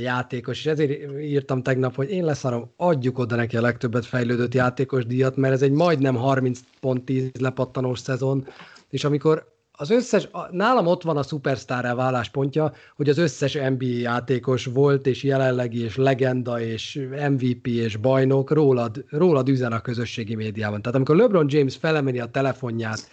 játékos, 0.00 0.58
és 0.58 0.66
ezért 0.66 1.20
írtam 1.20 1.62
tegnap, 1.62 1.94
hogy 1.94 2.10
én 2.10 2.24
leszarom, 2.24 2.72
adjuk 2.76 3.18
oda 3.18 3.36
neki 3.36 3.56
a 3.56 3.60
legtöbbet 3.60 4.06
fejlődött 4.06 4.54
játékos 4.54 5.06
díjat, 5.06 5.36
mert 5.36 5.54
ez 5.54 5.62
egy 5.62 5.70
majdnem 5.70 6.14
30 6.14 6.60
pont 6.80 7.04
10 7.04 7.30
lepattanós 7.38 7.98
szezon, 7.98 8.46
és 8.88 9.04
amikor 9.04 9.58
az 9.72 9.90
összes, 9.90 10.28
nálam 10.50 10.86
ott 10.86 11.02
van 11.02 11.16
a 11.16 11.22
szupersztárá 11.22 11.94
váláspontja, 11.94 12.72
hogy 12.96 13.08
az 13.08 13.18
összes 13.18 13.54
NBA 13.54 13.84
játékos 13.84 14.64
volt, 14.64 15.06
és 15.06 15.22
jelenlegi, 15.22 15.82
és 15.82 15.96
legenda, 15.96 16.60
és 16.60 17.08
MVP, 17.28 17.66
és 17.66 17.96
bajnok 17.96 18.50
rólad, 18.50 19.04
rólad 19.08 19.48
üzen 19.48 19.72
a 19.72 19.80
közösségi 19.80 20.34
médiában. 20.34 20.82
Tehát 20.82 20.96
amikor 20.96 21.16
LeBron 21.16 21.46
James 21.48 21.76
felemeli 21.76 22.20
a 22.20 22.26
telefonját, 22.26 23.08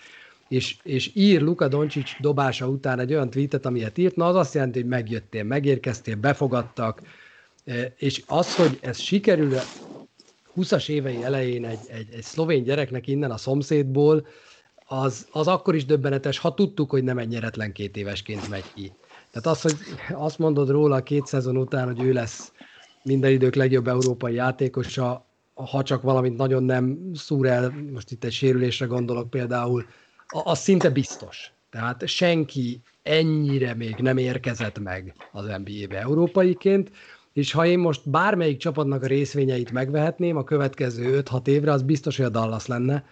és, 0.48 0.78
és 0.84 1.12
ír 1.14 1.42
Luka 1.42 1.68
Doncic 1.68 2.10
dobása 2.20 2.68
után 2.68 3.00
egy 3.00 3.14
olyan 3.14 3.30
tweetet, 3.30 3.66
amilyet 3.66 3.98
írt, 3.98 4.16
na 4.16 4.26
az 4.26 4.36
azt 4.36 4.54
jelenti, 4.54 4.80
hogy 4.80 4.90
megjöttél, 4.90 5.44
megérkeztél, 5.44 6.16
befogadtak, 6.16 7.02
e, 7.66 7.94
és 7.98 8.24
az, 8.28 8.56
hogy 8.56 8.78
ez 8.82 9.00
sikerül 9.00 9.54
20-as 10.56 10.90
évei 10.90 11.24
elején 11.24 11.66
egy, 11.66 11.80
egy, 11.88 12.08
egy 12.12 12.24
szlovén 12.24 12.64
gyereknek 12.64 13.08
innen 13.08 13.32
a 13.32 13.38
szomszédból, 13.38 14.28
az, 14.86 15.28
az 15.32 15.48
akkor 15.48 15.76
is 15.76 15.86
döbbenetes, 15.86 16.38
ha 16.38 16.54
tudtuk, 16.54 16.90
hogy 16.90 17.04
nem 17.04 17.18
egy 17.18 17.28
nyeretlen 17.28 17.72
két 17.72 17.98
évesként 17.98 18.50
megy 18.50 18.66
ki. 18.74 18.92
Tehát 19.32 19.58
az, 19.58 19.62
hogy 19.62 19.78
azt 20.14 20.40
mondod 20.40 20.70
róla 20.70 21.04
két 21.04 21.26
szezon 21.26 21.58
után, 21.58 21.86
hogy 21.86 22.06
ő 22.06 22.14
lesz 22.14 22.52
minden 23.04 23.32
idők 23.32 23.56
legjobb 23.56 23.88
európai 23.88 24.34
játékosa, 24.34 25.26
ha 25.54 25.84
csak 25.84 26.02
valamit 26.02 26.38
nagyon 26.38 26.64
nem 26.64 27.12
szúr 27.14 27.48
el, 27.48 27.74
most 27.94 28.12
itt 28.12 28.24
egy 28.24 28.32
sérülésre 28.32 28.86
gondolok 28.86 29.30
például, 29.30 29.86
az 30.28 30.60
szinte 30.60 30.90
biztos. 30.90 31.52
Tehát 31.70 32.08
senki 32.08 32.82
ennyire 33.04 33.74
még 33.74 33.96
nem 33.96 34.18
érkezett 34.18 34.80
meg 34.80 35.14
az 35.32 35.46
NBA-be 35.46 36.00
európaiként, 36.00 36.92
és 37.34 37.52
ha 37.52 37.66
én 37.66 37.80
most 37.80 38.10
bármelyik 38.10 38.58
csapatnak 38.58 39.04
a 39.04 39.08
részvényeit 39.08 39.72
megvehetném 39.72 40.38
a 40.38 40.44
következő 40.44 41.24
5-6 41.24 41.48
évre, 41.48 41.72
az 41.72 41.82
biztos, 41.82 42.18
hogy 42.18 42.26
a 42.26 42.30
Dallas 42.30 42.66
lenne, 42.66 43.06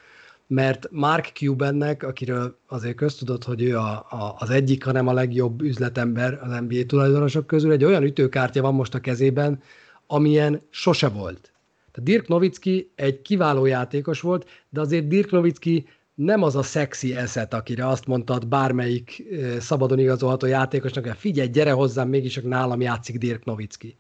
mert 0.48 0.88
Mark 0.92 1.26
Cubannek, 1.26 2.04
akiről 2.04 2.58
azért 2.68 2.96
köztudott, 2.96 3.44
hogy 3.44 3.62
ő 3.62 3.78
a, 3.78 3.92
a, 4.10 4.36
az 4.38 4.50
egyik, 4.50 4.84
hanem 4.84 5.08
a 5.08 5.14
legjobb 5.14 5.62
üzletember 5.62 6.40
az 6.44 6.60
NBA 6.68 6.86
tulajdonosok 6.88 7.48
közül, 7.48 7.72
egy 7.72 7.84
olyan 7.84 8.04
ütőkártya 8.04 8.62
van 8.62 8.74
most 8.74 8.94
a 8.94 9.00
kezében, 9.00 9.62
amilyen 10.08 10.62
sose 10.70 11.08
volt. 11.08 11.52
Tehát 11.92 12.10
Dirk 12.10 12.28
Nowitzki 12.28 12.92
egy 12.96 13.22
kiváló 13.22 13.66
játékos 13.66 14.22
volt, 14.22 14.50
de 14.70 14.82
azért 14.82 15.08
Dirk 15.08 15.32
Nowitzki 15.32 15.88
nem 16.16 16.44
az 16.44 16.56
a 16.56 16.64
szexi 16.64 17.16
eszet, 17.16 17.54
akire 17.54 17.88
azt 17.88 18.06
mondtad 18.06 18.48
bármelyik 18.48 19.24
szabadon 19.60 20.00
igazolható 20.00 20.46
játékosnak, 20.46 21.06
hogy 21.06 21.18
figyelj, 21.18 21.50
gyere 21.50 21.72
hozzám, 21.72 22.10
mégis 22.10 22.34
csak 22.34 22.44
nálam 22.44 22.82
játszik 22.82 23.18
Dirk 23.18 23.44
Nowitzki. 23.44 23.98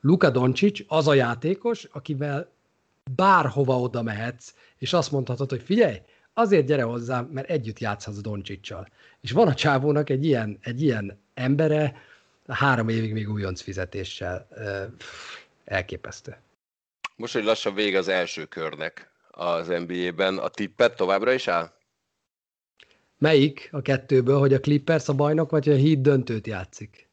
Luka 0.00 0.30
Doncic 0.30 0.80
az 0.86 1.08
a 1.08 1.14
játékos, 1.14 1.84
akivel 1.84 2.50
bárhova 3.16 3.80
oda 3.80 4.02
mehetsz, 4.02 4.54
és 4.78 4.92
azt 4.92 5.10
mondhatod, 5.10 5.50
hogy 5.50 5.62
figyelj, 5.62 5.96
azért 6.34 6.66
gyere 6.66 6.82
hozzám, 6.82 7.24
mert 7.32 7.50
együtt 7.50 7.78
játszhatsz 7.78 8.20
Doncsicsal. 8.20 8.88
És 9.20 9.30
van 9.30 9.48
a 9.48 9.54
csávónak 9.54 10.10
egy 10.10 10.24
ilyen, 10.24 10.58
egy 10.60 10.82
ilyen 10.82 11.18
embere, 11.34 11.96
három 12.46 12.88
évig 12.88 13.12
még 13.12 13.30
újonc 13.30 13.60
fizetéssel. 13.60 14.48
Elképesztő. 15.64 16.36
Most, 17.16 17.32
hogy 17.32 17.44
lassan 17.44 17.74
vége 17.74 17.98
az 17.98 18.08
első 18.08 18.44
körnek 18.44 19.10
az 19.38 19.66
NBA-ben, 19.66 20.38
a 20.38 20.48
tippet 20.48 20.96
továbbra 20.96 21.32
is 21.32 21.48
áll? 21.48 21.72
Melyik 23.18 23.68
a 23.72 23.82
kettőből, 23.82 24.38
hogy 24.38 24.54
a 24.54 24.60
Clippers 24.60 25.08
a 25.08 25.14
bajnok, 25.14 25.50
vagy 25.50 25.68
a 25.68 25.76
Heat 25.76 26.00
döntőt 26.00 26.46
játszik? 26.46 27.08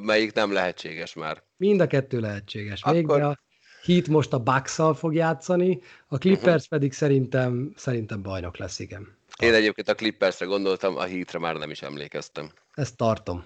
Melyik 0.00 0.32
nem 0.32 0.52
lehetséges 0.52 1.14
már? 1.14 1.42
Mind 1.56 1.80
a 1.80 1.86
kettő 1.86 2.20
lehetséges. 2.20 2.84
Még 2.84 3.04
Akkor... 3.04 3.20
a 3.20 3.38
Heat 3.82 4.08
most 4.08 4.32
a 4.32 4.38
bucks 4.38 4.78
fog 4.94 5.14
játszani, 5.14 5.80
a 6.06 6.18
Clippers 6.18 6.64
uh-huh. 6.64 6.68
pedig 6.68 6.92
szerintem, 6.92 7.72
szerintem 7.76 8.22
bajnok 8.22 8.56
lesz, 8.56 8.78
igen. 8.78 9.16
Én 9.38 9.54
egyébként 9.54 9.88
a 9.88 9.94
Clippersre 9.94 10.46
gondoltam, 10.46 10.96
a 10.96 11.06
Heatre 11.06 11.38
már 11.38 11.56
nem 11.56 11.70
is 11.70 11.82
emlékeztem. 11.82 12.50
Ezt 12.74 12.96
tartom. 12.96 13.44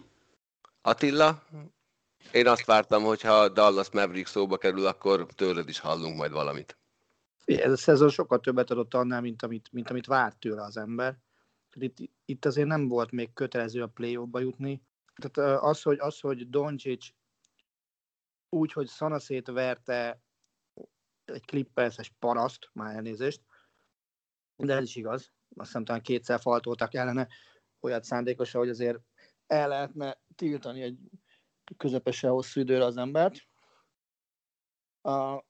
Attila, 0.83 1.43
én 2.33 2.47
azt 2.47 2.65
vártam, 2.65 3.03
hogy 3.03 3.21
ha 3.21 3.49
Dallas 3.49 3.91
Maverick 3.91 4.27
szóba 4.27 4.57
kerül, 4.57 4.87
akkor 4.87 5.27
tőled 5.35 5.69
is 5.69 5.79
hallunk 5.79 6.17
majd 6.17 6.33
valamit. 6.33 6.77
Ez 7.47 7.73
a 7.73 7.77
szezon 7.77 8.09
sokkal 8.09 8.41
többet 8.41 8.71
adott 8.71 8.95
annál, 8.95 9.21
mint 9.21 9.43
amit, 9.43 9.73
mint 9.73 9.91
amit 9.91 10.07
várt 10.07 10.39
tőle 10.39 10.63
az 10.63 10.77
ember. 10.77 11.19
Itt, 11.73 11.97
itt 12.25 12.45
azért 12.45 12.67
nem 12.67 12.89
volt 12.89 13.11
még 13.11 13.33
kötelező 13.33 13.83
a 13.83 13.87
play 13.87 14.17
ba 14.17 14.41
jutni. 14.41 14.83
Tehát 15.15 15.63
az, 15.63 15.83
hogy, 15.83 15.99
az, 15.99 16.21
hogy 16.21 16.51
Doncic 16.51 17.07
úgy, 18.49 18.73
hogy 18.73 18.87
szanaszét 18.87 19.47
verte 19.47 20.23
egy 21.25 21.45
klipperszes 21.45 22.13
paraszt, 22.19 22.71
már 22.73 22.95
elnézést, 22.95 23.43
de 24.57 24.75
ez 24.75 24.83
is 24.83 24.97
igaz. 24.97 25.33
Azt 25.57 25.67
hiszem 25.67 25.85
talán 25.85 26.03
kétszer 26.03 26.41
faltoltak 26.41 26.95
ellene 26.95 27.29
olyat 27.81 28.05
szándékosan, 28.05 28.61
hogy 28.61 28.71
azért 28.71 28.99
el 29.47 29.69
lehetne 29.69 30.21
tiltani 30.35 30.83
egy 30.83 30.99
közepesen 31.77 32.31
hosszú 32.31 32.61
időre 32.61 32.85
az 32.85 32.97
embert. 32.97 33.47
A 35.03 35.45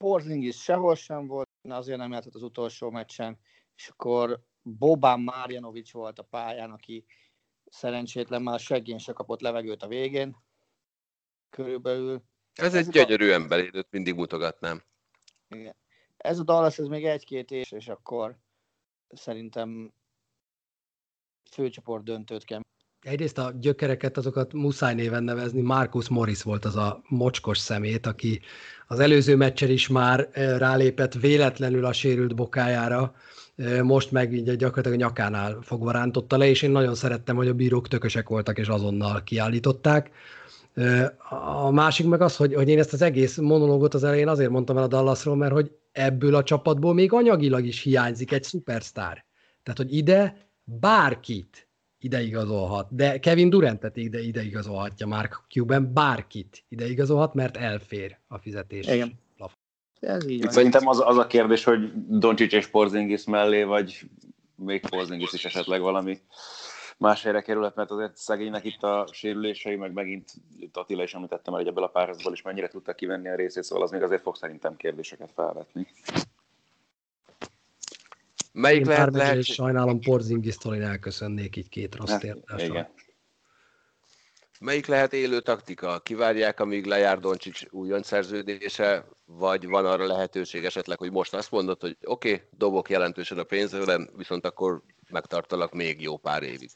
Porzingis 0.00 0.62
sehol 0.62 0.94
sem 0.94 1.26
volt, 1.26 1.48
azért 1.68 1.98
nem 1.98 2.12
játszott 2.12 2.34
az 2.34 2.42
utolsó 2.42 2.90
meccsen, 2.90 3.38
és 3.76 3.88
akkor 3.88 4.42
Bobán 4.62 5.20
Márjanovics 5.20 5.92
volt 5.92 6.18
a 6.18 6.22
pályán, 6.22 6.70
aki 6.70 7.04
szerencsétlen 7.64 8.42
már 8.42 8.60
seggén 8.60 8.98
se 8.98 9.12
kapott 9.12 9.40
levegőt 9.40 9.82
a 9.82 9.88
végén. 9.88 10.36
Körülbelül. 11.50 12.22
Ez 12.54 12.74
egy 12.74 12.88
gyönyörű 12.88 13.30
ember, 13.30 13.74
őt 13.74 13.90
mindig 13.90 14.14
mutogatnám. 14.14 14.82
Igen. 15.48 15.76
Ez 16.16 16.38
a 16.38 16.44
Dallas, 16.44 16.78
ez 16.78 16.86
még 16.86 17.04
egy-két 17.04 17.50
és, 17.50 17.72
és 17.72 17.88
akkor 17.88 18.38
szerintem 19.08 19.92
főcsoport 21.50 22.04
döntőt 22.04 22.44
kell. 22.44 22.60
Egyrészt 23.02 23.38
a 23.38 23.52
gyökereket, 23.60 24.16
azokat 24.16 24.52
muszáj 24.52 24.94
néven 24.94 25.22
nevezni. 25.22 25.60
Marcus 25.60 26.08
Morris 26.08 26.42
volt 26.42 26.64
az 26.64 26.76
a 26.76 27.02
mocskos 27.08 27.58
szemét, 27.58 28.06
aki 28.06 28.40
az 28.86 29.00
előző 29.00 29.36
meccsen 29.36 29.70
is 29.70 29.88
már 29.88 30.28
rálépett 30.34 31.14
véletlenül 31.14 31.84
a 31.84 31.92
sérült 31.92 32.34
bokájára, 32.34 33.14
most 33.82 34.10
meg 34.10 34.32
így 34.32 34.56
gyakorlatilag 34.56 35.00
a 35.00 35.02
nyakánál 35.02 35.58
fogva 35.62 35.90
rántotta 35.90 36.36
le, 36.36 36.46
és 36.48 36.62
én 36.62 36.70
nagyon 36.70 36.94
szerettem, 36.94 37.36
hogy 37.36 37.48
a 37.48 37.54
bírók 37.54 37.88
tökösek 37.88 38.28
voltak, 38.28 38.58
és 38.58 38.68
azonnal 38.68 39.22
kiállították. 39.24 40.10
A 41.62 41.70
másik 41.70 42.06
meg 42.06 42.20
az, 42.20 42.36
hogy, 42.36 42.54
hogy 42.54 42.68
én 42.68 42.78
ezt 42.78 42.92
az 42.92 43.02
egész 43.02 43.36
monológot 43.36 43.94
az 43.94 44.04
elején 44.04 44.28
azért 44.28 44.50
mondtam 44.50 44.76
el 44.76 44.82
a 44.82 44.86
Dallasról, 44.86 45.36
mert 45.36 45.52
hogy 45.52 45.70
ebből 45.92 46.34
a 46.34 46.42
csapatból 46.42 46.94
még 46.94 47.12
anyagilag 47.12 47.64
is 47.64 47.82
hiányzik 47.82 48.32
egy 48.32 48.42
szupersztár. 48.42 49.24
Tehát, 49.62 49.78
hogy 49.78 49.96
ide 49.96 50.36
bárkit 50.64 51.68
ideigazolhat, 52.00 52.94
de 52.94 53.18
Kevin 53.18 53.50
Durantet 53.50 53.96
ide 53.96 54.20
ideigazolhatja 54.20 55.06
Mark 55.06 55.44
Cuban, 55.48 55.92
bárkit 55.92 56.64
ideigazolhat, 56.68 57.34
mert 57.34 57.56
elfér 57.56 58.18
a 58.28 58.38
fizetés. 58.38 58.86
Igen. 58.86 59.18
Ez 60.00 60.28
így 60.28 60.36
Itt 60.36 60.42
van. 60.44 60.52
szerintem 60.52 60.86
az, 60.86 61.02
az 61.04 61.16
a 61.16 61.26
kérdés, 61.26 61.64
hogy 61.64 61.92
Doncsics 62.08 62.52
és 62.52 62.66
Porzingis 62.66 63.24
mellé, 63.24 63.62
vagy 63.62 64.00
még 64.54 64.88
Porzingis 64.88 65.32
is 65.32 65.44
esetleg 65.44 65.80
valami 65.80 66.20
más 66.98 67.22
helyre 67.22 67.40
kerülhet, 67.40 67.74
mert 67.74 67.90
azért 67.90 68.16
szegénynek 68.16 68.64
itt 68.64 68.82
a 68.82 69.08
sérülései, 69.12 69.76
meg 69.76 69.92
megint 69.92 70.30
itt 70.58 70.76
Attila 70.76 71.02
is 71.02 71.14
említettem 71.14 71.54
el, 71.54 71.60
hogy 71.60 71.68
ebből 71.68 71.84
a 71.84 71.88
párazból 71.88 72.32
is 72.32 72.42
mennyire 72.42 72.68
tudta 72.68 72.94
kivenni 72.94 73.28
a 73.28 73.34
részét, 73.34 73.62
szóval 73.62 73.84
az 73.84 73.90
még 73.90 74.02
azért 74.02 74.22
fog 74.22 74.36
szerintem 74.36 74.76
kérdéseket 74.76 75.32
felvetni. 75.34 75.86
Melyik 78.52 78.80
Én 78.80 78.86
lehet, 78.86 79.14
lehet, 79.14 79.44
sajnálom 79.44 80.00
Porzingisztól, 80.00 80.74
én 80.74 80.82
elköszönnék 80.82 81.56
így 81.56 81.68
két 81.68 81.94
rossz 81.94 82.10
Hát, 82.10 82.22
igen. 82.22 82.88
melyik 84.60 84.86
lehet 84.86 85.12
élő 85.12 85.40
taktika? 85.40 85.98
Kivárják, 85.98 86.60
amíg 86.60 86.86
lejár 86.86 87.18
Doncsics 87.18 87.64
újonc 87.70 88.06
szerződése, 88.06 89.06
vagy 89.24 89.66
van 89.66 89.86
arra 89.86 90.06
lehetőség 90.06 90.64
esetleg, 90.64 90.98
hogy 90.98 91.10
most 91.10 91.34
azt 91.34 91.50
mondod, 91.50 91.80
hogy 91.80 91.96
oké, 92.04 92.32
okay, 92.32 92.46
dobok 92.56 92.90
jelentősen 92.90 93.38
a 93.38 93.42
pénzőlen, 93.42 94.10
viszont 94.16 94.46
akkor 94.46 94.82
megtartalak 95.10 95.72
még 95.72 96.02
jó 96.02 96.16
pár 96.16 96.42
évig. 96.42 96.70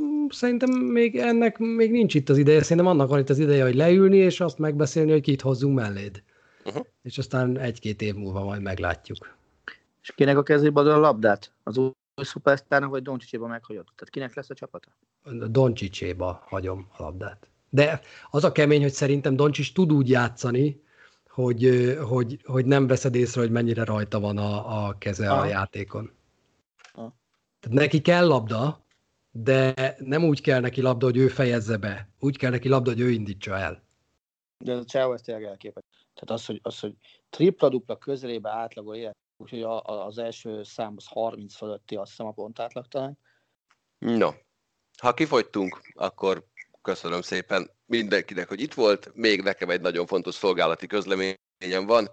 Mm, 0.00 0.26
Szerintem 0.28 0.70
még 0.70 1.16
ennek 1.16 1.58
még 1.58 1.90
nincs 1.90 2.14
itt 2.14 2.28
az 2.28 2.38
ideje, 2.38 2.62
szerintem 2.62 2.86
annak 2.86 3.08
van 3.08 3.18
itt 3.18 3.28
az 3.28 3.38
ideje, 3.38 3.62
hogy 3.62 3.74
leülni, 3.74 4.16
és 4.16 4.40
azt 4.40 4.58
megbeszélni, 4.58 5.10
hogy 5.10 5.22
kit 5.22 5.40
hozzunk 5.40 5.74
melléd. 5.74 6.22
Uh-huh. 6.64 6.86
És 7.02 7.18
aztán 7.18 7.58
egy-két 7.58 8.02
év 8.02 8.14
múlva 8.14 8.44
majd 8.44 8.62
meglátjuk. 8.62 9.38
És 10.02 10.12
kinek 10.14 10.36
a 10.36 10.42
kezébe 10.42 10.80
adod 10.80 10.92
a 10.92 10.98
labdát? 10.98 11.52
Az 11.62 11.76
új 11.76 11.90
szupersztárnak, 12.14 12.90
vagy 12.90 13.02
Doncsicséba 13.02 13.46
meghagyod? 13.46 13.84
Tehát 13.84 14.10
kinek 14.10 14.34
lesz 14.34 14.50
a 14.50 14.54
csapata? 14.54 14.88
Doncsicséba 15.46 16.42
hagyom 16.46 16.88
a 16.96 17.02
labdát. 17.02 17.50
De 17.70 18.00
az 18.30 18.44
a 18.44 18.52
kemény, 18.52 18.82
hogy 18.82 18.92
szerintem 18.92 19.36
Doncsics 19.36 19.72
tud 19.72 19.92
úgy 19.92 20.08
játszani, 20.08 20.82
hogy, 21.28 21.94
hogy, 22.08 22.40
hogy 22.44 22.66
nem 22.66 22.86
veszed 22.86 23.14
észre, 23.14 23.40
hogy 23.40 23.50
mennyire 23.50 23.84
rajta 23.84 24.20
van 24.20 24.38
a, 24.38 24.86
a 24.86 24.98
keze 24.98 25.30
a 25.30 25.34
Aha. 25.34 25.44
játékon. 25.44 26.10
Aha. 26.92 27.14
Tehát 27.60 27.78
neki 27.78 28.00
kell 28.00 28.26
labda, 28.26 28.84
de 29.30 29.74
nem 29.98 30.24
úgy 30.24 30.40
kell 30.40 30.60
neki 30.60 30.80
labda, 30.80 31.06
hogy 31.06 31.16
ő 31.16 31.28
fejezze 31.28 31.76
be. 31.76 32.08
Úgy 32.18 32.36
kell 32.36 32.50
neki 32.50 32.68
labda, 32.68 32.90
hogy 32.90 33.00
ő 33.00 33.10
indítsa 33.10 33.56
el. 33.56 33.82
De 34.64 34.72
ez 34.72 34.78
a 34.78 34.84
Csávó 34.84 35.12
ez 35.12 35.20
tényleg 35.20 35.44
elképesztő. 35.44 35.88
Tehát 36.14 36.30
az, 36.40 36.46
hogy, 36.46 36.60
az, 36.62 36.80
hogy 36.80 36.94
tripla-dupla 37.30 37.98
közelébe 37.98 38.50
átlagol 38.50 38.94
élet, 38.94 39.16
úgyhogy 39.40 39.62
a, 39.62 39.82
a, 39.82 40.06
az 40.06 40.18
első 40.18 40.62
szám 40.62 40.94
az 40.96 41.06
30 41.06 41.54
fölötti, 41.54 41.96
azt 41.96 42.10
hiszem 42.10 42.26
a 42.26 42.32
pont 42.32 42.58
átlag 42.58 42.86
talán. 42.86 43.18
No, 43.98 44.30
ha 45.00 45.14
kifogytunk, 45.14 45.80
akkor 45.94 46.44
köszönöm 46.82 47.22
szépen 47.22 47.70
mindenkinek, 47.86 48.48
hogy 48.48 48.60
itt 48.60 48.74
volt. 48.74 49.10
Még 49.14 49.42
nekem 49.42 49.70
egy 49.70 49.80
nagyon 49.80 50.06
fontos 50.06 50.34
szolgálati 50.34 50.86
közleményem 50.86 51.86
van. 51.86 52.10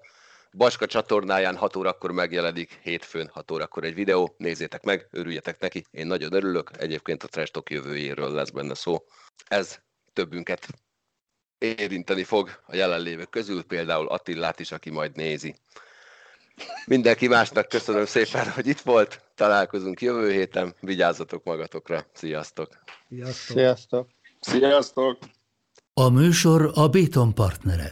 Baska 0.52 0.86
csatornáján 0.86 1.58
6 1.58 1.76
órakor 1.76 2.12
megjelenik, 2.12 2.80
hétfőn 2.84 3.30
6 3.34 3.52
órakor 3.52 3.84
egy 3.84 3.94
videó. 3.94 4.36
Nézzétek 4.38 4.84
meg, 4.84 5.08
örüljetek 5.12 5.60
neki, 5.60 5.86
én 5.92 6.08
nagyon 6.08 6.34
örülök. 6.34 6.72
Egyébként 6.78 7.24
a 7.24 7.28
Trash 7.28 7.52
Talk 7.52 7.70
jövőjéről 7.70 8.32
lesz 8.32 8.50
benne 8.50 8.74
szó. 8.74 8.98
Ez 9.48 9.80
többünket 10.14 10.68
érinteni 11.58 12.24
fog 12.24 12.50
a 12.66 12.76
jelenlévők 12.76 13.30
közül, 13.30 13.64
például 13.64 14.08
Attillát 14.08 14.60
is, 14.60 14.72
aki 14.72 14.90
majd 14.90 15.16
nézi. 15.16 15.56
Mindenki 16.86 17.28
másnak 17.28 17.68
köszönöm 17.68 18.06
szépen, 18.06 18.52
hogy 18.52 18.68
itt 18.68 18.80
volt. 18.80 19.22
Találkozunk 19.36 20.02
jövő 20.02 20.32
héten. 20.32 20.76
Vigyázzatok 20.80 21.44
magatokra. 21.44 22.06
Sziasztok! 22.14 22.70
Sziasztok! 23.10 23.56
Sziasztok! 23.58 24.08
Sziasztok! 24.40 25.18
A 25.94 26.10
műsor 26.10 26.72
a 26.74 26.88
Béton 26.88 27.34
partnere. 27.34 27.92